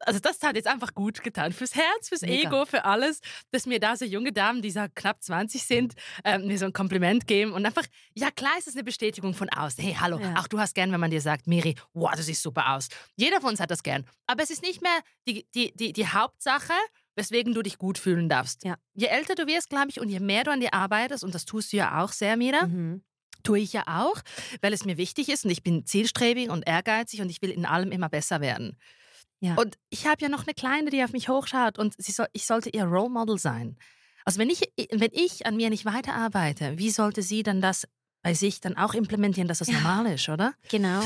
also 0.00 0.20
das 0.20 0.40
hat 0.42 0.54
jetzt 0.54 0.68
einfach 0.68 0.94
gut 0.94 1.22
getan. 1.24 1.52
Fürs 1.52 1.74
Herz, 1.74 2.08
fürs 2.08 2.20
Mega. 2.22 2.48
Ego, 2.48 2.64
für 2.66 2.84
alles, 2.84 3.20
dass 3.50 3.66
mir 3.66 3.80
da 3.80 3.96
so 3.96 4.04
junge 4.04 4.32
Damen, 4.32 4.62
die 4.62 4.70
so 4.70 4.86
knapp 4.94 5.22
20 5.22 5.62
sind, 5.64 5.94
ähm, 6.24 6.46
mir 6.46 6.56
so 6.56 6.66
ein 6.66 6.72
Kompliment 6.72 7.26
geben. 7.26 7.52
Und 7.52 7.66
einfach, 7.66 7.84
ja 8.14 8.30
klar 8.30 8.52
ist 8.58 8.68
es 8.68 8.74
eine 8.74 8.84
Bestätigung 8.84 9.34
von 9.34 9.48
außen. 9.48 9.82
Hey, 9.82 9.96
hallo, 9.98 10.20
Ja. 10.20 10.36
auch 10.38 10.46
du 10.46 10.60
hast 10.60 10.74
gern, 10.76 10.92
wenn 10.92 11.00
man 11.00 11.10
dir 11.10 11.20
sagt, 11.20 11.48
Miri, 11.48 11.74
wow, 11.94 12.12
du 12.14 12.22
siehst 12.22 12.42
super 12.44 12.74
aus. 12.74 12.88
Jeder 13.16 13.40
von 13.40 13.50
uns 13.50 13.60
hat 13.60 13.72
das 13.72 13.82
gern. 13.82 14.04
Aber 14.28 14.42
es 14.44 14.50
ist 14.50 14.62
nicht 14.62 14.82
mehr 14.82 15.00
die, 15.26 15.46
die, 15.56 15.72
die, 15.74 15.92
die 15.92 16.06
Hauptsache, 16.06 16.72
weswegen 17.16 17.52
du 17.52 17.62
dich 17.62 17.78
gut 17.78 17.98
fühlen 17.98 18.28
darfst. 18.28 18.62
Ja. 18.64 18.76
Je 18.94 19.06
älter 19.06 19.34
du 19.34 19.48
wirst, 19.48 19.68
glaube 19.68 19.88
ich, 19.90 19.98
und 19.98 20.08
je 20.10 20.20
mehr 20.20 20.44
du 20.44 20.52
an 20.52 20.60
dir 20.60 20.74
arbeitest, 20.74 21.24
und 21.24 21.34
das 21.34 21.44
tust 21.44 21.72
du 21.72 21.76
ja 21.78 22.00
auch 22.04 22.12
sehr, 22.12 22.36
Mira, 22.36 22.66
Mhm. 22.66 23.02
Tue 23.42 23.60
ich 23.60 23.72
ja 23.72 23.84
auch, 23.86 24.20
weil 24.60 24.72
es 24.72 24.84
mir 24.84 24.96
wichtig 24.96 25.28
ist 25.28 25.44
und 25.44 25.50
ich 25.50 25.62
bin 25.62 25.86
zielstrebig 25.86 26.50
und 26.50 26.66
ehrgeizig 26.66 27.20
und 27.20 27.30
ich 27.30 27.40
will 27.42 27.50
in 27.50 27.66
allem 27.66 27.92
immer 27.92 28.08
besser 28.08 28.40
werden. 28.40 28.76
Ja. 29.40 29.54
Und 29.54 29.78
ich 29.90 30.06
habe 30.06 30.20
ja 30.20 30.28
noch 30.28 30.44
eine 30.44 30.54
Kleine, 30.54 30.90
die 30.90 31.02
auf 31.04 31.12
mich 31.12 31.28
hochschaut 31.28 31.78
und 31.78 31.94
soll, 32.02 32.26
ich 32.32 32.46
sollte 32.46 32.70
ihr 32.70 32.84
Role 32.84 33.10
Model 33.10 33.38
sein. 33.38 33.76
Also 34.24 34.40
wenn 34.40 34.50
ich, 34.50 34.62
wenn 34.92 35.10
ich 35.12 35.46
an 35.46 35.56
mir 35.56 35.70
nicht 35.70 35.84
weiterarbeite, 35.84 36.76
wie 36.76 36.90
sollte 36.90 37.22
sie 37.22 37.42
dann 37.42 37.60
das 37.60 37.86
bei 38.22 38.34
sich 38.34 38.60
dann 38.60 38.76
auch 38.76 38.94
implementieren, 38.94 39.48
dass 39.48 39.58
das 39.60 39.68
Ja. 39.68 39.74
normal 39.74 40.06
ist, 40.06 40.28
oder? 40.28 40.54
Genau. 40.70 41.02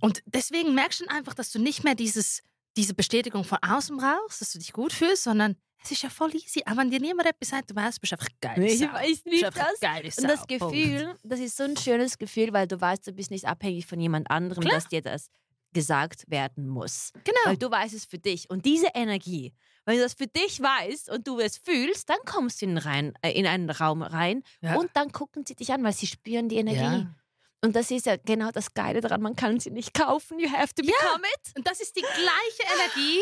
Und 0.00 0.22
deswegen 0.26 0.74
merkst 0.74 1.00
du 1.00 1.06
einfach, 1.08 1.34
dass 1.34 1.50
du 1.50 1.58
nicht 1.58 1.82
mehr 1.82 1.94
dieses, 1.94 2.42
diese 2.76 2.94
Bestätigung 2.94 3.44
von 3.44 3.58
außen 3.62 3.96
brauchst, 3.96 4.40
dass 4.40 4.52
du 4.52 4.58
dich 4.58 4.72
gut 4.72 4.92
fühlst, 4.92 5.24
sondern 5.24 5.56
es 5.84 5.92
ist 5.92 6.02
ja 6.02 6.10
voll 6.10 6.34
easy. 6.34 6.62
Aber 6.66 6.78
wenn 6.78 6.90
dir 6.90 7.00
niemand 7.00 7.28
etwas 7.28 7.48
sagt, 7.50 7.70
du 7.70 7.74
weißt, 7.76 7.98
du 7.98 8.00
bist 8.00 8.12
einfach 8.12 8.28
geil. 8.40 8.62
Ich 8.64 8.80
weiß 8.80 9.24
nicht 9.26 9.44
das. 9.44 9.80
geile 9.80 10.10
Sau. 10.10 10.22
Und 10.22 10.28
das 10.28 10.46
Punkt. 10.46 10.72
Gefühl, 10.74 11.14
das 11.22 11.40
ist 11.40 11.56
so 11.56 11.64
ein 11.64 11.76
schönes 11.76 12.18
Gefühl, 12.18 12.52
weil 12.52 12.66
du 12.66 12.80
weißt, 12.80 13.06
du 13.06 13.12
bist 13.12 13.30
nicht 13.30 13.44
abhängig 13.46 13.86
von 13.86 14.00
jemand 14.00 14.30
anderem, 14.30 14.62
Klar. 14.62 14.74
dass 14.74 14.88
dir 14.88 15.02
das 15.02 15.28
gesagt 15.72 16.24
werden 16.30 16.68
muss. 16.68 17.12
Genau. 17.24 17.36
Weil 17.44 17.56
du 17.58 17.70
weißt 17.70 17.94
es 17.94 18.06
für 18.06 18.18
dich. 18.18 18.48
Und 18.48 18.64
diese 18.64 18.88
Energie, 18.94 19.52
wenn 19.84 19.96
du 19.96 20.02
das 20.02 20.14
für 20.14 20.26
dich 20.26 20.60
weißt 20.60 21.10
und 21.10 21.26
du 21.28 21.38
es 21.38 21.58
fühlst, 21.58 22.08
dann 22.08 22.16
kommst 22.24 22.62
du 22.62 22.66
in, 22.66 22.78
rein, 22.78 23.12
äh, 23.22 23.32
in 23.32 23.46
einen 23.46 23.68
Raum 23.70 24.02
rein 24.02 24.42
Ja. 24.62 24.76
und 24.76 24.90
dann 24.94 25.12
gucken 25.12 25.44
sie 25.46 25.54
dich 25.54 25.72
an, 25.72 25.84
weil 25.84 25.92
sie 25.92 26.06
spüren 26.06 26.48
die 26.48 26.56
Energie. 26.56 26.78
Ja. 26.80 27.14
Und 27.62 27.74
das 27.76 27.90
ist 27.90 28.06
ja 28.06 28.16
genau 28.16 28.50
das 28.52 28.72
Geile 28.74 29.00
daran, 29.00 29.20
man 29.22 29.34
kann 29.36 29.60
sie 29.60 29.70
nicht 29.70 29.92
kaufen, 29.92 30.38
you 30.38 30.50
have 30.50 30.72
to 30.74 30.82
Ja. 30.82 30.92
become 30.92 31.24
it. 31.26 31.56
Und 31.56 31.66
das 31.66 31.80
ist 31.80 31.94
die 31.96 32.00
gleiche 32.02 32.74
Energie, 32.74 33.20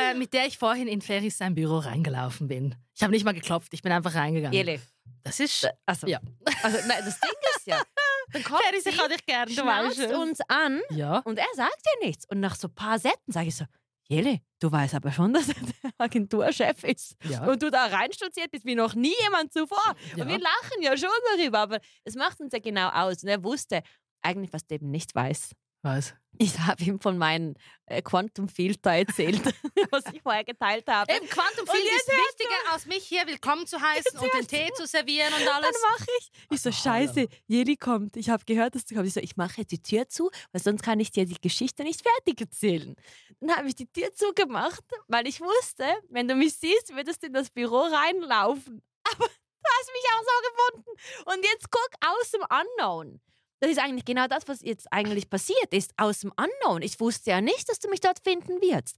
äh, 0.00 0.14
mit 0.14 0.32
der 0.32 0.46
ich 0.46 0.58
vorhin 0.58 0.88
in 0.88 1.00
Ferris 1.00 1.38
sein 1.38 1.54
Büro 1.54 1.78
reingelaufen 1.78 2.48
bin. 2.48 2.74
Ich 2.94 3.02
habe 3.02 3.12
nicht 3.12 3.24
mal 3.24 3.34
geklopft, 3.34 3.72
ich 3.74 3.82
bin 3.82 3.92
einfach 3.92 4.14
reingegangen. 4.14 4.52
Jelle. 4.54 4.80
Das 5.22 5.40
ist. 5.40 5.68
Also, 5.86 6.06
Ja. 6.06 6.20
also 6.62 6.78
nein, 6.86 7.02
das 7.04 7.20
Ding 7.20 7.30
ist 7.56 7.66
ja, 7.66 7.82
dann 8.32 8.42
kommt 8.44 8.60
Ferris, 8.62 8.86
ich 8.86 8.96
kann 8.96 9.10
dich 9.10 9.24
gerne, 9.26 9.54
du 9.54 9.64
weißt 9.64 10.12
uns 10.14 10.40
an 10.48 10.80
Ja. 10.90 11.18
Und 11.20 11.38
er 11.38 11.46
sagt 11.54 11.80
ja 11.84 12.06
nichts. 12.06 12.24
Und 12.30 12.40
nach 12.40 12.54
so 12.56 12.68
ein 12.68 12.74
paar 12.74 12.98
Sätzen 12.98 13.32
sage 13.32 13.48
ich 13.48 13.56
so, 13.56 13.64
Jele, 14.10 14.40
du 14.60 14.72
weißt 14.72 14.94
aber 14.94 15.12
schon, 15.12 15.32
dass 15.34 15.48
er 15.48 15.54
der 15.54 15.90
Agenturchef 15.98 16.82
ist. 16.84 17.16
Ja. 17.24 17.44
Und 17.44 17.62
du 17.62 17.70
da 17.70 17.86
reinstolziert 17.86 18.50
bist 18.50 18.64
wie 18.64 18.74
noch 18.74 18.94
nie 18.94 19.14
jemand 19.22 19.52
zuvor. 19.52 19.94
Ja. 20.16 20.22
Und 20.24 20.28
wir 20.30 20.38
lachen 20.38 20.82
ja 20.82 20.96
schon 20.96 21.10
darüber, 21.36 21.58
aber 21.58 21.80
es 22.04 22.14
macht 22.14 22.40
uns 22.40 22.52
ja 22.52 22.58
genau 22.58 22.88
aus. 22.88 23.22
Und 23.22 23.28
er 23.28 23.42
wusste 23.44 23.82
eigentlich, 24.22 24.52
was 24.52 24.66
du 24.66 24.74
eben 24.76 24.90
nicht 24.90 25.14
weißt. 25.14 25.52
Was? 25.82 26.14
Ich 26.40 26.56
habe 26.60 26.82
ihm 26.84 27.00
von 27.00 27.18
meinem 27.18 27.54
äh, 27.86 28.00
Quantum 28.00 28.48
Filter 28.48 28.92
erzählt, 28.92 29.42
was 29.90 30.04
ich 30.12 30.22
vorher 30.22 30.44
geteilt 30.44 30.86
habe. 30.86 31.12
Eben, 31.12 31.28
Quantum 31.28 31.60
Und 31.60 31.70
Field 31.70 31.84
jetzt 31.84 32.08
ist 32.08 32.16
wichtiger, 32.16 32.72
als 32.72 32.86
mich 32.86 33.04
hier 33.04 33.26
willkommen 33.26 33.66
zu 33.66 33.80
heißen 33.80 34.18
und 34.18 34.34
den 34.34 34.46
Tee 34.46 34.70
zu 34.74 34.86
servieren 34.86 35.32
und 35.34 35.48
alles. 35.48 35.70
Dann 35.72 35.90
mache 35.90 36.06
ich. 36.20 36.30
Ich 36.50 36.62
so, 36.62 36.70
Ach, 36.70 36.80
scheiße, 36.80 37.26
Jeli 37.46 37.76
kommt. 37.76 38.16
Ich 38.16 38.30
habe 38.30 38.44
gehört, 38.44 38.76
dass 38.76 38.84
du 38.84 38.94
kommst. 38.94 39.08
Ich 39.08 39.14
so, 39.14 39.20
ich 39.20 39.36
mache 39.36 39.62
jetzt 39.62 39.72
die 39.72 39.82
Tür 39.82 40.08
zu, 40.08 40.30
weil 40.52 40.62
sonst 40.62 40.82
kann 40.82 41.00
ich 41.00 41.10
dir 41.10 41.26
die 41.26 41.40
Geschichte 41.40 41.82
nicht 41.82 42.02
fertig 42.02 42.40
erzählen. 42.40 42.94
Dann 43.40 43.56
habe 43.56 43.68
ich 43.68 43.74
die 43.74 43.90
Tür 43.90 44.12
zugemacht, 44.12 44.84
weil 45.08 45.26
ich 45.26 45.40
wusste, 45.40 45.86
wenn 46.08 46.28
du 46.28 46.36
mich 46.36 46.54
siehst, 46.54 46.94
würdest 46.94 47.22
du 47.22 47.28
in 47.28 47.32
das 47.32 47.50
Büro 47.50 47.80
reinlaufen. 47.80 48.82
Aber 49.12 49.26
du 49.26 49.68
hast 49.70 49.90
mich 49.92 50.04
auch 50.14 50.22
so 50.22 50.50
gefunden. 50.50 51.34
Und 51.36 51.44
jetzt 51.44 51.70
guck 51.70 51.90
aus 52.00 52.30
dem 52.30 52.42
Unknown. 52.42 53.20
Das 53.60 53.70
ist 53.70 53.78
eigentlich 53.78 54.04
genau 54.04 54.26
das, 54.28 54.46
was 54.46 54.60
jetzt 54.62 54.86
eigentlich 54.92 55.28
passiert 55.28 55.72
ist, 55.72 55.92
aus 55.96 56.20
dem 56.20 56.32
Unknown. 56.32 56.82
Ich 56.82 56.98
wusste 57.00 57.30
ja 57.30 57.40
nicht, 57.40 57.68
dass 57.68 57.78
du 57.80 57.88
mich 57.90 58.00
dort 58.00 58.20
finden 58.22 58.60
wirst. 58.60 58.96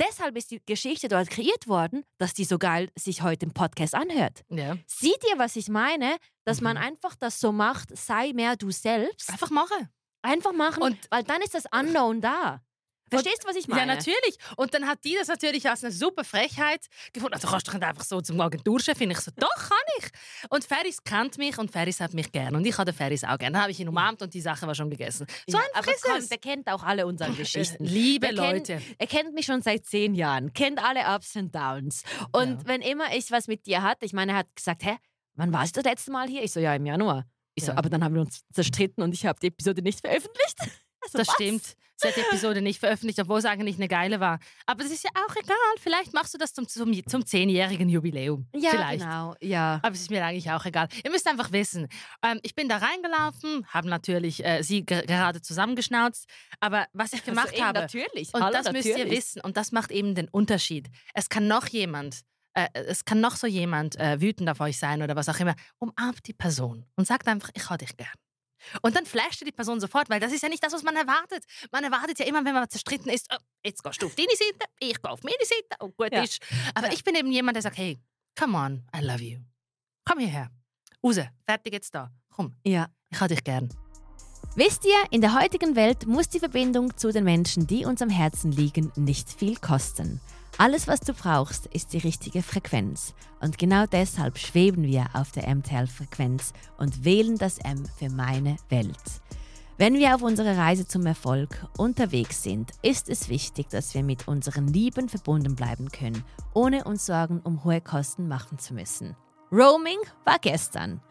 Deshalb 0.00 0.36
ist 0.36 0.50
die 0.50 0.60
Geschichte 0.66 1.08
dort 1.08 1.30
kreiert 1.30 1.66
worden, 1.68 2.04
dass 2.18 2.34
die 2.34 2.44
so 2.44 2.58
geil 2.58 2.90
sich 2.96 3.22
heute 3.22 3.46
im 3.46 3.52
Podcast 3.52 3.94
anhört. 3.94 4.42
Ja. 4.50 4.76
Seht 4.86 5.24
ihr, 5.30 5.38
was 5.38 5.56
ich 5.56 5.68
meine? 5.68 6.16
Dass 6.44 6.60
man 6.60 6.76
Mhm. 6.76 6.82
einfach 6.82 7.14
das 7.16 7.40
so 7.40 7.50
macht, 7.50 7.96
sei 7.96 8.32
mehr 8.34 8.56
du 8.56 8.70
selbst. 8.70 9.30
Einfach 9.30 9.50
machen. 9.50 9.88
Einfach 10.22 10.52
machen, 10.52 10.82
Und- 10.82 10.98
weil 11.10 11.24
dann 11.24 11.40
ist 11.40 11.54
das 11.54 11.64
Unknown 11.72 12.20
da. 12.20 12.60
Verstehst 13.08 13.44
du, 13.44 13.48
was 13.48 13.56
ich 13.56 13.68
meine? 13.68 13.82
Ja, 13.82 13.86
natürlich. 13.86 14.36
Und 14.56 14.74
dann 14.74 14.86
hat 14.86 14.98
die 15.04 15.14
das 15.18 15.28
natürlich 15.28 15.68
als 15.68 15.84
eine 15.84 15.92
super 15.92 16.24
Frechheit 16.24 16.86
gefunden. 17.12 17.34
Also, 17.34 17.46
du 17.46 17.52
kannst 17.52 17.68
doch 17.68 17.74
nicht 17.74 17.82
einfach 17.84 18.04
so 18.04 18.20
zum 18.20 18.40
Agenturchef 18.40 18.98
hin. 18.98 19.10
Ich 19.12 19.20
so, 19.20 19.30
doch, 19.36 19.54
kann 19.54 19.78
ich. 19.98 20.06
Und 20.50 20.64
Ferris 20.64 21.02
kennt 21.04 21.38
mich 21.38 21.56
und 21.58 21.70
Ferris 21.70 22.00
hat 22.00 22.14
mich 22.14 22.32
gern. 22.32 22.56
Und 22.56 22.66
ich 22.66 22.74
den 22.76 22.94
Ferris 22.94 23.22
auch 23.24 23.38
gern. 23.38 23.52
Dann 23.52 23.62
habe 23.62 23.70
ich 23.72 23.78
ihn 23.80 23.88
umarmt 23.88 24.22
und 24.22 24.34
die 24.34 24.40
Sache 24.40 24.66
war 24.66 24.74
schon 24.74 24.90
gegessen. 24.90 25.26
So 25.46 25.56
ja, 25.56 25.64
einfach 25.74 25.92
aber 26.04 26.18
komm, 26.18 26.28
der 26.28 26.38
kennt 26.38 26.68
auch 26.68 26.82
alle 26.82 27.06
unsere 27.06 27.32
Geschichten. 27.32 27.84
Liebe 27.84 28.28
Der 28.28 28.34
kennt- 28.36 28.68
Leute. 28.68 28.82
Er 28.98 29.06
kennt 29.06 29.34
mich 29.34 29.46
schon 29.46 29.62
seit 29.62 29.86
zehn 29.86 30.14
Jahren, 30.14 30.52
kennt 30.52 30.82
alle 30.82 31.00
Ups 31.14 31.36
und 31.36 31.54
Downs. 31.54 32.02
Und 32.32 32.62
Ja. 32.62 32.66
wenn 32.66 32.80
immer 32.82 33.14
ich 33.14 33.30
was 33.30 33.46
mit 33.46 33.66
dir 33.66 33.82
hatte, 33.82 34.04
ich 34.04 34.12
meine, 34.12 34.32
er 34.32 34.38
hat 34.38 34.56
gesagt, 34.56 34.84
hä, 34.84 34.96
wann 35.34 35.52
warst 35.52 35.76
du 35.76 35.82
das 35.82 35.90
letzte 35.92 36.10
Mal 36.10 36.28
hier? 36.28 36.42
Ich 36.42 36.52
so, 36.52 36.60
ja, 36.60 36.74
im 36.74 36.86
Januar. 36.86 37.24
Ich 37.54 37.64
so, 37.64 37.72
Ja. 37.72 37.78
aber 37.78 37.88
dann 37.88 38.02
haben 38.02 38.14
wir 38.14 38.20
uns 38.22 38.40
zerstritten 38.52 39.02
und 39.02 39.14
ich 39.14 39.24
habe 39.26 39.38
die 39.40 39.46
Episode 39.46 39.80
nicht 39.82 40.00
veröffentlicht. 40.00 40.56
Also, 41.06 41.18
Das 41.18 41.28
was? 41.28 41.34
stimmt. 41.34 41.76
Sie 41.98 42.08
hat 42.08 42.16
die 42.16 42.20
Episode 42.20 42.60
nicht 42.60 42.78
veröffentlicht, 42.78 43.18
obwohl 43.20 43.38
es 43.38 43.46
eigentlich 43.46 43.76
eine 43.76 43.88
geile 43.88 44.20
war. 44.20 44.38
Aber 44.66 44.84
es 44.84 44.90
ist 44.90 45.02
ja 45.02 45.10
auch 45.14 45.34
egal. 45.34 45.56
Vielleicht 45.80 46.12
machst 46.12 46.34
du 46.34 46.38
das 46.38 46.52
zum, 46.52 46.68
zum, 46.68 46.92
zum 47.06 47.24
zehnjährigen 47.24 47.88
Jubiläum. 47.88 48.46
Ja, 48.54 48.68
Vielleicht. 48.70 49.00
genau, 49.02 49.34
ja. 49.40 49.80
Aber 49.82 49.94
es 49.94 50.02
ist 50.02 50.10
mir 50.10 50.22
eigentlich 50.22 50.50
auch 50.50 50.66
egal. 50.66 50.88
Ihr 51.02 51.10
müsst 51.10 51.26
einfach 51.26 51.52
wissen, 51.52 51.88
ähm, 52.22 52.38
ich 52.42 52.54
bin 52.54 52.68
da 52.68 52.76
reingelaufen, 52.76 53.66
habe 53.68 53.88
natürlich 53.88 54.44
äh, 54.44 54.62
sie 54.62 54.84
ge 54.84 55.06
gerade 55.06 55.40
zusammengeschnauzt. 55.40 56.28
Aber 56.60 56.86
was 56.92 57.14
ich 57.14 57.24
gemacht 57.24 57.52
also 57.52 57.64
habe, 57.64 57.80
Natürlich. 57.80 58.34
und 58.34 58.42
Hallo, 58.42 58.52
das 58.52 58.70
müsst 58.72 58.84
ihr 58.88 58.98
natürlich. 58.98 59.16
wissen, 59.18 59.40
und 59.40 59.56
das 59.56 59.72
macht 59.72 59.90
eben 59.90 60.14
den 60.14 60.28
Unterschied. 60.28 60.90
Es 61.14 61.30
kann 61.30 61.48
noch 61.48 61.66
jemand, 61.68 62.20
äh, 62.52 62.68
es 62.74 63.06
kann 63.06 63.22
noch 63.22 63.36
so 63.36 63.46
jemand 63.46 63.98
äh, 63.98 64.20
wütend 64.20 64.50
auf 64.50 64.60
euch 64.60 64.78
sein 64.78 65.00
oder 65.02 65.16
was 65.16 65.30
auch 65.30 65.40
immer. 65.40 65.54
Umarmt 65.78 66.26
die 66.26 66.34
Person 66.34 66.84
und 66.96 67.06
sagt 67.06 67.26
einfach, 67.26 67.48
ich 67.54 67.70
habe 67.70 67.78
dich 67.78 67.96
gern. 67.96 68.08
Und 68.82 68.96
dann 68.96 69.06
flasht 69.06 69.40
die 69.46 69.52
Person 69.52 69.80
sofort, 69.80 70.08
weil 70.10 70.20
das 70.20 70.32
ist 70.32 70.42
ja 70.42 70.48
nicht 70.48 70.62
das, 70.62 70.72
was 70.72 70.82
man 70.82 70.96
erwartet. 70.96 71.44
Man 71.72 71.84
erwartet 71.84 72.18
ja 72.18 72.26
immer, 72.26 72.44
wenn 72.44 72.54
man 72.54 72.68
zerstritten 72.68 73.10
ist, 73.10 73.26
oh, 73.32 73.36
jetzt 73.64 73.82
gehst 73.82 74.02
du 74.02 74.06
auf 74.06 74.14
deine 74.14 74.28
Seite, 74.30 74.66
ich 74.80 75.00
gehe 75.00 75.10
auf 75.10 75.22
meine 75.22 75.36
Seite 75.42 75.84
und 75.84 75.96
gut 75.96 76.12
Ja. 76.12 76.22
ist. 76.22 76.40
Aber 76.74 76.88
Ja. 76.88 76.92
ich 76.92 77.04
bin 77.04 77.14
eben 77.14 77.30
jemand, 77.32 77.56
der 77.56 77.62
sagt, 77.62 77.76
hey, 77.78 77.98
come 78.38 78.56
on, 78.56 78.84
I 78.96 79.00
love 79.04 79.22
you. 79.22 79.38
Komm 80.04 80.18
hierher. 80.20 80.50
Raus, 81.02 81.18
fertig 81.44 81.72
jetzt 81.72 81.94
da. 81.94 82.10
Komm, 82.30 82.54
Ja. 82.64 82.88
ich 83.10 83.20
habe 83.20 83.34
dich 83.34 83.44
gern. 83.44 83.68
Wisst 84.54 84.84
ihr, 84.86 84.96
in 85.10 85.20
der 85.20 85.34
heutigen 85.38 85.76
Welt 85.76 86.06
muss 86.06 86.28
die 86.28 86.38
Verbindung 86.38 86.96
zu 86.96 87.12
den 87.12 87.24
Menschen, 87.24 87.66
die 87.66 87.84
uns 87.84 88.00
am 88.00 88.08
Herzen 88.08 88.52
liegen, 88.52 88.90
nicht 88.96 89.28
viel 89.30 89.56
kosten. 89.56 90.20
Alles, 90.58 90.88
was 90.88 91.00
du 91.00 91.12
brauchst, 91.12 91.66
ist 91.66 91.92
die 91.92 91.98
richtige 91.98 92.42
Frequenz. 92.42 93.14
Und 93.40 93.58
genau 93.58 93.84
deshalb 93.84 94.38
schweben 94.38 94.84
wir 94.84 95.04
auf 95.12 95.30
der 95.30 95.54
MTL-Frequenz 95.54 96.54
und 96.78 97.04
wählen 97.04 97.36
das 97.36 97.58
M 97.58 97.84
für 97.98 98.08
meine 98.08 98.56
Welt. 98.70 98.96
Wenn 99.76 99.94
wir 99.94 100.14
auf 100.14 100.22
unserer 100.22 100.56
Reise 100.56 100.88
zum 100.88 101.04
Erfolg 101.04 101.66
unterwegs 101.76 102.42
sind, 102.42 102.70
ist 102.80 103.10
es 103.10 103.28
wichtig, 103.28 103.68
dass 103.68 103.92
wir 103.92 104.02
mit 104.02 104.28
unseren 104.28 104.68
Lieben 104.68 105.10
verbunden 105.10 105.54
bleiben 105.54 105.90
können, 105.90 106.24
ohne 106.54 106.84
uns 106.84 107.04
Sorgen 107.04 107.40
um 107.40 107.62
hohe 107.62 107.82
Kosten 107.82 108.26
machen 108.26 108.58
zu 108.58 108.72
müssen. 108.72 109.14
Roaming 109.52 109.98
war 110.24 110.38
gestern. 110.38 111.02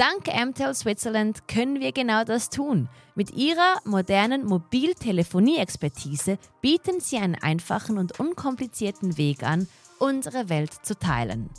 Dank 0.00 0.28
MTEL 0.28 0.74
Switzerland 0.74 1.46
können 1.46 1.78
wir 1.78 1.92
genau 1.92 2.24
das 2.24 2.48
tun. 2.48 2.88
Mit 3.14 3.32
ihrer 3.32 3.82
modernen 3.84 4.46
Mobiltelefonie-Expertise 4.46 6.38
bieten 6.62 7.00
sie 7.00 7.18
einen 7.18 7.34
einfachen 7.34 7.98
und 7.98 8.18
unkomplizierten 8.18 9.18
Weg 9.18 9.42
an, 9.42 9.68
unsere 9.98 10.48
Welt 10.48 10.72
zu 10.72 10.98
teilen. 10.98 11.50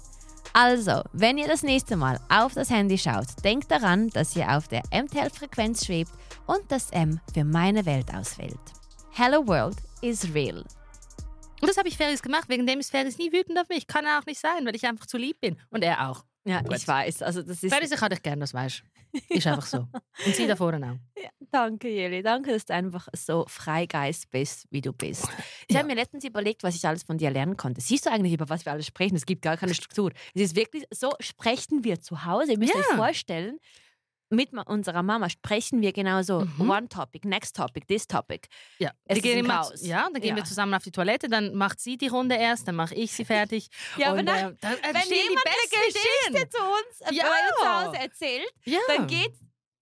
Also, 0.53 1.03
wenn 1.13 1.37
ihr 1.37 1.47
das 1.47 1.61
nächste 1.61 1.97
Mal 1.97 2.19
auf 2.29 2.55
das 2.55 2.71
Handy 2.71 2.97
schaut, 2.97 3.27
denkt 3.43 3.69
daran, 3.69 4.09
dass 4.09 4.35
ihr 4.35 4.49
auf 4.57 4.67
der 4.67 4.81
MTEL-Frequenz 4.91 5.85
schwebt 5.85 6.11
und 6.47 6.63
das 6.69 6.89
M 6.89 7.19
für 7.35 7.43
meine 7.43 7.85
Welt 7.85 8.11
auswählt. 8.11 8.57
Hello 9.11 9.45
World 9.45 9.77
is 10.01 10.33
real. 10.33 10.65
Und 11.61 11.69
das 11.69 11.77
habe 11.77 11.89
ich 11.89 11.95
Ferris 11.95 12.23
gemacht, 12.23 12.49
wegen 12.49 12.65
dem 12.65 12.79
ist 12.79 12.89
Ferris 12.89 13.19
nie 13.19 13.31
wütend 13.31 13.59
auf 13.59 13.69
mich. 13.69 13.85
Kann 13.85 14.05
er 14.05 14.17
auch 14.17 14.25
nicht 14.25 14.39
sein, 14.39 14.65
weil 14.65 14.75
ich 14.75 14.87
einfach 14.87 15.05
zu 15.05 15.19
lieb 15.19 15.39
bin. 15.41 15.57
Und 15.69 15.83
er 15.83 16.09
auch. 16.09 16.23
Ja, 16.43 16.61
Gut. 16.61 16.75
ich 16.77 16.87
weiß. 16.87 17.21
Also 17.21 17.43
das 17.43 17.61
ist 17.63 17.71
Ferris, 17.73 17.91
ich 17.91 18.01
habe 18.01 18.15
dich 18.15 18.23
gern, 18.23 18.39
das 18.39 18.53
weißt 18.53 18.81
du. 19.13 19.19
Ist 19.35 19.45
einfach 19.45 19.65
so. 19.65 19.87
Und 20.25 20.35
sie 20.35 20.47
da 20.47 20.55
vorne 20.55 20.93
auch. 20.93 21.21
Ja, 21.21 21.29
danke, 21.51 21.89
Jeli. 21.89 22.23
Danke, 22.23 22.51
dass 22.51 22.65
du 22.65 22.73
einfach 22.73 23.07
so 23.13 23.45
Freigeist 23.47 24.29
bist, 24.31 24.65
wie 24.71 24.81
du 24.81 24.91
bist. 24.93 25.27
Ich 25.67 25.73
Ja. 25.75 25.79
habe 25.79 25.87
mir 25.89 25.95
letztens 25.95 26.23
überlegt, 26.23 26.63
was 26.63 26.75
ich 26.75 26.87
alles 26.87 27.03
von 27.03 27.17
dir 27.17 27.29
lernen 27.29 27.57
konnte. 27.57 27.81
Siehst 27.81 28.05
du 28.05 28.11
eigentlich, 28.11 28.33
über 28.33 28.49
was 28.49 28.65
wir 28.65 28.71
alles 28.71 28.87
sprechen? 28.87 29.15
Es 29.15 29.25
gibt 29.25 29.41
gar 29.43 29.57
keine 29.57 29.73
Struktur. 29.75 30.11
Es 30.33 30.41
ist 30.41 30.55
wirklich 30.55 30.85
so, 30.91 31.11
sprechen 31.19 31.83
wir 31.83 31.99
zu 31.99 32.25
Hause. 32.25 32.53
Ihr 32.53 32.57
müsst 32.57 32.73
Ja. 32.73 32.79
euch 32.79 32.95
vorstellen, 32.95 33.59
mit 34.31 34.51
unserer 34.65 35.03
Mama 35.03 35.29
sprechen 35.29 35.81
wir 35.81 35.91
genauso. 35.93 36.41
Mhm. 36.57 36.69
One 36.69 36.89
topic, 36.89 37.25
next 37.27 37.55
topic, 37.55 37.85
this 37.87 38.07
topic. 38.07 38.47
Ja, 38.79 38.89
Es 39.05 39.15
wir 39.15 39.17
ist 39.17 39.23
gehen 39.23 39.37
ein 39.39 39.45
immer, 39.45 39.71
ja, 39.81 40.03
dann 40.11 40.21
gehen 40.21 40.29
Ja. 40.31 40.35
wir 40.37 40.43
zusammen 40.45 40.73
auf 40.73 40.83
die 40.83 40.91
Toilette, 40.91 41.27
dann 41.29 41.53
macht 41.55 41.79
sie 41.79 41.97
die 41.97 42.07
Runde 42.07 42.35
erst, 42.35 42.67
dann 42.67 42.75
mache 42.75 42.95
ich 42.95 43.11
sie 43.11 43.25
fertig. 43.25 43.69
Ja, 43.97 44.11
und, 44.13 44.19
aber 44.19 44.23
dann, 44.23 44.53
äh, 44.53 44.57
dann 44.61 44.77
wenn 44.95 45.09
die 45.09 45.15
jemand 45.15 45.45
eine 45.45 45.55
besten 45.55 46.33
Geschichte 46.33 46.49
zu 46.49 46.63
uns 46.63 47.11
äh, 47.11 47.13
Ja. 47.15 47.23
bei 47.23 47.29
uns 47.29 47.59
zu 47.61 47.85
Hause 47.85 47.97
erzählt, 48.03 48.53
Ja. 48.65 48.79
dann 48.87 49.07
geht 49.07 49.33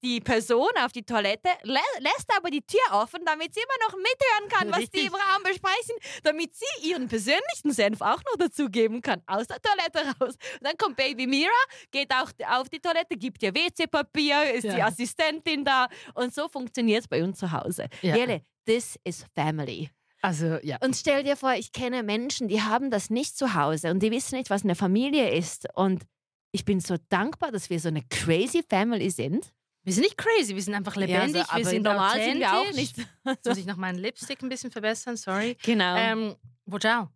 die 0.03 0.21
Person 0.21 0.69
auf 0.83 0.91
die 0.91 1.03
Toilette, 1.03 1.49
lä 1.63 1.79
lässt 1.99 2.27
aber 2.37 2.49
die 2.49 2.61
Tür 2.61 2.79
offen, 2.91 3.23
damit 3.25 3.53
sie 3.53 3.59
immer 3.59 3.87
noch 3.87 3.97
mithören 3.97 4.49
kann, 4.49 4.71
was 4.71 4.89
die 4.89 4.99
Richtig. 5.01 5.05
im 5.07 5.13
Raum 5.15 5.43
besprechen, 5.43 5.95
damit 6.23 6.55
sie 6.55 6.89
ihren 6.89 7.07
persönlichen 7.07 7.71
Senf 7.71 8.01
auch 8.01 8.21
noch 8.23 8.35
dazugeben 8.37 9.01
kann, 9.01 9.21
aus 9.27 9.47
der 9.47 9.61
Toilette 9.61 10.07
raus. 10.19 10.35
Und 10.35 10.61
dann 10.63 10.77
kommt 10.77 10.95
Baby 10.95 11.27
Mira, 11.27 11.51
geht 11.91 12.11
auch 12.13 12.31
auf 12.59 12.69
die 12.69 12.79
Toilette, 12.79 13.17
gibt 13.17 13.43
ihr 13.43 13.53
WC-Papier, 13.53 14.53
ist 14.53 14.63
Ja. 14.63 14.75
die 14.75 14.81
Assistentin 14.83 15.65
da 15.65 15.87
und 16.13 16.33
so 16.33 16.47
funktioniert 16.47 17.01
es 17.01 17.07
bei 17.07 17.23
uns 17.23 17.39
zu 17.39 17.51
Hause. 17.51 17.87
Ja. 18.01 18.15
Jelle, 18.15 18.41
this 18.65 18.97
is 19.03 19.25
family. 19.35 19.89
Also, 20.21 20.57
ja. 20.63 20.77
Und 20.81 20.95
stell 20.97 21.23
dir 21.23 21.35
vor, 21.37 21.53
ich 21.53 21.71
kenne 21.71 22.03
Menschen, 22.03 22.47
die 22.49 22.61
haben 22.61 22.89
das 22.91 23.09
nicht 23.09 23.37
zu 23.37 23.53
Hause 23.53 23.89
und 23.91 24.01
die 24.03 24.11
wissen 24.11 24.37
nicht, 24.37 24.49
was 24.49 24.63
eine 24.63 24.75
Familie 24.75 25.29
ist. 25.33 25.67
Und 25.75 26.03
ich 26.51 26.65
bin 26.65 26.79
so 26.81 26.95
dankbar, 27.09 27.51
dass 27.51 27.69
wir 27.69 27.79
so 27.79 27.87
eine 27.87 28.03
crazy 28.09 28.61
Family 28.67 29.09
sind. 29.11 29.51
Wir 29.83 29.93
sind 29.93 30.03
nicht 30.03 30.17
crazy, 30.17 30.53
wir 30.55 30.61
sind 30.61 30.73
einfach 30.75 30.95
lebendig, 30.95 31.35
Ja, 31.35 31.41
also, 31.49 31.57
wir 31.57 31.65
sind 31.65 31.83
normal 31.83 32.21
sind 32.21 32.39
wir 32.39 32.53
auch 32.53 32.71
nicht. 32.73 32.97
Jetzt 33.25 33.45
muss 33.45 33.57
ich 33.57 33.65
noch 33.65 33.77
meinen 33.77 33.97
Lipstick 33.97 34.41
ein 34.43 34.49
bisschen 34.49 34.71
verbessern, 34.71 35.15
sorry. 35.17 35.57
Genau. 35.63 35.95
Ähm, 35.95 36.35
wo 36.65 36.77
ciao? 36.77 37.09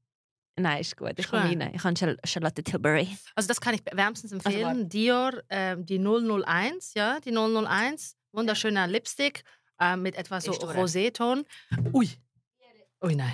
Nein, 0.56 0.82
ist 0.82 0.96
gut. 0.96 1.14
Ich 1.18 1.28
komme 1.28 1.44
rein. 1.44 1.72
Ich 1.74 1.84
habe 1.84 1.96
Char- 1.98 2.18
Charlotte 2.24 2.64
Tilbury. 2.64 3.08
Also 3.36 3.48
das 3.48 3.60
kann 3.60 3.74
ich 3.74 3.82
wärmstens 3.92 4.32
Also, 4.34 4.48
empfehlen. 4.50 4.88
Dior, 4.88 5.44
ähm, 5.50 5.86
die 5.86 5.98
001, 6.00 6.94
ja, 6.94 7.20
die 7.20 7.32
001. 7.32 8.16
Wunderschöner 8.32 8.88
Lipstick 8.88 9.44
ähm, 9.80 10.02
mit 10.04 10.16
etwas 10.16 10.46
so. 10.46 10.52
Roséton. 10.54 11.44
Ui. 11.92 12.10
Ui, 13.04 13.16
nein. 13.16 13.34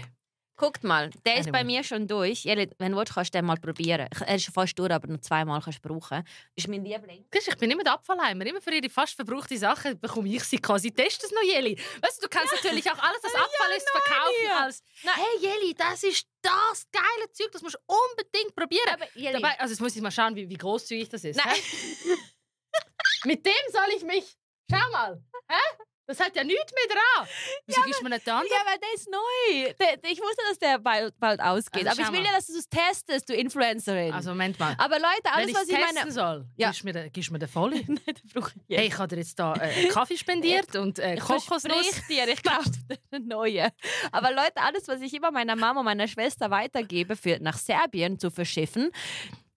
Guckt 0.59 0.83
mal, 0.83 1.09
der 1.25 1.37
ist 1.37 1.51
bei 1.53 1.59
Anyway. 1.59 1.77
mir 1.77 1.83
schon 1.85 2.05
durch. 2.05 2.43
Wenn 2.43 2.91
du 2.91 2.97
willst, 2.97 3.13
kannst 3.13 3.33
du 3.33 3.37
den 3.37 3.45
mal 3.45 3.55
probieren. 3.55 4.09
Er 4.25 4.35
ist 4.35 4.43
schon 4.43 4.53
fast 4.53 4.77
durch, 4.77 4.91
aber 4.91 5.07
noch 5.07 5.21
zweimal 5.21 5.61
kannst 5.61 5.79
du 5.83 5.87
brauchen. 5.87 6.21
Das 6.21 6.65
ist 6.65 6.67
mein 6.67 6.83
Liebling. 6.83 7.25
Ich 7.33 7.57
bin 7.57 7.71
immer 7.71 7.83
der 7.85 7.93
Abfallheimer. 7.93 8.45
Immer 8.45 8.59
für 8.59 8.73
ihre 8.73 8.89
fast 8.89 9.15
verbrauchte 9.15 9.57
Sachen 9.57 9.97
bekomme 9.97 10.27
ich 10.27 10.43
sie 10.43 10.57
quasi. 10.59 10.91
Test 10.91 11.23
es 11.23 11.31
noch, 11.31 11.43
Jeli. 11.43 11.77
Weißt 12.01 12.17
du, 12.21 12.27
du 12.27 12.29
kannst 12.29 12.53
natürlich 12.53 12.91
auch 12.91 12.99
alles, 12.99 13.23
was 13.23 13.35
Abfall 13.35 13.71
ist, 13.77 13.89
verkaufen 13.89 14.43
ja. 14.43 14.65
als 14.65 14.83
«Hey, 15.01 15.39
Jeli, 15.39 15.73
das 15.75 16.03
ist 16.03 16.27
das 16.41 16.85
geile 16.91 17.31
Zeug, 17.31 17.53
das 17.53 17.61
musst 17.61 17.75
du 17.75 17.95
unbedingt 17.95 18.53
probieren». 18.53 18.89
Aber 18.91 19.05
Dabei, 19.31 19.57
also 19.61 19.71
jetzt 19.71 19.79
muss 19.79 19.95
ich 19.95 20.01
mal 20.01 20.11
schauen, 20.11 20.35
wie, 20.35 20.49
wie 20.49 20.57
großzügig 20.57 21.07
das 21.07 21.23
ist. 21.23 21.37
Nein. 21.37 21.55
Mit 23.23 23.45
dem 23.45 23.53
soll 23.71 23.95
ich 23.95 24.03
mich... 24.03 24.37
Schau 24.69 24.91
mal. 24.91 25.23
Hä? 25.49 25.83
Das 26.09 26.19
hat 26.19 26.35
ja 26.35 26.43
nichts 26.43 26.73
mehr 26.73 26.95
dran. 26.97 27.27
Wieso 27.67 27.81
gibst 27.83 27.99
du 27.99 28.03
mir 28.03 28.09
nicht 28.09 28.25
den 28.25 28.33
anderen? 28.33 28.49
Ja, 28.51 28.61
aber 28.65 28.79
der 28.79 28.93
ist 28.95 29.09
neu. 29.11 29.73
Der, 29.79 29.97
der, 29.97 30.11
ich 30.11 30.19
wusste, 30.19 30.41
dass 30.49 30.57
der 30.57 30.79
bald, 30.79 31.17
bald 31.19 31.39
ausgeht. 31.39 31.87
Also 31.87 32.01
aber 32.01 32.11
ich 32.11 32.17
will 32.19 32.25
ja, 32.25 32.31
dass 32.35 32.47
du 32.47 32.57
es 32.57 32.67
testest, 32.67 33.29
du 33.29 33.35
Influencerin. 33.35 34.11
Also 34.11 34.31
Moment 34.31 34.57
mal. 34.59 34.73
aber 34.79 34.97
Leute, 34.97 35.31
alles, 35.31 35.49
ich 35.49 35.55
was 35.55 35.69
ich 35.69 35.75
testen 35.75 35.95
meine... 35.95 36.11
soll, 36.11 36.45
Ja. 36.57 36.69
gibst 36.69 36.81
du 36.81 36.85
mir 36.87 36.93
den, 36.93 37.11
gibst 37.13 37.29
mir 37.31 37.37
den 37.37 37.47
voll? 37.47 37.69
Nein, 37.87 37.99
den 38.05 38.15
brauche 38.33 38.51
ich 38.67 38.75
Hey, 38.77 38.85
jetzt. 38.85 38.93
ich 38.93 38.97
habe 38.99 39.07
dir 39.09 39.15
jetzt 39.17 39.37
da 39.39 39.53
äh, 39.53 39.87
Kaffee 39.89 40.17
spendiert 40.17 40.75
und 40.75 40.97
äh, 40.97 41.13
Ich 41.13 41.19
Kokosnuss. 41.19 41.61
versprich 41.61 42.07
dir, 42.07 42.27
ich 42.33 42.41
kaufe 42.43 42.69
dir 42.71 42.97
eine 43.11 43.25
neue. 43.25 43.69
Aber 44.11 44.31
Leute, 44.31 44.57
alles, 44.57 44.87
was 44.87 45.01
ich 45.01 45.13
immer 45.13 45.29
meiner 45.29 45.55
Mama 45.55 45.81
und 45.81 45.85
meiner 45.85 46.07
Schwester 46.07 46.49
weitergebe, 46.49 47.15
für 47.15 47.37
nach 47.39 47.57
Serbien 47.59 48.17
zu 48.17 48.31
verschiffen, 48.31 48.91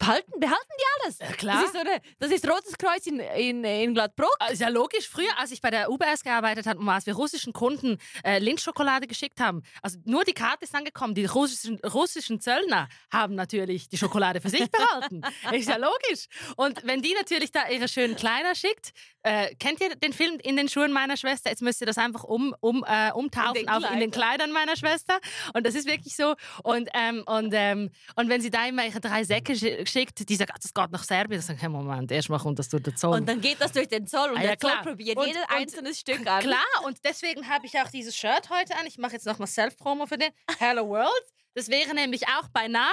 behalten, 0.03 0.41
behalten 0.41 0.71
die 0.79 1.03
alles. 1.03 1.19
Ja, 1.19 1.33
klar. 1.33 1.57
Das 1.57 1.65
ist, 1.67 1.73
so 1.73 1.79
eine, 1.79 2.01
das 2.19 2.31
ist 2.31 2.49
Rotes 2.49 2.77
Kreuz 2.79 3.07
in, 3.07 3.21
in, 3.21 3.65
in 3.65 3.95
Gladbruck. 3.95 4.35
Ah, 4.41 4.49
Ist 4.49 4.61
ja 4.61 4.69
logisch. 4.69 5.09
Früher, 5.09 5.39
als 5.39 5.53
ich 5.53 5.61
bei 5.61 5.71
der 5.71 5.91
UBS 5.91 6.23
gearbeitet 6.23 6.67
habe 6.67 6.81
und 6.81 6.89
als 6.89 7.07
wir 7.07 7.15
russischen 7.15 7.53
Kunden 7.53 7.99
äh, 8.25 8.39
Lindschokolade 8.39 9.07
geschickt 9.07 9.41
haben, 9.41 9.63
also 9.81 9.99
nur 10.05 10.25
die 10.25 10.33
Karte 10.33 10.65
ist 10.65 10.75
angekommen. 10.75 11.15
Die 11.15 11.25
russischen, 11.25 11.79
russischen 11.85 12.41
Zöllner 12.41 12.89
haben 13.13 13.35
natürlich 13.35 13.89
die 13.89 13.99
Schokolade 13.99 14.41
für 14.41 14.49
sich 14.49 14.71
behalten. 14.71 15.23
ist 15.53 15.69
ja 15.69 15.77
logisch. 15.77 16.27
Und 16.57 16.85
wenn 16.85 17.03
die 17.03 17.15
natürlich 17.15 17.53
da 17.53 17.69
ihre 17.69 17.89
schönen 17.89 18.17
Kleider 18.17 18.55
schickt, 18.55 18.93
äh, 19.23 19.55
kennt 19.57 19.81
ihr 19.81 19.95
den 19.95 20.13
Film 20.13 20.39
in 20.43 20.57
den 20.57 20.69
Schuhen 20.69 20.93
meiner 20.93 21.17
Schwester? 21.17 21.51
Jetzt 21.51 21.63
müsst 21.63 21.81
ihr 21.81 21.87
das 21.87 21.99
einfach 21.99 22.25
um, 22.25 22.55
um, 22.61 22.85
äh, 22.87 23.13
umtaufen 23.13 23.57
In 23.57 23.67
den 23.67 23.69
auf 23.69 23.85
in 23.93 24.01
den 24.01 24.11
Kleidern 24.11 24.51
meiner 24.51 24.77
Schwester. 24.77 25.19
Und 25.55 25.65
das 25.65 25.75
ist 25.75 25.87
wirklich 25.87 26.17
so. 26.17 26.35
Und, 26.65 26.89
ähm, 26.95 27.23
und, 27.27 27.53
ähm, 27.55 27.91
und 28.17 28.29
wenn 28.29 28.41
sie 28.41 28.51
da 28.51 28.67
immer 28.67 28.85
ihre 28.85 29.01
drei 29.01 29.23
Säcke 29.23 29.55
schi- 29.93 29.99
schickt, 30.01 30.29
die 30.29 30.37
sagt, 30.37 30.51
ah, 30.53 30.59
das 30.61 30.73
geht 30.75 30.91
nach 30.91 31.05
Serbien, 31.05 31.39
dann 31.41 31.47
sage 31.47 31.57
ich, 31.57 31.63
hey, 31.63 31.69
Moment, 31.69 32.11
erstmal 32.11 32.39
kommt 32.41 32.59
das 32.59 32.69
durch 32.69 32.83
den 32.83 32.97
Zoll. 32.97 33.19
Und 33.19 33.29
dann 33.29 33.41
geht 33.41 33.61
das 33.61 33.73
durch 33.73 33.89
den 33.89 34.07
Zoll 34.07 34.31
und 34.31 34.39
Ah, 34.39 34.43
ja, 34.43 34.49
der 34.49 34.59
Zoll 34.59 34.71
klar. 34.71 34.83
probiert 34.83 35.17
Und- 35.19 35.27
jedes 35.27 35.43
und- 35.43 35.51
einzelne 35.51 35.95
Stück 35.95 36.27
an. 36.27 36.41
Klar, 36.43 36.65
und 36.87 36.99
deswegen 37.05 37.49
habe 37.49 37.67
ich 37.67 37.79
auch 37.81 37.89
dieses 37.91 38.17
Shirt 38.17 38.51
heute 38.51 38.75
an. 38.77 38.87
Ich 38.87 38.99
mache 38.99 39.13
jetzt 39.13 39.27
nochmal 39.27 39.49
Self-Promo 39.49 40.07
für 40.07 40.19
den 40.19 40.31
Hello 40.59 40.89
World. 40.89 41.11
Das 41.55 41.69
wäre 41.69 41.95
nämlich 41.95 42.27
auch 42.29 42.49
beinahe 42.49 42.89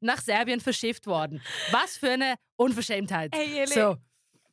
nach 0.00 0.20
Serbien 0.20 0.60
verschifft 0.60 1.06
worden. 1.06 1.40
Was 1.70 1.96
für 1.96 2.10
eine 2.10 2.34
Unverschämtheit. 2.56 3.32
Hey, 3.34 3.46
Jeli. 3.48 3.72
so. 3.72 3.96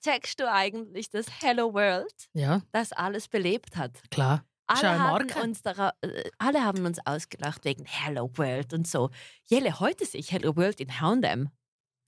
Checkst 0.04 0.40
du 0.40 0.50
eigentlich, 0.50 1.10
dass 1.10 1.26
Hello 1.42 1.74
World 1.74 2.14
Ja, 2.34 2.62
das 2.72 2.94
alles 2.94 3.28
belebt 3.28 3.76
hat? 3.76 3.92
klar. 4.12 4.46
Alle 4.70 5.00
haben, 5.00 5.28
uns 5.44 5.62
dara- 5.64 5.94
äh, 6.02 6.30
alle 6.40 6.64
haben 6.64 6.86
uns 6.86 7.00
ausgelacht 7.06 7.64
wegen 7.66 7.86
Hello 7.86 8.30
World 8.36 8.74
und 8.74 8.86
so. 8.86 9.10
Jelle, 9.46 9.80
heute 9.80 10.06
sehe 10.06 10.20
ich 10.20 10.32
Hello 10.34 10.56
World 10.58 10.80
in 10.82 11.00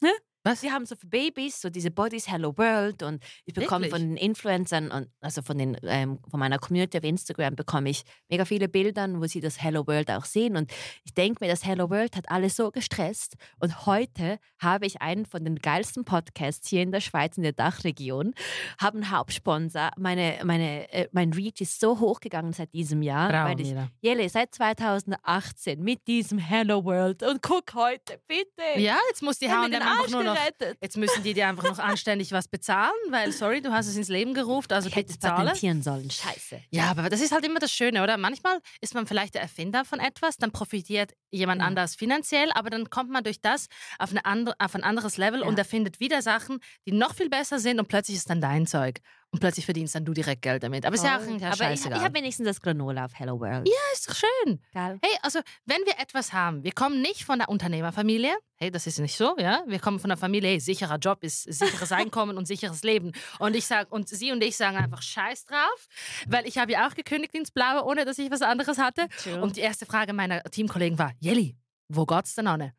H&M. 0.02 0.29
Was? 0.50 0.62
Sie 0.62 0.72
haben 0.72 0.88
so 0.88 0.96
für 0.96 1.06
Babys 1.06 1.62
so 1.62 1.70
diese 1.70 1.92
Bodies 1.92 2.28
Hello 2.28 2.58
World 2.58 3.04
und 3.04 3.24
ich 3.46 3.54
bekomme 3.54 3.86
Wirklich? 3.86 4.02
von 4.02 4.02
den 4.02 4.18
Influencern 4.18 4.90
und 4.90 5.08
also 5.22 5.44
von 5.44 5.60
den 5.60 5.78
ähm, 5.84 6.18
von 6.28 6.40
meiner 6.40 6.58
Community 6.58 6.98
auf 6.98 7.04
Instagram 7.04 7.56
bekomme 7.56 7.92
ich 7.92 8.04
mega 8.30 8.46
viele 8.46 8.68
Bilder, 8.68 9.08
wo 9.14 9.28
sie 9.28 9.42
das 9.42 9.62
Hello 9.62 9.86
World 9.86 10.10
auch 10.10 10.26
sehen 10.26 10.58
und 10.58 10.72
ich 11.04 11.14
denke 11.14 11.44
mir, 11.46 11.52
das 11.52 11.64
Hello 11.64 11.92
World 11.92 12.16
hat 12.16 12.32
alle 12.32 12.50
so 12.50 12.72
gestresst 12.72 13.36
und 13.60 13.86
heute 13.86 14.40
habe 14.58 14.88
ich 14.88 15.04
einen 15.04 15.28
von 15.28 15.44
den 15.44 15.58
geilsten 15.58 16.04
Podcasts 16.04 16.68
hier 16.68 16.82
in 16.82 16.92
der 16.92 17.02
Schweiz 17.02 17.38
in 17.38 17.44
der 17.44 17.54
Dachregion, 17.54 18.34
habe 18.82 18.98
einen 18.98 19.12
Hauptsponsor, 19.12 19.92
meine 19.98 20.40
meine 20.44 20.92
äh, 20.92 21.10
mein 21.12 21.32
Reach 21.32 21.62
ist 21.62 21.80
so 21.80 22.00
hochgegangen 22.00 22.54
seit 22.54 22.74
diesem 22.74 23.04
Jahr, 23.04 23.30
Bravo, 23.30 23.50
weil 23.50 23.62
ich 23.62 23.70
Mira. 23.70 23.88
Jelle 24.02 24.28
seit 24.30 24.56
2018 24.56 25.80
mit 25.80 26.08
diesem 26.08 26.40
Hello 26.40 26.84
World 26.84 27.22
und 27.22 27.44
guck 27.44 27.76
heute 27.76 28.20
bitte. 28.28 28.80
Ja, 28.80 28.98
jetzt 29.10 29.22
muss 29.22 29.38
die 29.38 29.48
H&M 29.48 29.72
den 29.72 29.84
einfach 29.84 30.10
nur 30.10 30.24
noch... 30.24 30.39
gerettet. 30.40 30.78
Jetzt 30.82 30.98
müssen 30.98 31.24
die 31.24 31.34
dir 31.34 31.48
einfach 31.48 31.64
noch 31.64 31.80
anständig 31.80 32.32
was 32.32 32.48
bezahlen, 32.48 32.92
weil, 33.10 33.32
sorry, 33.32 33.62
du 33.62 33.72
hast 33.72 33.88
es 33.88 33.96
ins 33.98 34.10
Leben 34.10 34.34
gerufen, 34.34 34.72
also 34.74 34.90
Ich 34.90 34.96
hätte 34.96 35.14
bitte 35.14 35.20
es 35.28 35.30
zahle. 35.32 35.46
patentieren 35.48 35.82
sollen. 35.82 36.10
Scheiße. 36.10 36.62
Ja, 36.70 36.86
aber 36.92 37.10
das 37.10 37.22
ist 37.22 37.32
halt 37.32 37.46
immer 37.46 37.60
das 37.60 37.72
Schöne, 37.72 38.04
oder? 38.04 38.18
Manchmal 38.18 38.60
ist 38.82 38.94
man 38.94 39.06
vielleicht 39.08 39.36
der 39.36 39.42
Erfinder 39.42 39.86
von 39.86 40.00
etwas, 40.00 40.38
dann 40.38 40.52
profitiert 40.52 41.14
jemand 41.32 41.62
Ja. 41.62 41.68
anders 41.68 41.96
finanziell, 41.96 42.52
aber 42.54 42.70
dann 42.70 42.90
kommt 42.90 43.10
man 43.12 43.24
durch 43.24 43.42
das 43.42 43.68
auf, 44.00 44.12
eine 44.12 44.26
andere, 44.26 44.56
auf 44.60 44.76
ein 44.76 44.84
anderes 44.84 45.18
Level 45.18 45.42
Ja. 45.42 45.48
und 45.48 45.58
erfindet 45.58 46.00
wieder 46.00 46.22
Sachen, 46.22 46.60
die 46.88 46.92
noch 46.92 47.14
viel 47.16 47.30
besser 47.30 47.60
sind 47.60 47.80
und 47.80 47.88
plötzlich 47.88 48.18
ist 48.18 48.30
dann 48.30 48.42
dein 48.42 48.66
Zeug. 48.68 49.00
Und 49.32 49.42
plötzlich 49.42 49.66
verdienst 49.66 49.94
dann 49.94 50.06
du 50.06 50.14
direkt 50.14 50.42
Geld 50.42 50.64
damit. 50.64 50.86
Aber 50.88 50.96
ist 50.96 51.04
ja 51.04 51.18
auch 51.20 51.22
ja, 51.22 51.36
Aber 51.36 51.52
ich, 51.52 51.58
scheißegal. 51.58 51.98
ich 52.00 52.04
habe 52.04 52.16
wenigstens 52.16 52.48
das 52.48 52.62
Granola 52.62 53.06
auf 53.06 53.12
Hello 53.14 53.40
World. 53.40 53.68
ja, 53.68 53.74
ist 53.94 54.10
doch 54.10 54.16
schön. 54.16 54.60
Geil. 54.74 54.98
Hey, 55.04 55.18
also 55.22 55.40
wenn 55.66 55.78
wir 55.86 56.00
etwas 56.00 56.34
haben, 56.34 56.64
wir 56.64 56.72
kommen 56.72 57.02
nicht 57.02 57.26
von 57.26 57.38
der 57.38 57.48
Unternehmerfamilie, 57.50 58.36
hey, 58.56 58.72
das 58.72 58.88
ist 58.88 58.98
nicht 58.98 59.16
so, 59.16 59.36
ja, 59.38 59.62
wir 59.68 59.78
kommen 59.80 60.00
von 60.00 60.10
der 60.10 60.18
Familie, 60.18 60.50
hey, 60.50 60.60
sicherer 60.60 60.98
Job 60.98 61.24
ist 61.24 61.44
sicheres 61.44 61.92
Einkommen 61.92 62.38
und 62.38 62.48
sicheres 62.48 62.82
Leben. 62.82 63.12
Und 63.38 63.56
ich 63.56 63.68
sag, 63.68 63.92
und 63.92 64.10
sie 64.10 64.32
und 64.32 64.44
ich 64.44 64.58
sagen 64.58 64.78
einfach 64.78 65.04
Scheiß 65.04 65.46
drauf, 65.46 65.88
weil 66.28 66.48
ich 66.48 66.58
habe 66.58 66.72
ja 66.72 66.88
auch 66.88 66.96
gekündigt 66.96 67.36
ins 67.36 67.52
Blaue, 67.52 67.86
ohne 67.86 68.06
dass 68.06 68.18
ich 68.18 68.32
was 68.32 68.42
anderes 68.42 68.80
hatte. 68.80 69.08
True. 69.22 69.42
Und 69.42 69.58
die 69.58 69.62
erste 69.62 69.86
Frage 69.86 70.12
meiner 70.12 70.42
Teamkollegen 70.44 70.98
war, 70.98 71.12
Jelly, 71.20 71.56
wo 71.88 72.08
geht's 72.08 72.34
denn 72.34 72.48
an? 72.48 72.72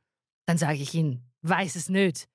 Dann 0.46 0.59
sage 0.59 0.78
ich 0.78 0.92
ihnen, 0.94 1.30
weiß 1.42 1.76
es 1.76 1.88
nicht. 1.88 2.26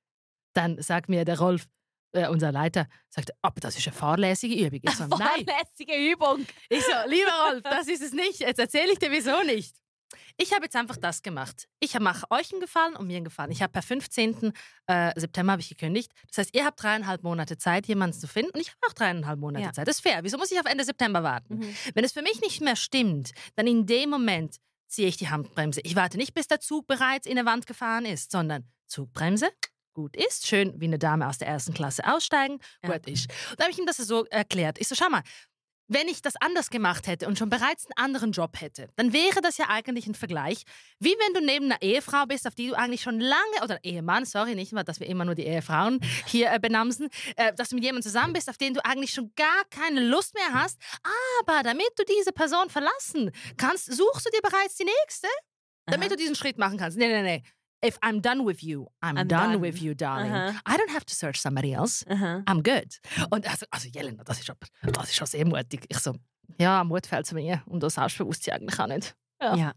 Dann 0.54 0.82
sagt 0.82 1.10
mir 1.10 1.26
der 1.26 1.38
Rolf, 1.38 1.68
äh, 2.16 2.28
unser 2.30 2.52
Leiter, 2.52 2.88
sagt, 3.10 3.32
aber 3.42 3.60
das 3.60 3.78
ist 3.78 3.88
eine 3.88 3.96
fahrlässige 3.96 4.56
Übung. 4.56 4.80
Ich 4.84 4.92
so, 4.96 5.06
nein. 5.08 5.46
Vorlässige 5.46 6.12
Übung. 6.12 6.46
Ich 6.70 6.84
so, 6.84 7.10
lieber 7.10 7.32
Rolf, 7.50 7.62
das 7.64 7.88
ist 7.88 8.02
es 8.02 8.14
nicht. 8.14 8.40
Jetzt 8.40 8.60
erzähle 8.60 8.92
ich 8.94 9.00
dir 9.00 9.12
wieso 9.12 9.44
nicht. 9.44 9.76
Ich 10.38 10.54
habe 10.54 10.64
jetzt 10.66 10.76
einfach 10.76 10.98
das 10.98 11.22
gemacht. 11.24 11.68
Ich 11.80 11.98
mache 12.00 12.26
euch 12.30 12.52
einen 12.52 12.62
Gefallen 12.62 12.96
und 12.96 13.08
mir 13.08 13.16
einen 13.18 13.26
Gefallen. 13.26 13.52
Ich 13.52 13.62
habe 13.62 13.72
per 13.72 13.82
15. 13.82 14.52
Äh, 14.88 15.20
September 15.20 15.54
habe 15.54 15.62
ich 15.62 15.70
gekündigt. 15.70 16.12
Das 16.28 16.40
heißt, 16.40 16.56
ihr 16.56 16.66
habt 16.66 16.82
dreieinhalb 16.82 17.24
Monate 17.24 17.58
Zeit, 17.58 17.88
jemanden 17.88 18.18
zu 18.20 18.28
finden. 18.28 18.52
Und 18.54 18.60
ich 18.62 18.68
habe 18.70 18.78
auch 18.88 18.94
dreieinhalb 18.94 19.40
Monate 19.40 19.66
Ja. 19.66 19.74
Zeit. 19.74 19.88
Das 19.88 19.96
ist 19.98 20.02
fair. 20.02 20.20
Wieso 20.24 20.38
muss 20.38 20.52
ich 20.52 20.60
auf 20.60 20.66
Ende 20.66 20.84
September 20.84 21.24
warten? 21.24 21.58
Mhm. 21.60 21.76
Wenn 21.94 22.04
es 22.04 22.12
für 22.12 22.22
mich 22.22 22.42
nicht 22.42 22.62
mehr 22.62 22.76
stimmt, 22.76 23.32
dann 23.56 23.66
in 23.68 23.86
dem 23.86 24.10
Moment 24.10 24.58
ziehe 24.88 25.08
ich 25.08 25.18
die 25.18 25.30
Handbremse. 25.30 25.82
Ich 25.84 25.96
warte 25.96 26.18
nicht, 26.18 26.34
bis 26.34 26.48
der 26.48 26.60
Zug 26.60 26.86
bereits 26.88 27.26
in 27.28 27.38
eine 27.38 27.48
Wand 27.50 27.66
gefahren 27.66 28.06
ist, 28.06 28.32
sondern 28.32 28.70
Zugbremse. 28.88 29.50
Gut 29.96 30.16
ist, 30.18 30.46
schön 30.46 30.74
wie 30.80 30.86
eine 30.86 31.00
Dame 31.00 31.26
aus 31.28 31.38
der 31.38 31.48
ersten 31.48 31.74
Klasse 31.74 32.06
aussteigen, 32.06 32.60
Ja. 32.84 32.92
gut 32.92 33.08
ist. 33.08 33.32
Und 33.52 33.60
da 33.60 33.64
habe 33.64 33.72
ich 33.72 33.80
ihm 33.80 33.86
das 33.86 33.96
so 33.96 34.26
erklärt. 34.26 34.78
Ich 34.78 34.90
so, 34.90 34.94
schau 34.96 35.10
mal, 35.10 35.24
wenn 35.88 36.10
ich 36.10 36.22
das 36.22 36.36
anders 36.36 36.70
gemacht 36.70 37.08
hätte 37.08 37.28
und 37.28 37.38
schon 37.38 37.50
bereits 37.50 37.86
einen 37.86 38.04
anderen 38.06 38.34
Job 38.34 38.60
hätte, 38.60 38.90
dann 38.98 39.14
wäre 39.14 39.40
das 39.40 39.58
ja 39.58 39.70
eigentlich 39.70 40.06
ein 40.06 40.14
Vergleich, 40.16 40.64
wie 41.00 41.16
wenn 41.18 41.34
du 41.34 41.46
neben 41.46 41.66
einer 41.72 41.82
Ehefrau 41.82 42.26
bist, 42.26 42.46
auf 42.46 42.56
die 42.56 42.68
du 42.68 42.74
eigentlich 42.74 43.04
schon 43.04 43.22
lange, 43.22 43.64
oder 43.64 43.80
Ehemann, 43.86 44.26
sorry, 44.26 44.54
nicht 44.56 44.74
mal, 44.74 44.84
dass 44.84 45.00
wir 45.00 45.08
immer 45.08 45.24
nur 45.24 45.36
die 45.36 45.46
Ehefrauen 45.46 46.00
hier 46.28 46.52
äh, 46.52 46.60
benamsen, 46.60 47.08
äh, 47.38 47.54
dass 47.54 47.70
du 47.70 47.76
mit 47.76 47.86
jemandem 47.86 48.04
zusammen 48.04 48.34
bist, 48.34 48.50
auf 48.50 48.58
den 48.58 48.74
du 48.74 48.84
eigentlich 48.84 49.14
schon 49.14 49.32
gar 49.38 49.64
keine 49.70 50.02
Lust 50.02 50.34
mehr 50.34 50.52
hast, 50.54 50.78
aber 51.40 51.64
damit 51.64 51.90
du 51.96 52.04
diese 52.04 52.34
Person 52.34 52.70
verlassen 52.70 53.32
kannst, 53.56 53.86
suchst 53.86 54.26
du 54.26 54.30
dir 54.32 54.42
bereits 54.42 54.76
die 54.76 54.86
nächste, 54.86 55.28
damit 55.86 56.08
Aha. 56.08 56.16
du 56.16 56.16
diesen 56.18 56.36
Schritt 56.36 56.58
machen 56.58 56.78
kannst. 56.80 56.98
Nee, 56.98 57.08
nee, 57.08 57.22
nee. 57.22 57.44
If 57.86 57.98
I'm 58.02 58.20
done 58.22 58.44
with 58.46 58.64
you, 58.64 58.88
I'm, 59.02 59.18
I'm 59.18 59.28
done, 59.28 59.52
done. 59.54 59.62
with 59.62 59.82
you, 59.82 59.94
darling. 59.96 60.32
Aha. 60.32 60.62
I 60.66 60.78
don't 60.78 60.90
have 60.92 61.06
to 61.06 61.14
search 61.14 61.40
somebody 61.40 61.74
else. 61.74 62.04
Aha. 62.10 62.42
I'm 62.48 62.62
good. 62.64 63.00
Und 63.32 63.48
also, 63.48 63.66
also 63.72 63.88
Jelena, 63.90 64.24
das 64.24 64.40
ist, 64.40 64.50
aber, 64.50 64.68
das 64.92 65.10
ist 65.10 65.16
schon 65.16 65.28
sehr 65.28 65.46
mutig. 65.46 65.86
Ich 65.90 66.00
so, 66.00 66.16
ja, 66.60 66.84
Mut 66.84 67.06
fällt 67.08 67.26
zu 67.28 67.36
mir 67.36 67.62
und 67.66 67.82
das 67.84 67.96
Selbstbewusstsein 67.96 68.56
eigentlich 68.62 68.80
auch 68.80 68.88
nicht. 68.88 69.16
Ja. 69.42 69.56
Ja. 69.56 69.74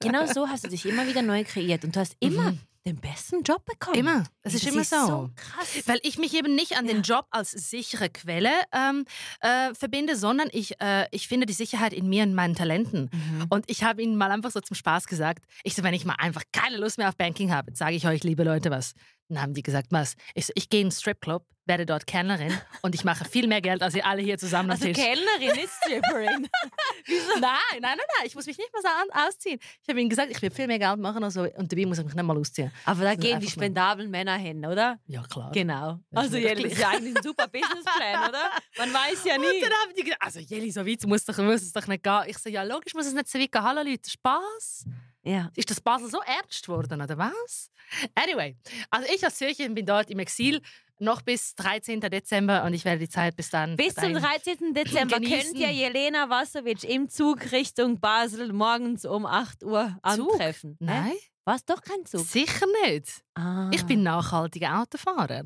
Genau 0.00 0.26
so 0.26 0.48
hast 0.48 0.64
du 0.64 0.68
dich 0.68 0.86
immer 0.86 1.06
wieder 1.06 1.22
neu 1.22 1.44
kreiert 1.44 1.84
und 1.84 1.94
du 1.94 2.00
hast 2.00 2.16
immer 2.20 2.52
Mhm. 2.52 2.60
Den 2.86 3.00
besten 3.00 3.42
Job 3.42 3.64
bekommen. 3.64 3.98
Immer. 3.98 4.24
Das 4.42 4.54
ist 4.54 4.66
immer 4.66 4.84
so. 4.84 5.06
so 5.06 5.30
krass. 5.34 5.82
Weil 5.86 5.98
ich 6.02 6.18
mich 6.18 6.34
eben 6.34 6.54
nicht 6.54 6.76
an 6.78 6.86
den 6.86 7.02
Job 7.02 7.26
als 7.30 7.50
sichere 7.50 8.08
Quelle 8.08 8.50
ähm, 8.72 9.04
äh, 9.40 9.74
verbinde, 9.74 10.16
sondern 10.16 10.48
ich, 10.52 10.80
äh, 10.80 11.06
ich 11.10 11.26
finde 11.26 11.46
die 11.46 11.52
Sicherheit 11.52 11.92
in 11.92 12.08
mir 12.08 12.22
und 12.22 12.34
meinen 12.34 12.54
Talenten. 12.54 13.10
Mhm. 13.12 13.46
Und 13.50 13.64
ich 13.68 13.82
habe 13.82 14.02
ihnen 14.02 14.16
mal 14.16 14.30
einfach 14.30 14.52
so 14.52 14.60
zum 14.60 14.76
Spaß 14.76 15.06
gesagt, 15.06 15.44
ich 15.64 15.74
so, 15.74 15.82
wenn 15.82 15.94
ich 15.94 16.04
mal 16.04 16.14
einfach 16.18 16.42
keine 16.52 16.76
Lust 16.76 16.98
mehr 16.98 17.08
auf 17.08 17.16
Banking 17.16 17.52
habe, 17.52 17.74
sage 17.74 17.96
ich 17.96 18.06
euch, 18.06 18.22
liebe 18.22 18.44
Leute, 18.44 18.70
was. 18.70 18.94
Dann 19.28 19.42
haben 19.42 19.54
die 19.54 19.62
gesagt, 19.62 19.88
was? 19.90 20.14
Ich, 20.34 20.46
so, 20.46 20.52
ich 20.54 20.68
gehe 20.68 20.80
in 20.80 20.86
einen 20.86 20.92
Stripclub, 20.92 21.44
werde 21.66 21.84
dort 21.84 22.06
Kellnerin 22.06 22.52
und 22.82 22.94
ich 22.94 23.04
mache 23.04 23.24
viel 23.24 23.48
mehr 23.48 23.60
Geld 23.60 23.82
als 23.82 23.94
ihr 23.94 24.06
alle 24.06 24.22
hier 24.22 24.38
zusammen 24.38 24.70
am 24.70 24.76
Also 24.76 24.86
Tisch. 24.86 24.96
Kellnerin 24.96 25.64
ist 25.64 25.74
Stripperin. 25.82 26.48
Nein, 27.40 27.40
nein, 27.40 27.80
nein, 27.80 27.98
nein, 27.98 28.26
ich 28.26 28.34
muss 28.34 28.46
mich 28.46 28.58
nicht 28.58 28.70
mal 28.72 28.82
so 28.82 29.28
ausziehen. 29.28 29.60
Ich 29.82 29.88
habe 29.88 30.00
ihnen 30.00 30.10
gesagt, 30.10 30.30
ich 30.30 30.40
will 30.42 30.50
viel 30.50 30.66
mehr 30.66 30.78
Geld 30.78 30.98
machen 30.98 31.22
und, 31.22 31.30
so, 31.30 31.42
und 31.42 31.70
dabei 31.70 31.86
muss 31.86 31.98
ich 31.98 32.04
mich 32.04 32.14
nicht 32.14 32.24
mal 32.24 32.36
ausziehen. 32.36 32.72
Aber 32.84 33.02
da 33.04 33.14
gehen 33.14 33.40
die 33.40 33.48
spendablen 33.50 34.10
Männer 34.10 34.36
hin, 34.36 34.64
oder? 34.66 34.98
Ja, 35.06 35.22
klar. 35.22 35.50
Genau. 35.52 35.98
Also 36.14 36.36
Jelle, 36.36 36.68
ist 36.68 36.78
ja 36.78 36.90
eigentlich 36.90 37.16
ein 37.16 37.22
super 37.22 37.48
Businessplan, 37.48 38.28
oder? 38.28 38.50
Man 38.78 38.92
weiß 38.92 39.24
ja 39.24 39.34
Und 39.36 39.40
nie. 39.42 39.60
dann 39.60 39.70
haben 39.70 39.92
die 39.96 40.02
gedacht, 40.04 40.20
also 40.22 40.40
Jelly, 40.40 40.70
so 40.70 40.86
weit 40.86 41.04
muss, 41.06 41.24
doch, 41.24 41.38
muss 41.38 41.62
es 41.62 41.72
doch 41.72 41.86
nicht 41.86 42.02
gehen. 42.02 42.22
Ich 42.26 42.38
so, 42.38 42.48
ja 42.50 42.62
logisch 42.62 42.94
muss 42.94 43.06
es 43.06 43.14
nicht 43.14 43.28
so 43.28 43.38
weit 43.38 43.50
gehen. 43.52 43.62
Hallo 43.62 43.82
Leute, 43.82 44.10
Spaß. 44.10 44.84
Ja. 45.22 45.50
Ist 45.56 45.70
das 45.70 45.80
Basel 45.80 46.08
so 46.08 46.20
ernst 46.20 46.64
geworden, 46.66 47.00
oder 47.00 47.18
was? 47.18 47.70
Anyway, 48.14 48.56
also 48.90 49.08
ich 49.12 49.24
als 49.24 49.36
Zürcherin 49.36 49.74
bin 49.74 49.84
dort 49.86 50.08
im 50.10 50.18
Exil 50.20 50.60
noch 50.98 51.20
bis 51.20 51.54
13. 51.56 52.00
Dezember 52.00 52.64
und 52.64 52.72
ich 52.72 52.84
werde 52.84 53.00
die 53.00 53.08
Zeit 53.08 53.36
bis 53.36 53.50
dann 53.50 53.76
Bis 53.76 53.94
zum 53.94 54.14
dahin- 54.14 54.22
13. 54.44 54.72
Dezember 54.74 55.16
Genießen. 55.20 55.52
könnt 55.52 55.58
ihr 55.58 55.70
Jelena 55.70 56.30
Wasowitsch 56.30 56.84
im 56.84 57.08
Zug 57.10 57.52
Richtung 57.52 58.00
Basel 58.00 58.52
morgens 58.52 59.04
um 59.04 59.26
8 59.26 59.62
Uhr 59.64 59.98
antreffen. 60.02 60.76
Hä? 60.80 60.84
Nein, 60.86 61.12
War 61.46 61.54
es 61.56 61.64
doch 61.64 61.80
kein 61.80 62.04
Zug? 62.04 62.26
sicher 62.26 62.66
nicht. 62.84 63.22
Ah. 63.34 63.70
Ich 63.72 63.84
bin 63.84 64.02
nachhaltiger 64.02 64.80
Autofahrer. 64.82 65.44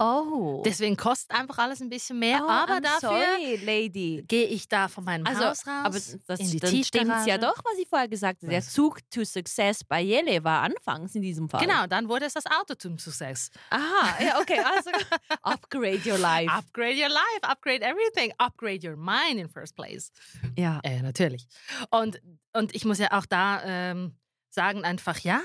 Oh. 0.00 0.62
Deswegen 0.64 0.96
kostet 0.96 1.32
einfach 1.36 1.58
alles 1.58 1.80
ein 1.80 1.88
bisschen 1.88 2.20
mehr. 2.20 2.40
oh, 2.44 2.48
aber 2.48 2.74
I'm 2.74 2.82
dafür 2.82 3.08
sorry, 3.08 3.56
Lady. 3.64 4.24
gehe 4.28 4.46
ich 4.46 4.68
da 4.68 4.86
von 4.86 5.02
meinem 5.02 5.26
Also, 5.26 5.44
Haus 5.44 5.66
raus. 5.66 5.74
aber 5.84 5.98
das 6.28 6.38
in 6.40 6.50
die 6.52 6.60
dann 6.60 6.84
stimmt's 6.84 7.26
ja 7.26 7.36
doch, 7.36 7.56
was 7.64 7.78
ich 7.80 7.88
vorher 7.88 8.06
gesagt 8.06 8.42
habe. 8.42 8.50
Der 8.50 8.60
Was? 8.62 8.72
Zug 8.72 8.98
to 9.10 9.24
Success 9.24 9.82
bei 9.82 10.00
Yele 10.00 10.44
war 10.44 10.62
anfangs 10.62 11.16
in 11.16 11.22
diesem 11.22 11.48
Fall. 11.48 11.60
Genau, 11.66 11.86
dann 11.88 12.08
wurde 12.08 12.26
es 12.26 12.34
das 12.34 12.46
Auto 12.46 12.74
zum 12.76 12.96
Success. 12.98 13.50
Aha, 13.70 14.22
ja, 14.22 14.38
okay. 14.40 14.60
Also 14.60 14.90
upgrade 15.42 16.02
your 16.08 16.18
life. 16.18 16.48
Upgrade 16.52 16.94
your 17.00 17.08
life, 17.08 17.42
upgrade 17.42 17.82
everything, 17.84 18.32
upgrade 18.38 18.88
your 18.88 18.96
mind 18.96 19.40
in 19.40 19.48
first 19.48 19.74
place. 19.74 20.12
Ja. 20.56 20.78
Äh, 20.84 21.02
natürlich. 21.02 21.48
Und, 21.90 22.20
und 22.52 22.72
ich 22.72 22.84
muss 22.84 22.98
ja 22.98 23.10
auch 23.18 23.26
da 23.26 23.62
ähm, 23.64 24.14
sagen, 24.58 24.82
einfach, 24.82 25.20
ja, 25.20 25.40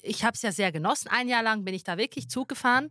ich 0.00 0.24
habe 0.24 0.32
es 0.34 0.40
ja 0.40 0.50
sehr 0.50 0.72
genossen. 0.72 1.08
Ein 1.08 1.28
Jahr 1.28 1.42
lang 1.42 1.64
bin 1.66 1.74
ich 1.74 1.84
da 1.84 1.98
wirklich 1.98 2.30
Zug 2.30 2.48
gefahren. 2.48 2.90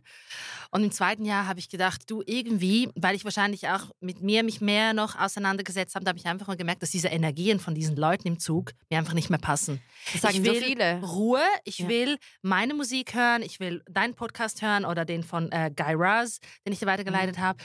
Und 0.70 0.84
im 0.84 0.92
zweiten 0.92 1.24
Jahr 1.24 1.48
habe 1.48 1.58
ich 1.58 1.68
gedacht, 1.68 2.02
du 2.06 2.22
irgendwie, 2.24 2.88
weil 2.94 3.16
ich 3.16 3.24
wahrscheinlich 3.24 3.68
auch 3.68 3.90
mit 3.98 4.20
mir 4.22 4.44
mich 4.44 4.60
mehr 4.60 4.92
noch 4.94 5.18
auseinandergesetzt 5.18 5.96
habe, 5.96 6.04
da 6.04 6.10
habe 6.10 6.18
ich 6.20 6.26
einfach 6.26 6.46
mal 6.46 6.56
gemerkt, 6.56 6.82
dass 6.82 6.90
diese 6.92 7.08
Energien 7.08 7.58
von 7.58 7.74
diesen 7.74 7.96
Leuten 7.96 8.28
im 8.28 8.38
Zug 8.38 8.70
mir 8.88 8.98
einfach 8.98 9.14
nicht 9.14 9.30
mehr 9.30 9.40
passen. 9.40 9.82
Das 10.12 10.22
sagen 10.22 10.36
ich 10.36 10.44
so 10.46 10.52
will 10.54 10.62
viele. 10.62 11.00
Ruhe, 11.02 11.42
ich 11.64 11.78
Ja. 11.80 11.88
will 11.88 12.18
meine 12.42 12.74
Musik 12.74 13.14
hören, 13.14 13.42
ich 13.42 13.58
will 13.58 13.82
deinen 13.90 14.14
Podcast 14.14 14.62
hören 14.62 14.84
oder 14.84 15.04
den 15.04 15.24
von 15.24 15.50
äh, 15.50 15.72
Guy 15.74 15.94
Raz, 15.96 16.38
den 16.64 16.72
ich 16.72 16.78
dir 16.78 16.86
weitergeleitet 16.86 17.36
Mhm. 17.38 17.40
habe. 17.42 17.58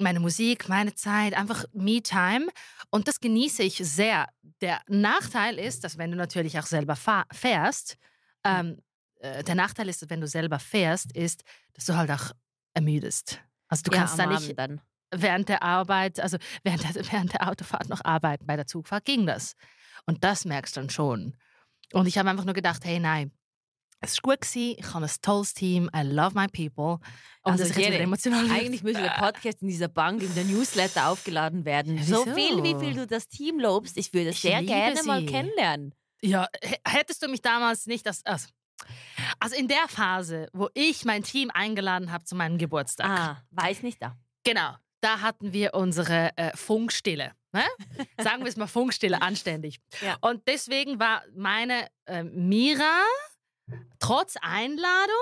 Meine 0.00 0.20
Musik, 0.20 0.68
meine 0.68 0.94
Zeit, 0.94 1.34
einfach 1.34 1.64
Me-Time. 1.72 2.48
Und 2.90 3.06
das 3.06 3.20
genieße 3.20 3.62
ich 3.62 3.76
sehr. 3.76 4.28
Der 4.60 4.80
Nachteil 4.88 5.58
ist, 5.58 5.84
dass 5.84 5.98
wenn 5.98 6.10
du 6.10 6.16
natürlich 6.16 6.58
auch 6.58 6.66
selber 6.66 6.96
fährst, 7.32 7.96
ähm, 8.44 8.80
äh, 9.20 9.44
der 9.44 9.54
Nachteil 9.54 9.88
ist, 9.88 10.02
dass 10.02 10.10
wenn 10.10 10.20
du 10.20 10.26
selber 10.26 10.58
fährst, 10.58 11.14
ist, 11.14 11.44
dass 11.74 11.84
du 11.84 11.96
halt 11.96 12.10
auch 12.10 12.32
ermüdest. 12.74 13.40
Also 13.68 13.82
du 13.84 13.92
ja, 13.92 13.98
kannst 13.98 14.18
da 14.18 14.26
nicht 14.26 14.56
während 15.12 15.48
der 15.48 15.62
Arbeit, 15.62 16.20
also 16.20 16.38
während 16.62 16.84
der, 16.84 16.94
während 17.12 17.32
der 17.32 17.48
Autofahrt 17.48 17.88
noch 17.88 18.04
arbeiten. 18.04 18.46
Bei 18.46 18.56
der 18.56 18.66
Zugfahrt 18.66 19.04
ging 19.04 19.26
das. 19.26 19.56
Und 20.06 20.24
das 20.24 20.44
merkst 20.44 20.76
du 20.76 20.80
dann 20.80 20.90
schon. 20.90 21.36
Und 21.92 22.06
ich 22.06 22.18
habe 22.18 22.30
einfach 22.30 22.44
nur 22.44 22.54
gedacht, 22.54 22.84
hey, 22.84 23.00
nein, 23.00 23.32
es 24.00 24.16
war 24.16 24.32
gut, 24.32 24.40
gewesen, 24.40 24.76
ich 24.78 24.94
habe 24.94 25.04
ein 25.04 25.10
tolles 25.22 25.54
Team, 25.54 25.90
I 25.94 26.02
love 26.02 26.34
my 26.34 26.46
people. 26.48 26.98
Und 27.42 27.52
Also 27.52 27.64
das 27.64 27.76
jede- 27.76 27.98
emotional. 27.98 28.44
Eigentlich 28.50 28.82
müsste 28.82 29.02
der 29.02 29.10
Podcast 29.18 29.62
in 29.62 29.68
dieser 29.68 29.88
Bank, 29.88 30.22
in 30.22 30.34
der 30.34 30.44
Newsletter 30.44 31.08
aufgeladen 31.08 31.64
werden. 31.64 31.96
Ja, 31.98 32.04
so 32.04 32.24
viel, 32.24 32.62
wie 32.62 32.78
viel 32.78 32.94
du 32.94 33.06
das 33.06 33.28
Team 33.28 33.58
lobst, 33.60 33.96
ich 33.96 34.12
würde 34.12 34.30
es 34.30 34.36
Ich 34.36 34.42
sehr 34.42 34.62
gerne 34.62 35.02
mal 35.04 35.20
sie. 35.20 35.26
kennenlernen. 35.26 35.94
Ja, 36.22 36.48
hättest 36.86 37.22
du 37.22 37.28
mich 37.28 37.40
damals 37.42 37.86
nicht 37.86 38.06
das. 38.06 38.24
Also, 38.26 38.48
also 39.38 39.56
in 39.56 39.68
der 39.68 39.88
Phase, 39.88 40.48
wo 40.52 40.68
ich 40.74 41.04
mein 41.04 41.22
Team 41.22 41.50
eingeladen 41.52 42.12
habe 42.12 42.24
zu 42.24 42.34
meinem 42.34 42.58
Geburtstag. 42.58 43.06
Ah, 43.08 43.42
weiß 43.52 43.82
nicht 43.82 44.02
da. 44.02 44.16
Genau. 44.44 44.74
Da 45.02 45.20
hatten 45.22 45.54
wir 45.54 45.72
unsere 45.74 46.36
äh, 46.36 46.54
Funkstille. 46.54 47.32
Ne? 47.52 47.64
Sagen 48.18 48.42
wir 48.44 48.48
es 48.48 48.56
mal 48.56 48.66
Funkstille, 48.66 49.20
anständig. 49.22 49.80
Ja. 50.02 50.16
Und 50.20 50.46
deswegen 50.46 51.00
war 51.00 51.22
meine 51.34 51.88
äh, 52.06 52.22
Mira 52.22 53.02
trotz 53.98 54.36
Einladung 54.40 55.16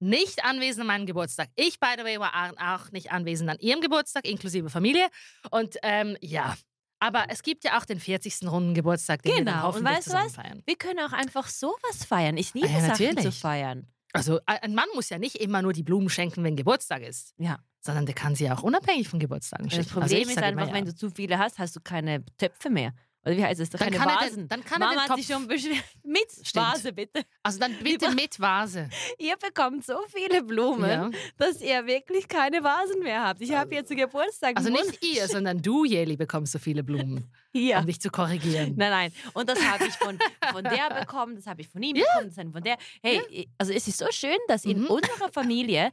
nicht 0.00 0.44
anwesend 0.44 0.82
an 0.82 0.86
meinem 0.86 1.06
Geburtstag. 1.06 1.48
Ich, 1.56 1.80
by 1.80 1.94
the 1.96 2.04
way, 2.04 2.20
war 2.20 2.32
auch 2.56 2.90
nicht 2.92 3.10
anwesend 3.10 3.50
an 3.50 3.58
ihrem 3.58 3.80
Geburtstag, 3.80 4.26
inklusive 4.26 4.70
Familie. 4.70 5.08
Und 5.50 5.76
ähm, 5.82 6.16
ja, 6.20 6.56
aber 7.00 7.26
es 7.28 7.42
gibt 7.42 7.64
ja 7.64 7.78
auch 7.78 7.84
den 7.84 8.00
40. 8.00 8.48
Runden 8.48 8.74
Geburtstag, 8.74 9.22
den 9.22 9.30
wir 9.30 9.44
dann 9.44 9.46
Genau. 9.46 9.58
Und 9.58 9.74
hoffentlich 9.74 9.96
weißt 9.96 10.06
du 10.06 10.10
zusammen 10.10 10.26
was? 10.26 10.34
feiern. 10.34 10.62
Wir 10.66 10.76
können 10.76 11.00
auch 11.00 11.12
einfach 11.12 11.48
sowas 11.48 12.04
feiern. 12.06 12.36
Ich 12.36 12.54
liebe 12.54 12.68
Ah 12.68 12.72
ja, 12.72 12.80
Sachen 12.80 12.96
zu 12.96 13.14
natürlich. 13.14 13.40
feiern. 13.40 13.86
Also 14.12 14.40
ein 14.46 14.74
Mann 14.74 14.88
muss 14.94 15.10
ja 15.10 15.18
nicht 15.18 15.36
immer 15.36 15.62
nur 15.62 15.72
die 15.72 15.82
Blumen 15.82 16.08
schenken, 16.08 16.42
wenn 16.42 16.56
Geburtstag 16.56 17.02
ist. 17.02 17.34
Ja. 17.38 17.58
Sondern 17.80 18.06
der 18.06 18.14
kann 18.14 18.34
sie 18.34 18.50
auch 18.50 18.62
unabhängig 18.62 19.08
von 19.08 19.20
Geburtstagen 19.20 19.70
schenken. 19.70 19.84
Das 19.84 19.92
Problem 19.92 20.02
also 20.02 20.16
ist 20.16 20.34
sag 20.34 20.42
immer 20.42 20.46
einfach, 20.48 20.68
ja. 20.68 20.74
wenn 20.74 20.84
du 20.86 20.94
zu 20.94 21.10
viele 21.10 21.38
hast, 21.38 21.58
hast 21.58 21.76
du 21.76 21.80
keine 21.80 22.24
Töpfe 22.36 22.70
mehr. 22.70 22.92
Oder 23.24 23.36
wie 23.36 23.44
heißt 23.44 23.60
es? 23.60 23.68
Dann 23.70 23.80
keine 23.80 23.96
kann 23.98 24.08
er 24.08 24.14
Vasen. 24.20 24.36
den- 24.36 24.48
dann 24.48 24.64
kann 24.64 24.80
er 24.80 24.88
Mama 24.88 25.00
den 25.02 25.10
hat 25.10 25.16
sich 25.18 25.26
Topf- 25.26 25.34
schon 25.38 25.48
beschwert. 25.48 25.84
Mit 26.04 26.30
Stimmt. 26.30 26.54
Vase, 26.66 26.92
bitte. 26.92 27.22
Also 27.42 27.58
dann 27.58 27.76
bitte 27.82 28.10
mit 28.14 28.40
Vase. 28.40 28.88
Ihr 29.18 29.36
bekommt 29.36 29.84
so 29.84 29.98
viele 30.08 30.42
Blumen, 30.42 30.88
Ja. 30.88 31.10
dass 31.36 31.60
ihr 31.60 31.84
wirklich 31.86 32.26
keine 32.28 32.62
Vasen 32.64 33.02
mehr 33.02 33.22
habt. 33.24 33.42
Ich 33.42 33.52
habe 33.52 33.74
jetzt 33.74 33.90
Geburtstag 33.94 34.56
Also 34.56 34.70
nicht 34.70 35.04
ihr, 35.04 35.26
sondern 35.28 35.60
du, 35.60 35.84
Jeli, 35.84 36.16
bekommst 36.16 36.52
so 36.52 36.58
viele 36.58 36.82
Blumen, 36.82 37.30
hier. 37.52 37.78
um 37.78 37.86
dich 37.86 38.00
zu 38.00 38.08
korrigieren. 38.10 38.74
Nein, 38.76 38.90
nein. 38.90 39.12
Und 39.34 39.48
das 39.50 39.62
habe 39.62 39.84
ich 39.86 39.94
von, 39.94 40.18
von 40.52 40.64
der 40.64 41.00
bekommen, 41.00 41.36
das 41.36 41.46
habe 41.46 41.60
ich 41.60 41.68
von 41.68 41.82
ihm 41.82 41.94
bekommen, 41.96 42.28
das 42.28 42.38
habe 42.38 42.48
ich 42.48 42.52
von 42.54 42.62
der. 42.62 42.78
Hey, 43.02 43.50
also 43.58 43.72
es 43.72 43.86
ist 43.88 43.98
so 43.98 44.06
schön, 44.10 44.38
dass 44.46 44.64
in 44.64 44.80
Mhm. 44.82 44.86
unserer 44.86 45.30
Familie, 45.30 45.90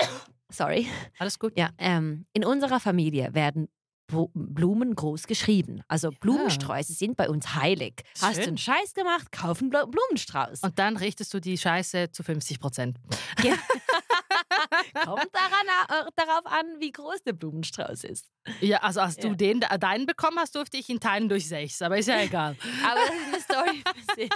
sorry, 0.50 0.88
Alles 1.18 1.38
gut? 1.38 1.52
ja, 1.56 1.70
ähm, 1.78 2.26
in 2.32 2.44
unserer 2.44 2.80
Familie 2.80 3.34
werden 3.34 3.68
Blumen 4.34 4.94
groß 4.94 5.26
geschrieben. 5.26 5.82
Also 5.86 6.10
Blumensträuße 6.10 6.92
sind 6.94 7.16
bei 7.16 7.28
uns 7.28 7.54
heilig. 7.54 8.02
Hast 8.20 8.38
du 8.38 8.42
Schön. 8.42 8.48
einen 8.48 8.58
Scheiß 8.58 8.94
gemacht, 8.94 9.30
kauf 9.32 9.60
einen 9.60 9.70
Blu- 9.70 9.86
Blumenstrauß. 9.86 10.60
Und 10.62 10.78
dann 10.78 10.96
richtest 10.96 11.32
du 11.34 11.40
die 11.40 11.58
Scheiße 11.58 12.10
zu 12.10 12.22
50 12.22 12.58
Prozent. 12.58 12.96
Kommt 15.04 15.28
daran, 15.32 16.06
äh, 16.06 16.10
darauf 16.16 16.46
an, 16.46 16.66
wie 16.78 16.92
groß 16.92 17.22
der 17.24 17.32
Blumenstrauß 17.32 18.04
ist. 18.04 18.26
Ja, 18.60 18.78
also 18.78 19.00
als 19.00 19.16
du 19.16 19.28
Ja. 19.28 19.34
den, 19.34 19.62
äh, 19.62 19.78
deinen 19.78 20.06
bekommen 20.06 20.38
hast, 20.38 20.54
durfte 20.54 20.76
ich 20.76 20.88
ihn 20.88 21.00
teilen 21.00 21.28
durch 21.28 21.48
sechs. 21.48 21.80
Aber 21.82 21.98
ist 21.98 22.08
ja 22.08 22.20
egal. 22.22 22.56
Aber 22.84 23.00
das 23.00 23.14
ist 23.16 23.50
eine 23.54 23.62
Story 23.62 23.82
für 23.94 24.14
sich. 24.14 24.30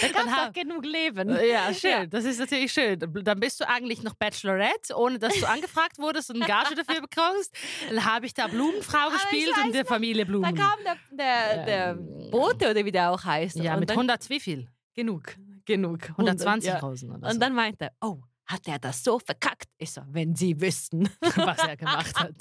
Da 0.00 0.08
kannst 0.12 0.34
du 0.36 0.40
auch 0.48 0.52
genug 0.52 0.84
leben. 0.84 1.36
Ja, 1.52 1.72
schön. 1.74 2.08
Das 2.10 2.24
ist 2.24 2.38
natürlich 2.38 2.72
schön. 2.72 2.98
Dann 2.98 3.40
bist 3.40 3.60
du 3.60 3.68
eigentlich 3.68 4.02
noch 4.02 4.14
Bachelorette, 4.14 4.94
ohne 4.96 5.18
dass 5.18 5.34
du 5.38 5.46
angefragt 5.48 5.98
wurdest 5.98 6.30
und 6.30 6.36
eine 6.36 6.46
Gage 6.46 6.74
dafür 6.74 7.00
bekommst. 7.00 7.54
Dann 7.88 8.04
habe 8.04 8.26
ich 8.26 8.34
da 8.34 8.46
Blumenfrau 8.46 9.08
ich 9.08 9.12
gespielt 9.14 9.52
und 9.64 9.74
der 9.74 9.84
Familie 9.84 10.24
Da 10.24 10.30
Blumen. 10.30 10.54
kam 10.54 10.78
der, 10.84 10.96
der, 11.10 11.64
der 11.64 11.86
Ähm, 11.90 12.30
Bote 12.30 12.70
oder 12.70 12.84
wie 12.84 12.92
der 12.92 13.10
auch 13.10 13.24
heißt. 13.24 13.56
ja, 13.56 13.74
und 13.74 13.80
mit 13.80 13.90
dann, 13.90 13.96
100 13.98 14.28
wie 14.30 14.40
viel? 14.40 14.68
genug, 14.94 15.34
genug. 15.64 16.08
120 16.10 16.68
ja. 16.70 16.78
Oder 16.78 16.88
Und 16.88 17.32
so, 17.32 17.38
dann 17.38 17.54
meinte 17.54 17.86
er, 17.86 17.92
oh, 18.02 18.18
hat 18.46 18.66
er 18.66 18.78
das 18.78 19.02
so 19.02 19.18
verkackt? 19.18 19.68
Ich 19.78 19.92
so, 19.92 20.02
wenn 20.08 20.34
Sie 20.34 20.60
wüssten. 20.60 21.08
was 21.20 21.58
er 21.58 21.76
gemacht 21.76 22.18
hat. 22.18 22.34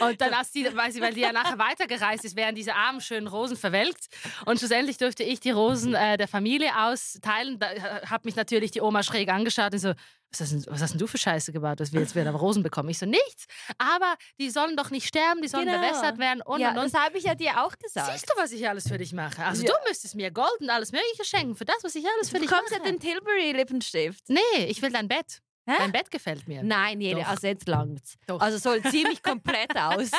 Und 0.00 0.20
dann, 0.20 0.34
als 0.34 0.50
die, 0.52 0.66
weil, 0.74 0.92
sie, 0.92 1.00
weil 1.00 1.14
die 1.14 1.20
ja 1.20 1.32
nachher 1.32 1.58
weitergereist 1.58 2.24
ist, 2.24 2.36
werden 2.36 2.54
diese 2.54 2.74
armen, 2.74 3.00
schönen 3.00 3.26
Rosen 3.26 3.56
verwelkt. 3.56 4.06
Und 4.44 4.58
schlussendlich 4.58 4.98
durfte 4.98 5.22
ich 5.22 5.40
die 5.40 5.50
Rosen 5.50 5.94
äh, 5.94 6.16
der 6.16 6.28
Familie 6.28 6.70
austeilen. 6.76 7.58
Da 7.58 7.72
äh, 7.72 8.06
hat 8.06 8.24
mich 8.24 8.36
natürlich 8.36 8.70
die 8.70 8.80
Oma 8.80 9.02
schräg 9.02 9.28
angeschaut 9.28 9.72
und 9.72 9.78
so, 9.78 9.92
was 10.32 10.40
hast, 10.40 10.52
denn, 10.52 10.64
was 10.66 10.82
hast 10.82 10.90
denn 10.92 10.98
du 10.98 11.06
für 11.06 11.18
Scheiße 11.18 11.52
gebaut, 11.52 11.80
dass 11.80 11.92
wir 11.92 12.00
jetzt 12.00 12.14
wieder 12.14 12.30
Rosen 12.32 12.62
bekommen? 12.62 12.88
Ich 12.90 12.98
so, 12.98 13.06
nichts. 13.06 13.46
Aber 13.78 14.14
die 14.38 14.50
sollen 14.50 14.76
doch 14.76 14.90
nicht 14.90 15.06
sterben, 15.06 15.40
die 15.42 15.48
sollen 15.48 15.66
Genau. 15.66 15.78
bewässert 15.80 16.18
werden 16.18 16.42
und, 16.42 16.60
ja, 16.60 16.70
und, 16.70 16.78
und. 16.78 16.92
das 16.92 17.00
habe 17.00 17.16
ich 17.18 17.24
ja 17.24 17.34
dir 17.34 17.64
auch 17.64 17.76
gesagt. 17.78 18.12
Siehst 18.12 18.28
du, 18.30 18.34
was 18.40 18.52
ich 18.52 18.68
alles 18.68 18.88
für 18.88 18.98
dich 18.98 19.12
mache? 19.12 19.44
Also 19.44 19.62
Ja. 19.64 19.72
du 19.72 19.88
müsstest 19.88 20.14
mir 20.14 20.30
Gold 20.30 20.60
und 20.60 20.68
alles 20.70 20.92
mögliche 20.92 21.24
schenken 21.24 21.54
für 21.56 21.64
das, 21.64 21.76
was 21.82 21.94
ich 21.94 22.04
alles 22.16 22.28
für 22.28 22.34
du 22.36 22.40
dich 22.42 22.50
bekommst 22.50 22.72
ja 22.72 22.78
mache. 22.78 22.90
den 22.92 23.00
Tilbury-Lippenstift. 23.00 24.24
nee, 24.28 24.64
ich 24.66 24.82
will 24.82 24.90
dein 24.90 25.08
Bett. 25.08 25.40
Hä? 25.68 25.72
Dein 25.78 25.92
Bett 25.92 26.10
gefällt 26.10 26.46
mir. 26.46 26.62
Nein, 26.62 27.00
jede, 27.00 27.20
Doch. 27.20 27.28
also 27.28 27.46
jetzt 27.46 27.66
langt's. 27.66 28.14
Doch. 28.26 28.40
Also 28.40 28.58
soll 28.58 28.82
ziemlich 28.82 29.22
komplett 29.22 29.70
aus. 29.76 30.10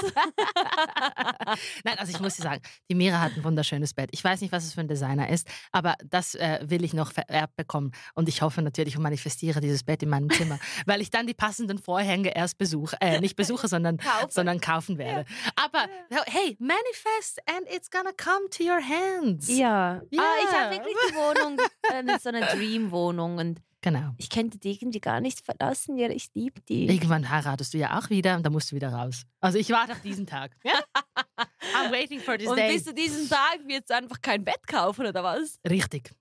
Nein, 1.84 1.98
also 1.98 2.12
ich 2.12 2.20
muss 2.20 2.36
dir 2.36 2.44
sagen, 2.44 2.62
die 2.90 2.96
Mira 2.96 3.20
hat 3.22 3.32
ein 3.38 3.44
wunderschönes 3.44 3.94
Bett. 3.94 4.10
Ich 4.12 4.24
weiß 4.24 4.42
nicht, 4.42 4.52
was 4.52 4.66
es 4.66 4.74
für 4.74 4.82
ein 4.82 4.88
Designer 4.88 5.30
ist, 5.30 5.48
aber 5.72 5.96
das 6.06 6.36
äh, 6.36 6.60
will 6.64 6.84
ich 6.84 6.94
noch 6.94 7.12
vererbt 7.12 7.56
bekommen. 7.56 7.92
Und 8.14 8.28
ich 8.28 8.42
hoffe 8.42 8.62
natürlich 8.62 8.98
und 8.98 9.04
manifestiere 9.04 9.62
dieses 9.62 9.84
Bett 9.84 10.04
in 10.04 10.10
meinem 10.10 10.30
Zimmer, 10.30 10.60
weil 10.86 11.02
ich 11.02 11.12
dann 11.12 11.28
die 11.28 11.34
passenden 11.34 11.78
Vorhänge 11.78 12.36
erst 12.36 12.58
besuche, 12.58 12.98
äh, 13.00 13.20
nicht 13.22 13.36
besuche, 13.36 13.68
sondern 13.70 13.98
Kaufe. 13.98 14.28
sondern 14.30 14.60
kaufen 14.60 14.98
werde. 14.98 15.26
Aber 15.56 15.86
hey, 16.26 16.58
manifest 16.60 17.40
and 17.46 17.68
it's 17.74 17.90
gonna 17.90 18.12
come 18.12 18.50
to 18.50 18.64
your 18.64 18.82
hands. 18.82 19.48
Ja. 19.48 20.02
Ja. 20.10 20.22
Ah, 20.22 20.36
ich 20.44 20.58
habe 20.58 20.76
wirklich 20.76 20.96
die 21.10 21.16
Wohnung, 21.16 21.58
äh, 21.84 22.20
so 22.20 22.30
eine 22.30 22.42
Dream-Wohnung 22.48 23.38
und 23.38 23.62
Genau. 23.92 24.14
ich 24.18 24.30
könnte 24.30 24.58
die 24.58 24.72
irgendwie 24.72 25.00
gar 25.00 25.22
nicht 25.22 25.46
verlassen. 25.46 25.98
Ja, 25.98 26.10
ich 26.10 26.30
liebe 26.34 26.62
die. 26.62 26.88
Irgendwann 26.88 27.30
heiratest 27.30 27.74
du 27.74 27.78
ja 27.78 27.98
auch 27.98 28.10
wieder 28.10 28.36
und 28.36 28.44
dann 28.46 28.52
musst 28.52 28.72
du 28.72 28.76
wieder 28.76 28.90
raus. 28.90 29.24
Also 29.40 29.58
ich 29.58 29.70
warte 29.70 29.94
auf 29.94 30.02
diesen 30.02 30.26
Tag. 30.26 30.56
Ja? 30.64 30.74
I'm 31.76 31.92
waiting 31.92 32.20
for 32.20 32.38
this 32.38 32.48
und 32.48 32.58
day. 32.58 32.74
bis 32.74 32.84
zu 32.84 32.94
diesem 32.94 33.30
Tag 33.30 33.60
wird 33.66 33.86
es 33.86 33.96
einfach 33.96 34.22
kein 34.22 34.44
Bett 34.44 34.68
kaufen 34.68 35.06
oder 35.06 35.24
was? 35.24 35.60
Richtig. 35.68 36.12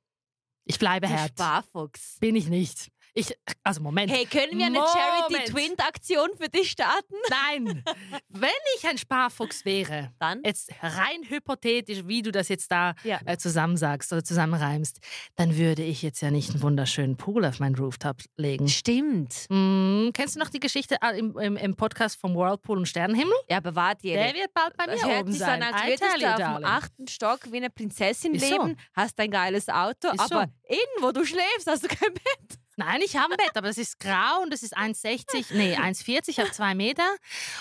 Ich 0.64 0.78
bleibe 0.78 1.08
hart. 1.08 1.30
Sparfuchs. 1.30 2.18
Bin 2.20 2.36
ich 2.36 2.48
nicht. 2.48 2.90
Ich, 3.18 3.34
also 3.64 3.80
Moment. 3.80 4.12
Hey, 4.12 4.26
können 4.26 4.58
wir 4.58 4.66
eine. 4.66 4.76
Charity-Twin-Aktion 4.76 6.28
für 6.38 6.50
dich 6.50 6.70
starten? 6.70 7.14
Nein, 7.30 7.82
wenn 8.28 8.50
ich 8.76 8.86
ein 8.86 8.98
Sparfuchs 8.98 9.64
wäre, 9.64 10.12
Dann? 10.18 10.42
jetzt 10.44 10.70
rein 10.82 11.22
hypothetisch, 11.26 12.06
wie 12.06 12.20
du 12.20 12.30
das 12.30 12.48
jetzt 12.48 12.70
da 12.70 12.94
Ja. 13.04 13.18
äh, 13.24 13.38
zusammensagst 13.38 14.12
oder 14.12 14.22
zusammenreimst, 14.22 14.98
dann 15.36 15.56
würde 15.56 15.82
ich 15.82 16.02
jetzt 16.02 16.20
ja 16.20 16.30
nicht 16.30 16.50
einen 16.50 16.60
wunderschönen 16.62 17.16
Pool 17.16 17.46
auf 17.46 17.58
meinen 17.58 17.74
Rooftop 17.76 18.18
legen. 18.36 18.68
Stimmt. 18.68 19.46
Mm, 19.48 20.10
kennst 20.12 20.36
du 20.36 20.40
noch 20.40 20.50
die 20.50 20.60
Geschichte 20.60 20.96
äh, 21.00 21.18
im, 21.18 21.38
im, 21.38 21.56
im 21.56 21.74
Podcast 21.74 22.20
vom 22.20 22.34
Whirlpool 22.36 22.76
und 22.78 22.86
Sternenhimmel? 22.86 23.32
Ja, 23.48 23.56
aber 23.58 23.74
warte, 23.74 24.02
Der 24.08 24.34
wird 24.34 24.52
bald 24.52 24.76
bei 24.76 24.86
mir 24.88 24.92
Das 24.96 25.04
oben 25.04 25.32
so 25.32 25.38
sein. 25.38 25.62
an, 25.62 25.72
als 25.74 25.86
würdest 25.86 26.22
du 26.22 26.26
auf 26.28 26.36
dem 26.58 26.64
achten 26.66 27.08
Stock 27.08 27.40
wie 27.50 27.56
eine 27.56 27.70
Prinzessin 27.70 28.34
Ist 28.34 28.46
so. 28.46 28.52
leben, 28.52 28.76
hast 28.94 29.18
ein 29.18 29.30
geiles 29.30 29.68
Auto, 29.70 30.08
Ist 30.12 30.28
so. 30.28 30.34
aber 30.34 30.50
innen, 30.68 31.00
wo 31.00 31.12
du 31.12 31.24
schläfst, 31.24 31.66
hast 31.66 31.82
du 31.84 31.88
kein 31.88 32.12
Bett. 32.12 32.58
Nein, 32.76 33.00
ich 33.02 33.16
habe 33.16 33.32
ein 33.32 33.36
Bett, 33.38 33.52
aber 33.56 33.68
es 33.68 33.78
ist 33.78 33.98
grau 33.98 34.42
und 34.42 34.52
es 34.52 34.62
ist 34.62 34.76
1,60, 34.76 35.54
nee, 35.54 35.76
1,40 35.76 36.42
auf 36.42 36.52
zwei 36.52 36.74
Meter. 36.74 37.04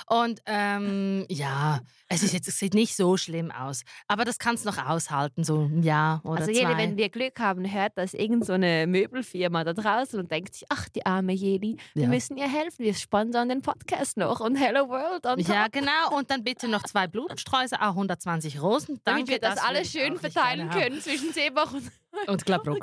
Und 0.07 0.41
ähm, 0.45 1.25
ja, 1.29 1.79
es, 2.09 2.21
ist 2.21 2.33
jetzt, 2.33 2.47
es 2.49 2.59
sieht 2.59 2.73
nicht 2.73 2.95
so 2.97 3.15
schlimm 3.15 3.49
aus. 3.49 3.83
Aber 4.09 4.25
das 4.25 4.39
kannst 4.39 4.65
du 4.65 4.69
noch 4.69 4.77
aushalten, 4.77 5.43
so 5.45 5.61
ein 5.67 5.83
Jahr 5.83 6.19
oder 6.25 6.41
Also 6.41 6.51
zwei. 6.51 6.59
Jeli, 6.59 6.77
wenn 6.77 6.97
wir 6.97 7.07
Glück 7.09 7.39
haben, 7.39 7.71
hört 7.71 7.93
das 7.95 8.13
irgend 8.13 8.45
so 8.45 8.53
eine 8.53 8.87
Möbelfirma 8.87 9.63
da 9.63 9.71
draußen 9.73 10.19
und 10.19 10.29
denkt 10.31 10.53
sich, 10.55 10.65
ach, 10.69 10.89
die 10.89 11.05
arme 11.05 11.31
Jeli, 11.33 11.77
wir 11.93 12.03
Ja. 12.03 12.09
müssen 12.09 12.35
ihr 12.37 12.49
helfen, 12.51 12.79
wir 12.83 12.93
sponsern 12.93 13.47
den 13.47 13.61
Podcast 13.61 14.17
noch 14.17 14.41
und 14.41 14.55
Hello 14.57 14.89
World 14.89 15.25
on 15.25 15.39
ja, 15.39 15.67
genau. 15.69 16.17
Und 16.17 16.29
dann 16.29 16.43
bitte 16.43 16.67
noch 16.67 16.83
zwei 16.83 17.07
Blumensträuße, 17.07 17.79
auch 17.81 17.91
120 17.95 18.61
Rosen. 18.61 18.99
Damit 19.05 19.29
Danke, 19.29 19.31
wir 19.31 19.39
das, 19.39 19.59
alles 19.59 19.93
will 19.93 20.01
ich 20.01 20.05
schön 20.07 20.17
verteilen 20.19 20.69
können 20.71 21.01
zwischen 21.01 21.31
Seebach 21.31 21.71
und 21.73 21.89
Und. 22.27 22.45
Gladbruch. 22.45 22.77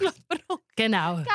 Genau. 0.77 1.17
Geil. 1.17 1.27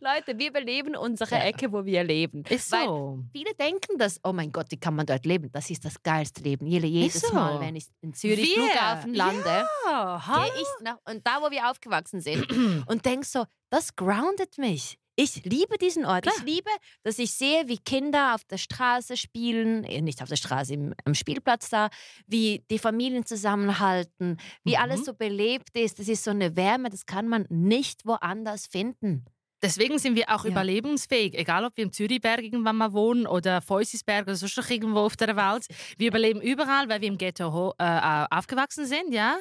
Leute, 0.00 0.38
wir 0.38 0.52
beleben 0.52 0.96
unsere 0.96 1.36
Ja. 1.36 1.44
Ecke, 1.44 1.72
wo 1.72 1.84
wir 1.84 2.04
leben. 2.04 2.44
Ist 2.48 2.70
Weil 2.72 2.86
so. 2.86 3.18
Viele 3.32 3.54
denken, 3.54 3.98
dass, 3.98 4.20
oh 4.24 4.32
mein 4.32 4.52
Gott, 4.52 4.66
wie 4.70 4.78
kann 4.78 4.94
man 4.94 5.06
dort 5.06 5.24
leben? 5.24 5.50
Das 5.52 5.70
ist 5.70 5.84
das 5.84 6.02
geilste 6.02 6.42
Leben. 6.42 6.66
Jede, 6.66 6.86
jedes 6.86 7.20
so. 7.22 7.34
Mal, 7.34 7.60
wenn 7.60 7.76
ich 7.76 7.86
in 8.02 8.12
Zürich 8.12 8.56
Wir? 8.56 8.64
Flughafen 8.64 9.14
lande, 9.14 9.66
Ja, 9.86 10.22
gehe 10.44 10.62
ich 10.62 10.84
nach, 10.84 10.98
und 11.08 11.26
da, 11.26 11.40
wo 11.40 11.50
wir 11.50 11.70
aufgewachsen 11.70 12.20
sind, 12.20 12.46
und 12.86 13.04
denke 13.04 13.26
so, 13.26 13.44
das 13.70 13.96
groundet 13.96 14.58
mich. 14.58 14.98
Ich 15.16 15.44
liebe 15.44 15.78
diesen 15.78 16.04
Ort. 16.04 16.26
Ich 16.26 16.32
Klar. 16.32 16.44
liebe, 16.46 16.70
dass 17.04 17.18
ich 17.18 17.32
sehe, 17.32 17.68
wie 17.68 17.78
Kinder 17.78 18.34
auf 18.34 18.44
der 18.44 18.58
Straße 18.58 19.16
spielen, 19.16 19.84
äh, 19.84 20.00
nicht 20.00 20.20
auf 20.22 20.28
der 20.28 20.36
Straße, 20.36 20.74
im, 20.74 20.92
am 21.04 21.14
Spielplatz 21.14 21.68
da, 21.70 21.88
wie 22.26 22.64
die 22.70 22.78
Familien 22.78 23.24
zusammenhalten, 23.24 24.38
wie 24.64 24.72
Mhm. 24.72 24.82
alles 24.82 25.04
so 25.04 25.14
belebt 25.14 25.76
ist. 25.78 25.98
Das 26.00 26.08
ist 26.08 26.24
so 26.24 26.30
eine 26.32 26.56
Wärme, 26.56 26.90
das 26.90 27.06
kann 27.06 27.28
man 27.28 27.46
nicht 27.48 28.04
woanders 28.06 28.66
finden. 28.66 29.24
Deswegen 29.62 29.98
sind 29.98 30.14
wir 30.16 30.28
auch 30.28 30.44
Ja. 30.44 30.50
überlebensfähig, 30.50 31.34
egal 31.38 31.64
ob 31.64 31.76
wir 31.76 31.84
im 31.84 31.92
Zürichberg 31.92 32.42
irgendwann 32.42 32.76
mal 32.76 32.92
wohnen 32.92 33.26
oder 33.26 33.62
Feusisberg 33.62 34.24
oder 34.26 34.36
sonst 34.36 34.70
irgendwo 34.70 35.00
auf 35.00 35.16
der 35.16 35.36
Welt. 35.36 35.66
Wir 35.96 36.08
überleben 36.08 36.40
überall, 36.42 36.88
weil 36.88 37.00
wir 37.00 37.08
im 37.08 37.16
Ghetto 37.18 37.74
äh, 37.78 38.24
aufgewachsen 38.30 38.86
sind, 38.86 39.12
ja. 39.12 39.36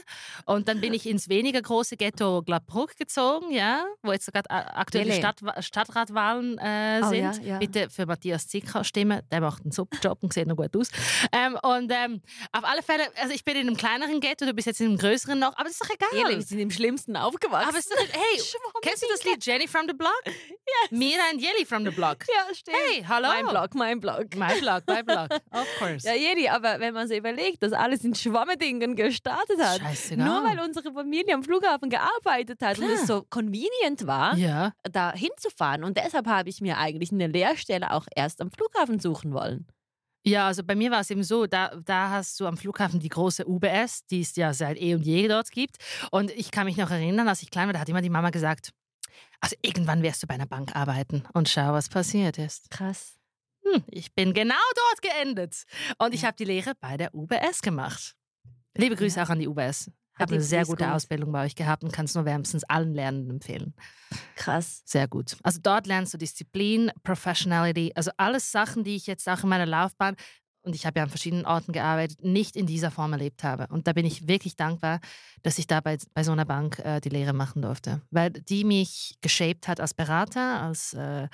Und 0.45 0.67
dann 0.67 0.79
bin 0.81 0.93
ich 0.93 1.05
ins 1.07 1.27
weniger 1.29 1.61
große 1.61 1.97
Ghetto 1.97 2.41
Gladbruck 2.43 2.95
gezogen, 2.95 3.51
ja, 3.51 3.85
wo 4.01 4.11
jetzt 4.13 4.31
gerade 4.31 4.49
äh, 4.49 4.53
aktuell 4.53 5.03
die 5.05 5.09
Jelle. 5.11 5.21
Stadt, 5.21 5.63
Stadtratwahlen 5.65 6.57
äh, 6.57 7.01
Oh, 7.03 7.09
sind. 7.09 7.19
ja, 7.21 7.31
ja. 7.43 7.57
Bitte 7.59 7.89
für 7.89 8.05
Matthias 8.05 8.47
Zicker 8.47 8.83
stimmen, 8.83 9.21
der 9.31 9.41
macht 9.41 9.63
einen 9.63 9.71
super 9.71 9.97
Job 10.01 10.19
und 10.21 10.31
sieht 10.33 10.47
noch 10.47 10.55
gut 10.55 10.75
aus. 10.77 10.87
Ähm, 11.31 11.57
und 11.63 11.91
ähm, 11.91 12.21
auf 12.51 12.63
alle 12.63 12.81
Fälle, 12.81 13.03
also 13.21 13.33
ich 13.33 13.43
bin 13.43 13.55
in 13.55 13.67
einem 13.67 13.75
kleineren 13.77 14.19
Ghetto, 14.21 14.45
du 14.45 14.53
bist 14.53 14.67
jetzt 14.67 14.79
in 14.79 14.87
einem 14.87 14.97
größeren 14.97 15.37
noch, 15.37 15.53
aber 15.57 15.65
das 15.65 15.73
ist 15.73 15.81
doch 15.83 15.89
egal. 15.93 16.09
Ehrlich, 16.13 16.37
wir 16.37 16.43
sind 16.45 16.59
im 16.59 16.71
Schlimmsten 16.71 17.17
aufgewachsen. 17.17 17.67
Aber 17.69 17.77
es 17.77 17.85
ist 17.87 17.91
doch, 17.93 17.99
hey, 17.99 18.41
kennst 18.81 19.03
du 19.03 19.07
das 19.11 19.23
Lied 19.25 19.45
Jenny 19.45 19.67
from 19.67 19.81
the 19.87 19.93
Block? 19.93 20.12
Mira 20.91 21.21
and 21.31 21.41
Jelly 21.41 21.65
from 21.65 21.83
the 21.85 21.91
Block. 21.91 22.25
Ja, 22.27 22.53
stimmt. 22.53 22.77
Hey, 22.89 23.03
hallo. 23.07 23.27
Mein 23.27 23.45
Blog, 23.47 23.75
mein 23.75 23.99
Blog. 23.99 24.35
My 24.35 24.59
Block, 24.59 24.83
my 24.87 25.03
Block. 25.03 25.29
Of 25.51 25.67
course. 25.79 26.07
Ja, 26.07 26.13
Jedi, 26.13 26.47
aber 26.49 26.79
wenn 26.79 26.93
man 26.93 27.07
sich 27.07 27.17
überlegt, 27.17 27.63
dass 27.63 27.73
alles 27.73 28.03
in 28.03 28.15
Schwammedingen 28.15 28.95
gestartet 28.95 29.59
hat, 29.61 29.79
Scheißegal. 29.81 30.25
nur 30.25 30.43
weil 30.43 30.59
unsere 30.59 30.91
Familie 30.93 31.33
am 31.33 31.43
Flughafen 31.43 31.89
gearbeitet 31.89 32.61
hat 32.61 32.77
und 32.79 32.85
Klar. 32.85 32.95
es 32.99 33.07
so 33.07 33.23
convenient 33.29 34.05
war, 34.05 34.35
Ja. 34.37 34.73
da 34.83 35.13
hinzufahren. 35.13 35.83
Und 35.83 35.97
deshalb 35.97 36.27
habe 36.27 36.49
ich 36.49 36.61
mir 36.61 36.77
eigentlich 36.77 37.11
eine 37.11 37.27
Lehrstelle 37.27 37.91
auch 37.91 38.05
erst 38.15 38.41
am 38.41 38.51
Flughafen 38.51 38.99
suchen 38.99 39.33
wollen. 39.33 39.67
Ja, 40.25 40.47
also 40.47 40.63
bei 40.63 40.73
mir 40.75 40.89
war 40.89 41.01
es 41.01 41.09
eben 41.09 41.23
so, 41.23 41.47
da, 41.47 41.75
da 41.85 42.09
hast 42.09 42.39
du 42.39 42.45
am 42.47 42.55
Flughafen 42.55 42.99
die 43.01 43.09
große 43.09 43.45
UBS, 43.45 44.05
die 44.07 44.21
es 44.21 44.35
ja 44.37 44.53
seit 44.53 44.79
eh 44.81 44.95
und 44.95 45.01
je 45.05 45.27
dort 45.27 45.51
gibt. 45.51 45.75
Und 46.11 46.31
ich 46.31 46.49
kann 46.49 46.65
mich 46.65 46.77
noch 46.77 46.91
erinnern, 46.91 47.27
als 47.27 47.41
ich 47.41 47.51
klein 47.51 47.67
war, 47.67 47.73
da 47.73 47.79
hat 47.79 47.89
immer 47.89 48.01
die 48.01 48.09
Mama 48.09 48.29
gesagt, 48.29 48.69
also 49.39 49.55
irgendwann 49.61 50.01
wirst 50.03 50.23
du 50.23 50.27
bei 50.27 50.35
einer 50.35 50.45
Bank 50.45 50.75
arbeiten 50.75 51.23
und 51.33 51.49
schau, 51.49 51.73
was 51.73 51.89
passiert 51.89 52.37
ist. 52.37 52.69
Krass. 52.69 53.17
Hm, 53.65 53.83
ich 53.87 54.13
bin 54.13 54.33
genau 54.33 54.55
dort 54.75 55.01
geendet. 55.01 55.63
Und 55.97 56.13
ich 56.13 56.25
habe 56.25 56.35
die 56.37 56.45
Lehre 56.45 56.73
bei 56.79 56.97
der 56.97 57.13
UBS 57.15 57.61
gemacht. 57.61 58.15
Liebe 58.75 58.95
Grüße 58.95 59.17
Ja. 59.17 59.25
auch 59.25 59.29
an 59.29 59.39
die 59.39 59.47
UBS. 59.47 59.89
Habe 60.19 60.35
eine 60.35 60.43
sehr 60.43 60.63
gute 60.65 60.83
gut. 60.85 60.93
Ausbildung 60.93 61.31
bei 61.31 61.43
euch 61.45 61.55
gehabt 61.55 61.83
und 61.83 61.91
kann 61.91 62.05
es 62.05 62.13
nur 62.13 62.25
wärmstens 62.25 62.63
allen 62.65 62.93
Lernenden 62.93 63.31
empfehlen. 63.31 63.73
Krass. 64.35 64.83
Sehr 64.85 65.07
gut. 65.07 65.37
Also 65.41 65.59
dort 65.61 65.87
lernst 65.87 66.13
du 66.13 66.17
Disziplin, 66.19 66.91
Professionality, 67.03 67.91
also 67.95 68.11
alles 68.17 68.51
Sachen, 68.51 68.83
die 68.83 68.95
ich 68.95 69.07
jetzt 69.07 69.27
auch 69.27 69.41
in 69.43 69.49
meiner 69.49 69.65
Laufbahn, 69.65 70.15
und 70.63 70.75
ich 70.75 70.85
habe 70.85 70.99
ja 70.99 71.03
an 71.03 71.09
verschiedenen 71.09 71.45
Orten 71.45 71.71
gearbeitet, 71.73 72.23
nicht 72.23 72.55
in 72.55 72.65
dieser 72.65 72.89
Form 72.91 73.11
erlebt 73.13 73.43
habe. 73.43 73.67
Und 73.67 73.85
da 73.87 73.93
bin 73.93 74.05
ich 74.05 74.27
wirklich 74.27 74.55
dankbar, 74.55 74.99
dass 75.41 75.57
ich 75.57 75.67
da 75.67 75.81
bei, 75.81 75.97
bei 76.13 76.23
so 76.23 76.31
einer 76.31 76.45
Bank 76.45 76.79
äh, 76.79 76.99
die 77.01 77.09
Lehre 77.09 77.33
machen 77.33 77.61
durfte. 77.61 78.01
Weil 78.11 78.31
die 78.31 78.63
mich 78.63 79.17
geshaped 79.21 79.67
hat 79.67 79.79
als 79.79 79.93
Berater, 79.93 80.61
als, 80.61 80.93
äh, 80.93 81.27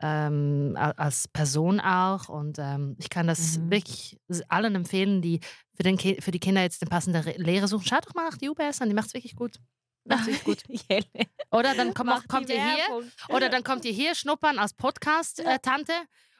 ähm, 0.00 0.76
als 0.76 1.28
Person 1.28 1.80
auch. 1.80 2.28
Und 2.28 2.58
ähm, 2.58 2.96
ich 2.98 3.08
kann 3.10 3.26
das 3.26 3.58
Mhm. 3.58 3.70
wirklich 3.70 4.18
allen 4.48 4.74
empfehlen, 4.74 5.22
die 5.22 5.40
für, 5.74 5.82
den 5.82 5.96
Ki 5.96 6.18
für 6.20 6.30
die 6.30 6.40
Kinder 6.40 6.62
jetzt 6.62 6.82
eine 6.82 6.90
passende 6.90 7.24
Re- 7.24 7.36
Lehre 7.38 7.68
suchen. 7.68 7.86
Schaut 7.86 8.06
doch 8.06 8.14
mal 8.14 8.28
nach 8.28 8.36
die 8.38 8.48
UBS 8.48 8.80
an, 8.82 8.88
die 8.88 8.94
macht 8.94 9.08
es 9.08 9.14
wirklich 9.14 9.34
gut. 9.34 9.56
Macht 10.06 10.26
wirklich 10.26 10.44
gut. 10.44 10.62
Oder 11.50 11.74
dann 11.74 11.88
die 11.94 12.28
kommt 12.28 12.50
ihr 12.50 12.62
hier 12.62 13.10
oder 13.30 13.48
dann 13.48 13.62
kommt 13.64 13.84
ihr 13.86 13.92
hier 13.92 14.14
schnuppern 14.14 14.58
als 14.58 14.74
Podcast-Tante 14.74 15.92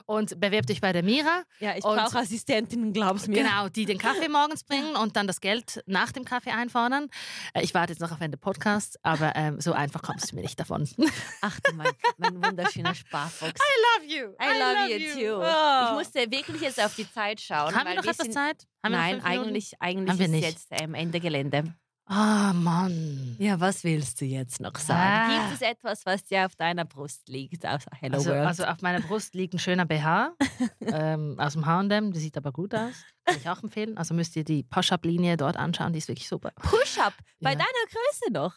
und 0.06 0.40
bewerbt 0.40 0.70
euch 0.70 0.80
bei 0.80 0.92
der 0.92 1.02
Mira. 1.02 1.42
Ja, 1.60 1.76
ich 1.76 1.82
brauche 1.82 2.18
Assistentinnen, 2.18 2.92
glaub's 2.92 3.26
mir. 3.26 3.42
Genau, 3.42 3.68
die 3.68 3.84
den 3.86 3.98
Kaffee 3.98 4.28
morgens 4.28 4.64
bringen 4.68 4.96
und 4.96 5.16
dann 5.16 5.26
das 5.26 5.40
Geld 5.40 5.82
nach 5.86 6.12
dem 6.12 6.24
Kaffee 6.24 6.50
einfordern. 6.50 7.08
Äh, 7.54 7.62
Ich 7.62 7.74
warte 7.74 7.92
jetzt 7.92 8.00
noch 8.00 8.12
auf 8.12 8.20
Ende 8.20 8.36
Podcast, 8.36 8.98
aber 9.02 9.34
ähm, 9.36 9.60
so 9.60 9.72
einfach 9.72 10.02
kommst 10.02 10.30
du 10.32 10.36
mir 10.36 10.42
nicht 10.42 10.58
davon. 10.60 10.84
I 10.98 11.08
Ach 11.40 11.58
du 11.60 11.72
mein, 11.74 11.92
mein 12.18 12.42
wunderschöner 12.42 12.94
Sparfuchs. 12.94 13.60
love 13.98 14.06
you. 14.06 14.30
I 14.40 14.58
love, 14.58 14.90
you, 14.98 15.14
too. 15.14 15.42
Ich 15.42 15.92
musste 15.92 16.30
wirklich 16.30 16.62
jetzt 16.62 16.82
auf 16.82 16.94
die 16.94 17.10
Zeit 17.10 17.40
schauen. 17.40 17.72
Oh. 17.74 17.76
Haben 17.78 17.86
weil 17.86 17.96
wir 17.96 18.02
noch 18.02 18.10
etwas 18.10 18.30
Zeit? 18.30 18.66
Haben 18.82 18.92
Nein, 18.92 19.22
eigentlich, 19.24 19.72
eigentlich 19.80 20.10
Haben 20.10 20.18
wir 20.18 20.26
ist 20.26 20.32
nicht. 20.32 20.44
jetzt 20.44 20.66
ähm, 20.70 20.94
Ende 20.94 21.20
Gelände. 21.20 21.74
Ah, 22.06 22.52
Mann. 22.52 23.34
Ja, 23.38 23.58
was 23.60 23.82
willst 23.82 24.20
du 24.20 24.26
jetzt 24.26 24.60
noch 24.60 24.76
sagen? 24.76 25.32
Ah. 25.32 25.48
Gibt 25.48 25.54
es 25.62 25.66
etwas, 25.68 26.04
was 26.04 26.22
dir 26.24 26.44
auf 26.44 26.54
deiner 26.54 26.84
Brust 26.84 27.28
liegt? 27.28 27.64
Aus 27.64 27.82
Hello 27.98 28.16
Also, 28.18 28.30
World. 28.30 28.46
also 28.46 28.64
auf 28.64 28.82
meiner 28.82 29.00
Brust 29.00 29.34
liegt 29.34 29.54
ein 29.54 29.58
schöner 29.58 29.86
BH 29.86 30.34
ähm, 30.82 31.36
aus 31.38 31.54
dem 31.54 31.64
H&M. 31.64 31.88
Der 32.12 32.20
sieht 32.20 32.36
aber 32.36 32.52
gut 32.52 32.74
aus. 32.74 32.92
Kann 33.24 33.36
ich 33.38 33.48
auch 33.48 33.62
empfehlen. 33.62 33.96
Also 33.96 34.12
müsst 34.12 34.36
ihr 34.36 34.44
die 34.44 34.62
Push-Up-Linie 34.64 35.38
dort 35.38 35.56
anschauen. 35.56 35.94
Die 35.94 35.98
ist 35.98 36.08
wirklich 36.08 36.28
super. 36.28 36.50
Push-up 36.56 37.14
bei 37.40 37.52
Ja. 37.52 37.56
deiner 37.56 37.86
Größe 37.90 38.32
noch. 38.32 38.54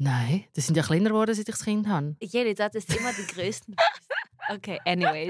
Nein, 0.00 0.44
die 0.54 0.60
sind 0.60 0.76
ja 0.76 0.84
kleiner 0.84 1.10
geworden, 1.10 1.34
seit 1.34 1.48
ich 1.48 1.54
das 1.56 1.64
Kind 1.64 1.88
habe. 1.88 2.14
Jeli, 2.22 2.54
das 2.54 2.72
ist 2.76 2.94
immer 2.96 3.12
die 3.12 3.26
größten. 3.26 3.74
Okay, 4.50 4.78
anyways. 4.86 5.28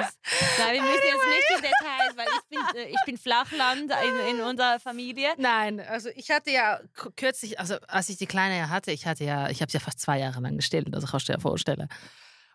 Nein, 0.58 0.74
wir 0.74 0.82
müssen 0.82 1.02
jetzt 1.04 1.26
nicht 1.26 1.50
in 1.56 1.62
Details, 1.62 2.16
weil 2.16 2.26
ich 2.28 2.48
bin, 2.48 2.80
äh, 2.80 2.88
ich 2.88 3.00
bin 3.06 3.18
Flachland 3.18 3.90
in, 4.30 4.36
in 4.36 4.40
unserer 4.42 4.78
Familie. 4.80 5.30
Nein, 5.38 5.80
also 5.80 6.08
ich 6.14 6.30
hatte 6.30 6.50
ja 6.50 6.80
kürzlich, 7.16 7.58
also 7.58 7.76
als 7.88 8.08
ich 8.08 8.16
die 8.16 8.26
Kleine 8.26 8.56
ja 8.58 8.68
hatte, 8.68 8.92
ich 8.92 9.06
hatte 9.06 9.24
ja, 9.24 9.48
ich 9.50 9.60
habe 9.60 9.70
sie 9.72 9.78
ja 9.78 9.84
fast 9.84 10.00
zwei 10.00 10.18
Jahre 10.18 10.40
lang 10.40 10.56
gestillt, 10.56 10.94
also 10.94 11.06
kannst 11.06 11.28
du 11.28 11.32
dir 11.32 11.40
vorstellen. 11.40 11.88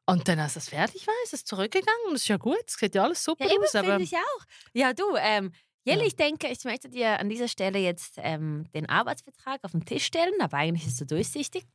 Und 0.06 0.28
dann, 0.28 0.40
als 0.40 0.56
das 0.56 0.70
fertig 0.70 1.08
war, 1.08 1.14
ist 1.24 1.34
es 1.34 1.46
zurückgegangen 1.46 2.08
und 2.10 2.16
ist 2.16 2.28
ja 2.28 2.38
gut, 2.38 2.58
es 2.68 2.78
geht 2.78 2.94
ja 2.96 3.04
alles 3.04 3.24
super 3.24 3.46
Ja, 3.46 3.56
aus, 3.62 3.74
aber 3.76 4.00
ich 4.00 4.16
auch. 4.16 4.44
Ja, 4.74 4.94
du, 4.94 5.04
ähm, 5.18 5.54
Jeli, 5.86 6.02
Ja. 6.02 6.08
ich 6.08 6.16
denke, 6.16 6.48
ich 6.48 6.64
möchte 6.66 6.90
dir 6.90 7.20
an 7.20 7.30
dieser 7.30 7.48
Stelle 7.48 7.80
jetzt 7.80 8.16
ähm, 8.18 8.66
den 8.74 8.88
Arbeitsvertrag 8.90 9.62
auf 9.64 9.72
den 9.72 9.86
Tisch 9.86 10.06
stellen, 10.06 10.34
aber 10.42 10.58
eigentlich 10.58 10.88
ist 10.88 11.00
er 11.02 11.08
durchsichtig. 11.08 11.66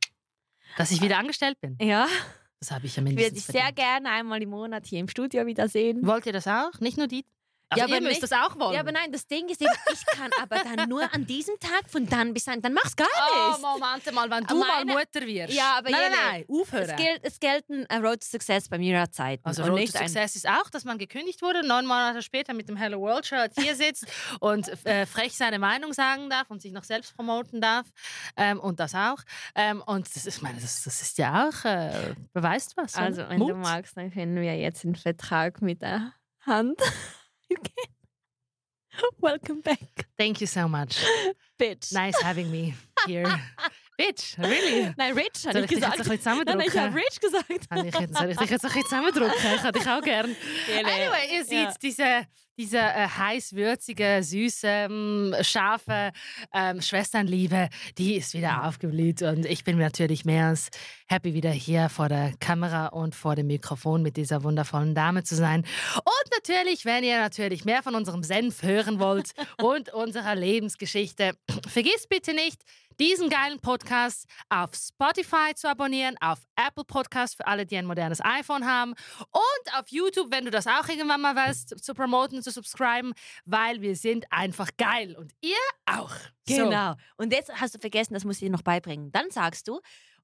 dass 0.77 0.91
ich 0.91 1.01
wieder 1.01 1.17
angestellt 1.17 1.59
bin, 1.61 1.75
Ja, 1.81 2.07
das 2.59 2.71
habe 2.71 2.85
ich 2.85 2.95
ja 2.95 3.03
ich 3.03 3.05
würde 3.05 3.15
mindestens 3.15 3.45
dich 3.47 3.55
sehr 3.55 3.71
gerne 3.71 4.09
einmal 4.09 4.41
im 4.41 4.49
Monat 4.49 4.85
hier 4.85 4.99
im 4.99 5.07
Studio 5.07 5.45
wiedersehen. 5.45 6.05
Wollt 6.05 6.25
ihr 6.25 6.33
das 6.33 6.47
auch? 6.47 6.71
Nicht 6.79 6.97
nur 6.97 7.07
die? 7.07 7.25
Also 7.71 7.79
Ja, 7.81 7.85
aber 7.85 7.95
ihr 7.95 8.01
müsst 8.01 8.21
nicht- 8.21 8.23
das 8.23 8.31
auch 8.31 8.57
wollen. 8.59 8.73
Ja, 8.73 8.79
aber 8.79 8.91
nein, 8.91 9.11
das 9.11 9.27
Ding 9.27 9.47
ist 9.47 9.61
eben, 9.61 9.71
ich 9.93 10.05
kann 10.07 10.31
aber 10.41 10.57
dann 10.63 10.89
nur 10.89 11.03
an 11.13 11.27
diesem 11.27 11.59
Tag 11.59 11.87
von 11.87 12.07
dann 12.07 12.33
bis 12.33 12.45
dann, 12.45 12.61
dann 12.63 12.73
mach's 12.73 12.95
gar 12.95 13.07
Oh, 13.07 13.49
nicht. 13.51 13.61
Moment 13.61 14.11
mal, 14.13 14.29
wenn 14.31 14.43
du 14.45 14.55
Meine- 14.55 14.85
mal 14.93 14.99
Mutter 14.99 15.21
wirst. 15.27 15.53
Ja, 15.53 15.75
aber 15.77 15.91
nein, 15.91 16.01
nein, 16.11 16.19
nein, 16.31 16.45
aufhören. 16.61 16.89
Es, 16.89 16.95
gilt, 16.95 17.19
es 17.23 17.39
gelten 17.39 17.85
äh, 17.85 17.97
Road 17.97 18.21
to 18.21 18.27
Success 18.27 18.67
bei 18.69 18.79
mir 18.79 19.11
Zeiten. 19.11 19.45
Also 19.45 19.63
und 19.63 19.69
Road 19.69 19.85
to 19.85 19.97
Success 19.99 20.35
ist 20.35 20.47
auch, 20.49 20.69
dass 20.71 20.83
man 20.83 20.97
gekündigt 20.97 21.41
wurde, 21.43 21.65
neun 21.67 21.85
Monate 21.85 22.21
später 22.23 22.53
mit 22.53 22.67
dem 22.69 22.75
Hello 22.75 22.99
World 23.01 23.25
Shirt 23.27 23.51
hier 23.59 23.75
sitzt 23.75 24.05
und 24.39 24.67
äh, 24.85 25.05
frech 25.05 25.37
seine 25.37 25.59
Meinung 25.59 25.93
sagen 25.93 26.29
darf 26.29 26.49
und 26.49 26.61
sich 26.63 26.71
noch 26.71 26.83
selbst 26.83 27.15
promoten 27.15 27.61
darf 27.61 27.85
ähm, 28.35 28.59
und 28.59 28.79
das 28.79 28.95
auch. 28.95 29.19
Ähm, 29.53 29.83
und 29.85 30.07
das, 30.15 30.25
ist- 30.25 30.37
ich 30.37 30.41
meine, 30.41 30.59
das, 30.59 30.81
das 30.83 31.01
ist 31.03 31.17
ja 31.19 31.47
auch, 31.49 31.65
äh, 31.65 32.15
beweist 32.33 32.75
was. 32.77 32.95
oder? 32.95 33.03
Also, 33.05 33.29
wenn 33.29 33.37
Mut. 33.37 33.51
du 33.51 33.55
magst, 33.57 33.95
dann 33.95 34.11
können 34.11 34.35
wir 34.41 34.55
jetzt 34.57 34.83
den 34.83 34.95
Vertrag 34.95 35.61
mit 35.61 35.81
der 35.83 36.13
Hand. 36.47 36.79
Okay. 37.57 37.89
Welcome 39.21 39.61
back, 39.61 40.07
Thank 40.17 40.41
you 40.41 40.47
so 40.47 40.67
much. 40.67 41.03
bitch. 41.59 41.93
Nice 41.93 42.21
having 42.21 42.51
me 42.51 42.73
here. 43.07 43.25
Bitch, 43.99 44.37
really? 44.37 44.93
Nein, 44.97 45.13
Rich 45.13 45.45
habe 45.45 45.59
ich 45.59 45.65
ich 45.65 45.67
gesagt. 45.71 45.97
bisschen 45.97 46.45
Nein, 46.45 46.61
ich 46.61 46.77
habe 46.77 46.95
Rich 46.95 47.19
gesagt. 47.19 47.45
Soll 47.69 47.85
ich, 47.85 47.99
jetzt- 47.99 48.17
soll 48.17 48.29
ich 48.29 48.37
dich 48.37 48.49
jetzt 48.49 48.63
ein 48.63 48.69
bisschen 48.71 48.83
zusammendrücken? 48.83 49.33
Ich 49.55 49.61
hätte 49.63 49.79
dich 49.79 49.87
auch 49.89 50.01
gern. 50.01 50.35
Anyway, 50.77 51.35
ihr 51.35 51.43
seht 51.43 51.51
Ja. 51.67 51.73
diese, 51.81 52.05
diese 52.57 52.77
äh, 52.77 53.07
heiß-würzige, 53.09 54.23
süße, 54.23 55.35
scharfe 55.41 56.11
ähm, 56.53 56.81
Schwesternliebe, 56.81 57.67
die 57.97 58.15
ist 58.15 58.33
wieder 58.33 58.63
aufgeblüht. 58.65 59.21
Und 59.21 59.45
ich 59.45 59.65
bin 59.65 59.77
natürlich 59.77 60.23
mehr 60.23 60.47
als 60.47 60.69
happy, 61.09 61.33
wieder 61.33 61.51
hier 61.51 61.89
vor 61.89 62.07
der 62.07 62.31
Kamera 62.39 62.87
und 62.87 63.15
vor 63.15 63.35
dem 63.35 63.47
Mikrofon 63.47 64.01
mit 64.01 64.15
dieser 64.15 64.43
wundervollen 64.43 64.95
Dame 64.95 65.23
zu 65.23 65.35
sein. 65.35 65.65
Und 65.95 66.31
natürlich, 66.31 66.85
wenn 66.85 67.03
ihr 67.03 67.19
natürlich 67.19 67.65
mehr 67.65 67.83
von 67.83 67.95
unserem 67.95 68.23
Senf 68.23 68.63
hören 68.63 68.99
wollt 68.99 69.31
und 69.61 69.93
unserer 69.93 70.35
Lebensgeschichte, 70.35 71.33
vergisst 71.67 72.07
bitte 72.07 72.33
nicht, 72.33 72.61
diesen 72.99 73.29
geilen 73.29 73.59
Podcast 73.59 74.25
auf 74.49 74.71
Spotify 74.75 75.53
zu 75.55 75.69
abonnieren, 75.69 76.15
auf 76.19 76.39
Apple 76.55 76.83
Podcast 76.83 77.37
für 77.37 77.47
alle, 77.47 77.65
die 77.65 77.77
ein 77.77 77.85
modernes 77.85 78.19
iPhone 78.23 78.65
haben 78.65 78.91
und 78.91 79.77
auf 79.77 79.87
YouTube, 79.87 80.31
wenn 80.31 80.45
du 80.45 80.51
das 80.51 80.67
auch 80.67 80.87
irgendwann 80.87 81.21
mal 81.21 81.35
weißt, 81.35 81.83
zu 81.83 81.93
promoten, 81.93 82.43
zu 82.43 82.51
subscriben, 82.51 83.13
weil 83.45 83.81
wir 83.81 83.95
sind 83.95 84.25
einfach 84.31 84.69
geil 84.77 85.15
und 85.17 85.33
ihr 85.41 85.55
auch. 85.85 86.13
So. 86.47 86.55
Genau. 86.55 86.95
Und 87.17 87.31
jetzt 87.31 87.51
hast 87.59 87.75
du 87.75 87.79
vergessen, 87.79 88.13
das 88.13 88.25
muss 88.25 88.35
ich 88.35 88.41
dir 88.41 88.49
noch 88.49 88.63
beibringen. 88.63 89.11
Dann 89.11 89.31
sagst 89.31 89.67
du, 89.67 89.79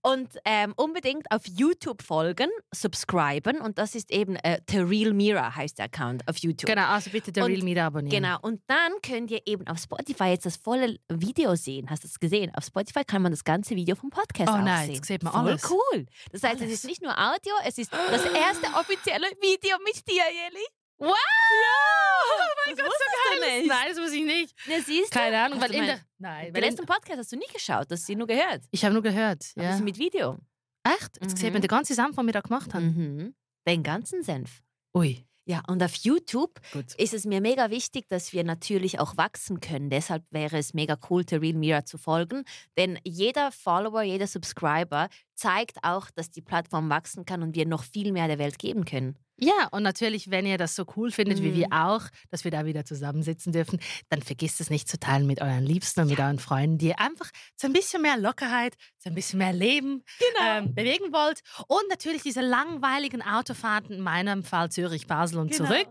und 0.05 0.29
ähm, 0.45 0.73
unbedingt 0.77 1.29
auf 1.31 1.41
YouTube 1.47 2.01
folgen, 2.03 2.49
subscriben. 2.73 3.59
Und 3.59 3.77
das 3.79 3.95
ist 3.95 4.11
eben 4.11 4.35
äh, 4.37 4.59
The 4.69 4.79
Real 4.79 5.13
Mira 5.13 5.55
heißt 5.55 5.77
der 5.79 5.85
Account 5.85 6.27
auf 6.27 6.37
YouTube. 6.37 6.67
Genau, 6.69 6.87
also 6.87 7.09
bitte 7.09 7.31
Und- 7.41 7.49
Real 7.51 7.63
Media 7.63 7.87
abonnieren. 7.87 8.23
Genau, 8.23 8.37
und 8.41 8.61
dann 8.67 8.91
könnt 9.01 9.31
ihr 9.31 9.41
eben 9.45 9.65
auf 9.67 9.79
Spotify 9.79 10.25
jetzt 10.25 10.45
das 10.45 10.57
volle 10.57 10.97
Video 11.09 11.55
sehen. 11.55 11.89
Hast 11.89 12.03
du 12.03 12.07
es 12.07 12.19
gesehen? 12.19 12.51
Auf 12.55 12.65
Spotify 12.65 13.03
kann 13.03 13.21
man 13.21 13.31
das 13.31 13.43
ganze 13.43 13.75
Video 13.75 13.95
vom 13.95 14.09
Podcast 14.09 14.49
Oh 14.51 14.55
auch 14.55 14.61
nein, 14.61 14.85
sehen. 14.87 14.95
jetzt 14.95 15.07
sieht 15.07 15.23
man 15.23 15.33
Voll 15.33 15.47
alles. 15.49 15.69
cool. 15.71 16.05
Das 16.31 16.43
heißt, 16.43 16.55
es 16.55 16.61
Alles. 16.61 16.73
ist 16.73 16.85
nicht 16.85 17.01
nur 17.01 17.11
Audio, 17.17 17.53
es 17.65 17.77
ist 17.77 17.91
das 17.91 18.25
erste 18.25 18.67
offizielle 18.79 19.27
Video 19.41 19.77
mit 19.83 20.07
dir, 20.07 20.23
Jeli. 20.31 20.65
Wow! 20.97 21.09
Oh 21.09 22.41
mein 22.67 22.75
Gott, 22.75 22.85
so 22.85 23.39
geil. 23.41 23.59
Nicht. 23.59 23.69
Nein, 23.69 23.85
das 23.89 23.97
muss 23.99 24.11
ich 24.11 24.23
nicht. 24.23 24.55
Na, 24.67 24.75
siehst 24.81 25.13
du? 25.13 25.19
Keine 25.19 25.39
Ahnung, 25.43 25.61
weil 25.61 25.73
in 25.73 25.85
der. 25.85 25.99
Nein, 26.17 26.53
Den 26.53 26.63
letzten 26.63 26.85
Podcast 26.85 27.19
hast 27.19 27.31
du 27.31 27.37
nicht 27.37 27.53
geschaut, 27.53 27.89
das 27.91 28.01
hast 28.01 28.09
du 28.09 28.15
nur 28.15 28.27
gehört. 28.27 28.63
ich 28.71 28.83
habe 28.83 28.93
nur 28.93 29.03
gehört. 29.03 29.43
Aber 29.55 29.63
Ja. 29.63 29.69
das 29.71 29.79
ist 29.79 29.85
mit 29.85 29.97
Video. 29.99 30.37
Echt? 30.83 31.17
Jetzt 31.21 31.41
Mhm. 31.41 31.53
man 31.53 31.61
den 31.61 31.67
ganzen 31.67 31.95
Senf, 31.95 32.15
den 32.15 32.25
wir 32.25 32.33
da 32.33 32.41
gemacht 32.41 32.73
haben. 32.73 32.85
Mhm. 32.85 33.35
Den 33.67 33.83
ganzen 33.83 34.23
Senf. 34.23 34.61
Ui. 34.95 35.25
Ja, 35.47 35.61
und 35.67 35.83
auf 35.83 35.93
YouTube 35.97 36.59
Gut. 36.73 36.95
ist 36.95 37.13
es 37.13 37.25
mir 37.25 37.39
mega 37.39 37.69
wichtig, 37.69 38.07
dass 38.07 38.33
wir 38.33 38.43
natürlich 38.43 38.99
auch 38.99 39.15
wachsen 39.15 39.59
können. 39.59 39.91
Deshalb 39.91 40.23
wäre 40.31 40.57
es 40.57 40.73
mega 40.73 40.97
cool, 41.09 41.23
The 41.29 41.35
Real 41.35 41.53
Mira 41.53 41.85
zu 41.85 41.99
folgen. 41.99 42.45
Denn 42.77 42.97
jeder 43.03 43.51
Follower, 43.51 44.01
jeder 44.01 44.25
Subscriber 44.25 45.07
zeigt 45.35 45.77
auch, 45.83 46.09
dass 46.09 46.31
die 46.31 46.41
Plattform 46.41 46.89
wachsen 46.89 47.25
kann 47.25 47.43
und 47.43 47.53
wir 47.55 47.67
noch 47.67 47.83
viel 47.83 48.11
mehr 48.11 48.27
der 48.27 48.39
Welt 48.39 48.57
geben 48.57 48.85
können. 48.85 49.19
Ja, 49.37 49.67
und 49.71 49.83
natürlich, 49.83 50.31
wenn 50.31 50.45
ihr 50.45 50.57
das 50.57 50.75
so 50.75 50.85
cool 50.95 51.11
findet 51.11 51.41
wie 51.41 51.49
Mhm. 51.49 51.55
wir 51.55 51.67
auch, 51.71 52.03
dass 52.29 52.43
wir 52.45 52.51
da 52.51 52.65
wieder 52.65 52.85
zusammensitzen 52.85 53.51
dürfen, 53.51 53.79
dann 54.09 54.21
vergisst 54.21 54.61
es 54.61 54.69
nicht 54.69 54.87
zu 54.87 54.97
teilen 54.99 55.27
mit 55.27 55.41
euren 55.41 55.65
Liebsten 55.65 56.01
und 56.01 56.07
mit 56.09 56.19
euren 56.19 56.39
Freunden, 56.39 56.77
die 56.77 56.87
ihr 56.87 56.99
einfach 56.99 57.29
zu 57.57 57.67
ein 57.67 57.73
bisschen 57.73 58.01
mehr 58.01 58.17
Lockerheit, 58.17 58.75
zu 58.97 59.09
ein 59.09 59.15
bisschen 59.15 59.39
mehr 59.39 59.51
Leben 59.53 60.03
ähm, 60.41 60.73
bewegen 60.73 61.11
wollt. 61.11 61.41
Und 61.67 61.83
natürlich 61.89 62.23
diese 62.23 62.41
langweiligen 62.41 63.21
Autofahrten, 63.21 63.95
in 63.97 64.01
meinem 64.01 64.43
Fall 64.43 64.71
Zürich, 64.71 65.05
Basel 65.07 65.39
und 65.39 65.51
Genau. 65.51 65.65
zurück, 65.69 65.89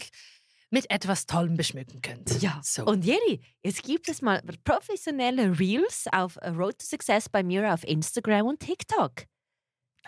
mit 0.70 0.90
etwas 0.90 1.26
Tollem 1.26 1.56
beschmücken 1.56 2.00
könnt. 2.02 2.40
Ja, 2.42 2.60
so. 2.64 2.84
Und 2.86 3.04
Jeri, 3.04 3.40
jetzt 3.62 3.82
gibt 3.84 4.08
es 4.08 4.22
mal 4.22 4.42
professionelle 4.64 5.58
Reels 5.60 6.06
auf 6.12 6.36
Road 6.38 6.78
to 6.78 6.86
Success 6.86 7.28
bei 7.28 7.42
Mira 7.42 7.72
auf 7.74 7.84
Instagram 7.84 8.46
und 8.46 8.60
TikTok. 8.60 9.24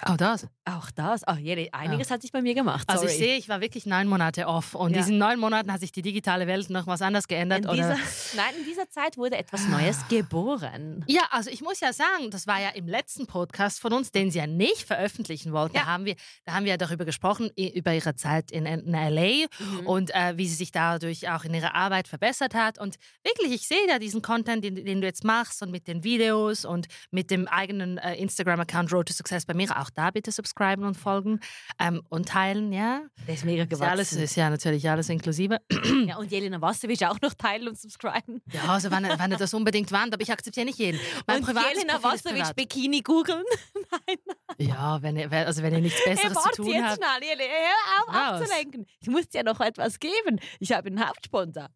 Auch 0.03 0.16
das. 0.16 0.47
Auch 0.64 0.90
das. 0.90 1.22
Oh, 1.26 1.34
Jeri, 1.34 1.70
einiges 1.72 2.11
hat 2.11 2.22
sich 2.22 2.32
bei 2.32 2.42
mir 2.42 2.55
gemacht. 2.55 2.88
Also 2.88 3.05
ich 3.07 3.12
sorry. 3.12 3.24
sehe, 3.24 3.36
ich 3.38 3.49
war 3.49 3.61
wirklich 3.61 3.86
neun 3.86 4.09
Monate 4.09 4.47
off 4.47 4.74
und 4.74 4.90
Ja. 4.90 4.97
in 4.99 5.03
diesen 5.05 5.18
neun 5.18 5.38
Monaten 5.38 5.72
hat 5.72 5.80
sich 5.80 5.92
die 5.92 6.03
digitale 6.03 6.47
Welt 6.47 6.68
noch 6.70 6.86
was 6.86 7.03
anders 7.03 7.28
geändert. 7.28 7.64
in 7.64 7.70
dieser, 7.72 7.97
nein, 8.34 8.55
in 8.59 8.64
dieser 8.64 8.88
Zeit 8.90 9.16
wurde 9.16 9.36
etwas 9.38 9.66
Neues 9.68 9.99
geboren. 10.09 11.05
Ja, 11.07 11.22
also 11.30 11.51
ich 11.51 11.62
muss 11.62 11.80
ja 11.80 11.92
sagen, 11.92 12.30
das 12.30 12.47
war 12.47 12.61
ja 12.61 12.70
im 12.70 12.88
letzten 12.88 13.26
Podcast 13.26 13.80
von 13.80 13.92
uns, 13.92 14.11
den 14.12 14.30
sie 14.30 14.38
ja 14.38 14.47
nicht 14.47 14.82
veröffentlichen 14.82 15.53
wollten. 15.53 15.76
Ja. 15.76 15.82
Da, 15.82 15.88
haben 15.88 16.05
wir, 16.05 16.16
da 16.44 16.55
haben 16.55 16.64
wir 16.64 16.70
ja 16.72 16.76
darüber 16.76 17.05
gesprochen, 17.05 17.51
über 17.57 17.94
ihre 17.94 18.14
Zeit 18.16 18.51
in, 18.51 18.66
in 18.66 18.92
LA 18.92 19.47
Mhm. 19.59 19.86
und 19.86 20.14
äh, 20.14 20.36
wie 20.36 20.47
sie 20.47 20.55
sich 20.55 20.72
dadurch 20.72 21.28
auch 21.30 21.44
in 21.44 21.55
ihrer 21.55 21.74
Arbeit 21.74 22.09
verbessert 22.09 22.55
hat. 22.55 22.78
Und 22.78 22.97
wirklich, 23.24 23.53
ich 23.53 23.68
sehe 23.68 23.86
ja 23.88 23.99
diesen 23.99 24.22
Content, 24.22 24.64
den, 24.64 24.74
den 24.74 25.01
du 25.01 25.07
jetzt 25.07 25.24
machst 25.24 25.62
und 25.62 25.70
mit 25.70 25.86
den 25.88 26.05
Videos 26.05 26.64
und 26.64 26.86
mit 27.11 27.30
dem 27.30 27.47
eigenen 27.49 27.99
äh, 27.99 28.14
Instagram-Account 28.16 28.92
Road 28.92 29.07
to 29.09 29.14
Success 29.14 29.47
bei 29.47 29.55
mir. 29.55 29.66
Auch 29.76 29.86
da 29.91 30.11
bitte 30.11 30.32
subscriben 30.32 30.84
und 30.84 30.95
folgen 30.97 31.41
ähm, 31.78 32.03
und 32.09 32.28
teilen, 32.28 32.72
ja. 32.72 33.03
Der 33.26 33.34
ist 33.34 33.45
mega 33.45 33.62
Ist 33.64 33.72
ja, 33.72 33.89
alles, 33.89 34.11
gewachsen. 34.11 34.22
ist 34.24 34.34
ja 34.37 34.51
natürlich 34.51 34.89
alles 34.89 35.09
inklusive. 35.09 35.59
Ja, 36.07 36.16
und 36.18 36.30
Jelena 36.30 36.61
Wasserwitsch 36.61 37.03
auch 37.05 37.20
noch 37.20 37.34
teilen 37.34 37.68
und 37.68 37.78
subscriben. 37.78 38.43
Ja, 38.53 38.62
also 38.68 38.91
wenn, 38.91 39.05
ihr- 39.05 39.18
wenn 39.18 39.30
ihr 39.32 39.37
das 39.39 39.53
unbedingt 39.55 39.91
wandt, 39.93 40.12
aber 40.14 40.22
ich 40.22 40.30
akzeptiere 40.32 40.66
nicht 40.66 40.78
jeden. 40.78 41.01
Mein 41.26 41.43
und 41.45 41.49
Jelena 41.49 41.99
privat. 41.99 42.57
Bikini 42.57 43.01
googeln. 43.03 43.43
Nein, 44.09 44.16
Ja, 44.68 45.01
wenn 45.03 45.16
ihr, 45.16 45.30
also 45.32 45.62
wenn 45.62 45.74
ihr 45.74 45.80
nichts 45.80 46.01
hey, 46.05 46.14
Besseres 46.14 46.43
zu 46.55 46.62
tun 46.62 46.66
jetzt 46.66 46.82
habt. 46.84 46.97
schnell, 46.97 47.28
Jelena, 47.30 47.53
hör 47.53 48.03
auf 48.03 48.14
Raus. 48.14 48.41
abzulenken. 48.43 48.87
Ich 49.01 49.09
muss 49.09 49.28
dir 49.28 49.43
noch 49.43 49.61
etwas 49.61 49.99
geben. 49.99 50.41
Ich 50.61 50.72
habe 50.72 50.89
einen 50.89 51.07
Hauptsponsor. 51.07 51.68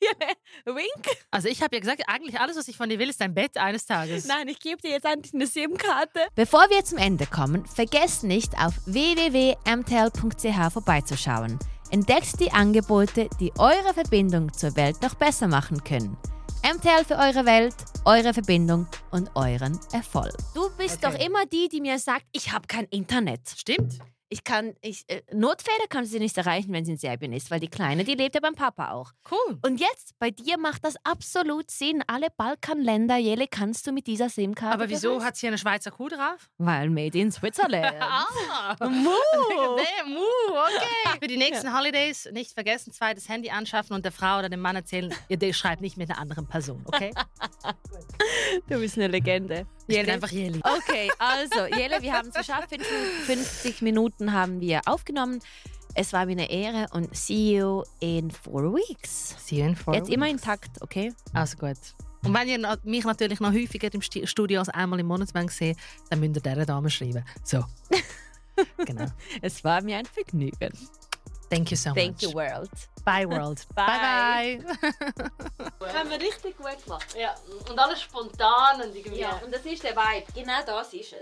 Wink. 0.64 1.16
Also 1.30 1.48
ich 1.48 1.62
habe 1.62 1.76
ja 1.76 1.80
gesagt, 1.80 2.02
eigentlich 2.06 2.38
alles, 2.40 2.56
was 2.56 2.68
ich 2.68 2.76
von 2.76 2.88
dir 2.88 2.98
will, 2.98 3.08
ist 3.10 3.20
dein 3.20 3.34
Bett 3.34 3.56
eines 3.56 3.86
Tages. 3.86 4.26
Nein, 4.26 4.48
ich 4.48 4.58
gebe 4.60 4.80
dir 4.80 4.90
jetzt 4.90 5.04
endlich 5.04 5.34
eine 5.34 5.46
SIM-Karte. 5.46 6.26
Bevor 6.34 6.66
wir 6.70 6.84
zum 6.84 6.98
Ende 6.98 7.26
kommen, 7.26 7.66
vergesst 7.66 8.24
nicht, 8.24 8.52
auf 8.58 8.74
www.mtel.ch 8.86 10.72
vorbeizuschauen. 10.72 11.58
Entdeckt 11.90 12.40
die 12.40 12.50
Angebote, 12.52 13.28
die 13.40 13.52
eure 13.58 13.94
Verbindung 13.94 14.52
zur 14.52 14.74
Welt 14.76 15.00
noch 15.02 15.14
besser 15.14 15.46
machen 15.48 15.82
können. 15.84 16.16
MTL 16.64 17.04
für 17.04 17.16
eure 17.16 17.44
Welt, 17.44 17.74
eure 18.06 18.32
Verbindung 18.32 18.86
und 19.10 19.30
euren 19.34 19.78
Erfolg. 19.92 20.32
Du 20.54 20.70
bist 20.78 21.04
Okay. 21.04 21.14
doch 21.18 21.24
immer 21.26 21.44
die, 21.46 21.68
die 21.68 21.80
mir 21.82 21.98
sagt, 21.98 22.24
ich 22.32 22.52
habe 22.52 22.66
kein 22.66 22.86
Internet. 22.86 23.40
Stimmt. 23.54 23.98
Ich 24.34 24.42
kann, 24.42 24.74
ich, 24.80 25.04
äh, 25.06 25.22
Notfälle 25.32 25.86
kann 25.88 26.06
sie 26.06 26.18
nicht 26.18 26.36
erreichen, 26.36 26.72
wenn 26.72 26.84
sie 26.84 26.90
in 26.90 26.98
Serbien 26.98 27.32
ist, 27.32 27.52
weil 27.52 27.60
die 27.60 27.68
Kleine, 27.68 28.02
die 28.02 28.16
lebt 28.16 28.34
ja 28.34 28.40
beim 28.40 28.56
Papa 28.56 28.90
auch. 28.90 29.12
Cool. 29.30 29.60
Und 29.62 29.78
jetzt, 29.78 30.18
bei 30.18 30.32
dir 30.32 30.58
macht 30.58 30.84
das 30.84 30.96
absolut 31.04 31.70
Sinn. 31.70 32.02
Alle 32.08 32.26
Balkanländer, 32.36 33.16
Jelle, 33.16 33.46
kannst 33.46 33.86
du 33.86 33.92
mit 33.92 34.08
dieser 34.08 34.28
SIM-Karte 34.28 34.74
Aber 34.74 34.88
wieso 34.88 35.22
hat 35.22 35.36
sie 35.36 35.46
eine 35.46 35.56
Schweizer 35.56 35.92
Kuh 35.92 36.08
drauf? 36.08 36.50
Weil 36.58 36.90
made 36.90 37.16
in 37.16 37.30
Switzerland. 37.30 37.94
Ah. 38.00 38.74
Mu. 38.88 39.10
Nee, 39.76 40.12
Mu, 40.12 40.20
okay. 40.48 41.18
Für 41.20 41.28
die 41.28 41.36
nächsten 41.36 41.76
Holidays 41.76 42.28
nicht 42.32 42.52
vergessen, 42.52 42.92
zweites 42.92 43.28
Handy 43.28 43.50
anschaffen 43.50 43.94
und 43.94 44.04
der 44.04 44.10
Frau 44.10 44.40
oder 44.40 44.48
dem 44.48 44.60
Mann 44.60 44.74
erzählen, 44.74 45.14
ihr 45.28 45.54
schreibt 45.54 45.80
nicht 45.80 45.96
mit 45.96 46.10
einer 46.10 46.18
anderen 46.18 46.48
Person, 46.48 46.82
okay? 46.86 47.12
Du 48.68 48.80
bist 48.80 48.96
eine 48.96 49.06
Legende. 49.08 49.66
Ich 49.86 50.00
bin 50.00 50.10
einfach 50.10 50.30
Jeli. 50.30 50.60
Okay, 50.62 51.10
also, 51.18 51.66
Jelle, 51.76 52.00
wir 52.00 52.12
haben 52.12 52.28
es 52.28 52.34
geschafft. 52.34 52.74
50 53.26 53.82
Minuten 53.82 54.32
haben 54.32 54.60
wir 54.60 54.80
aufgenommen. 54.86 55.40
Es 55.94 56.12
war 56.12 56.26
mir 56.26 56.32
eine 56.32 56.50
Ehre 56.50 56.86
und 56.92 57.14
see 57.14 57.58
you 57.58 57.84
in 58.00 58.30
four 58.30 58.74
weeks. 58.74 59.36
See 59.38 59.60
you 59.60 59.66
in 59.66 59.76
four 59.76 59.94
Jetzt 59.94 60.10
immer 60.10 60.28
intakt, 60.28 60.82
okay? 60.82 61.12
Also 61.32 61.56
gut. 61.56 61.76
Und 62.24 62.34
wenn 62.34 62.48
ihr 62.48 62.78
mich 62.84 63.04
natürlich 63.04 63.38
noch 63.40 63.52
häufiger 63.52 63.92
im 63.92 64.00
Studio 64.00 64.60
als 64.60 64.70
einmal 64.70 64.98
im 64.98 65.06
Monat 65.06 65.28
sehen 65.50 65.76
dann 66.08 66.20
müsst 66.20 66.36
ihr 66.36 66.42
dieser 66.42 66.66
Dame 66.66 66.90
schreiben. 66.90 67.24
So. 67.44 67.64
genau. 68.86 69.06
Es 69.42 69.62
war 69.62 69.82
mir 69.82 69.98
ein 69.98 70.06
Vergnügen. 70.06 70.72
Thank 71.54 71.70
you 71.70 71.76
so 71.76 71.94
Thank 71.94 72.14
much. 72.14 72.22
you, 72.22 72.30
world. 72.34 72.70
Bye, 73.04 73.26
world. 73.26 73.64
Bye. 73.76 74.58
bye. 74.58 74.90
bye. 75.78 75.92
Haben 75.92 76.10
wir 76.10 76.20
richtig 76.20 76.56
gut 76.56 76.82
gemacht. 76.82 77.14
ja, 77.16 77.34
und 77.70 77.78
alles 77.78 78.02
spontan 78.02 78.80
und 78.80 78.96
irgendwie. 78.96 79.20
Ja, 79.20 79.40
und 79.44 79.54
das 79.54 79.64
ist 79.64 79.84
der 79.84 79.94
Vibe. 79.94 80.26
Genau 80.34 80.64
das 80.66 80.92
ist 80.92 81.12
es. 81.12 81.18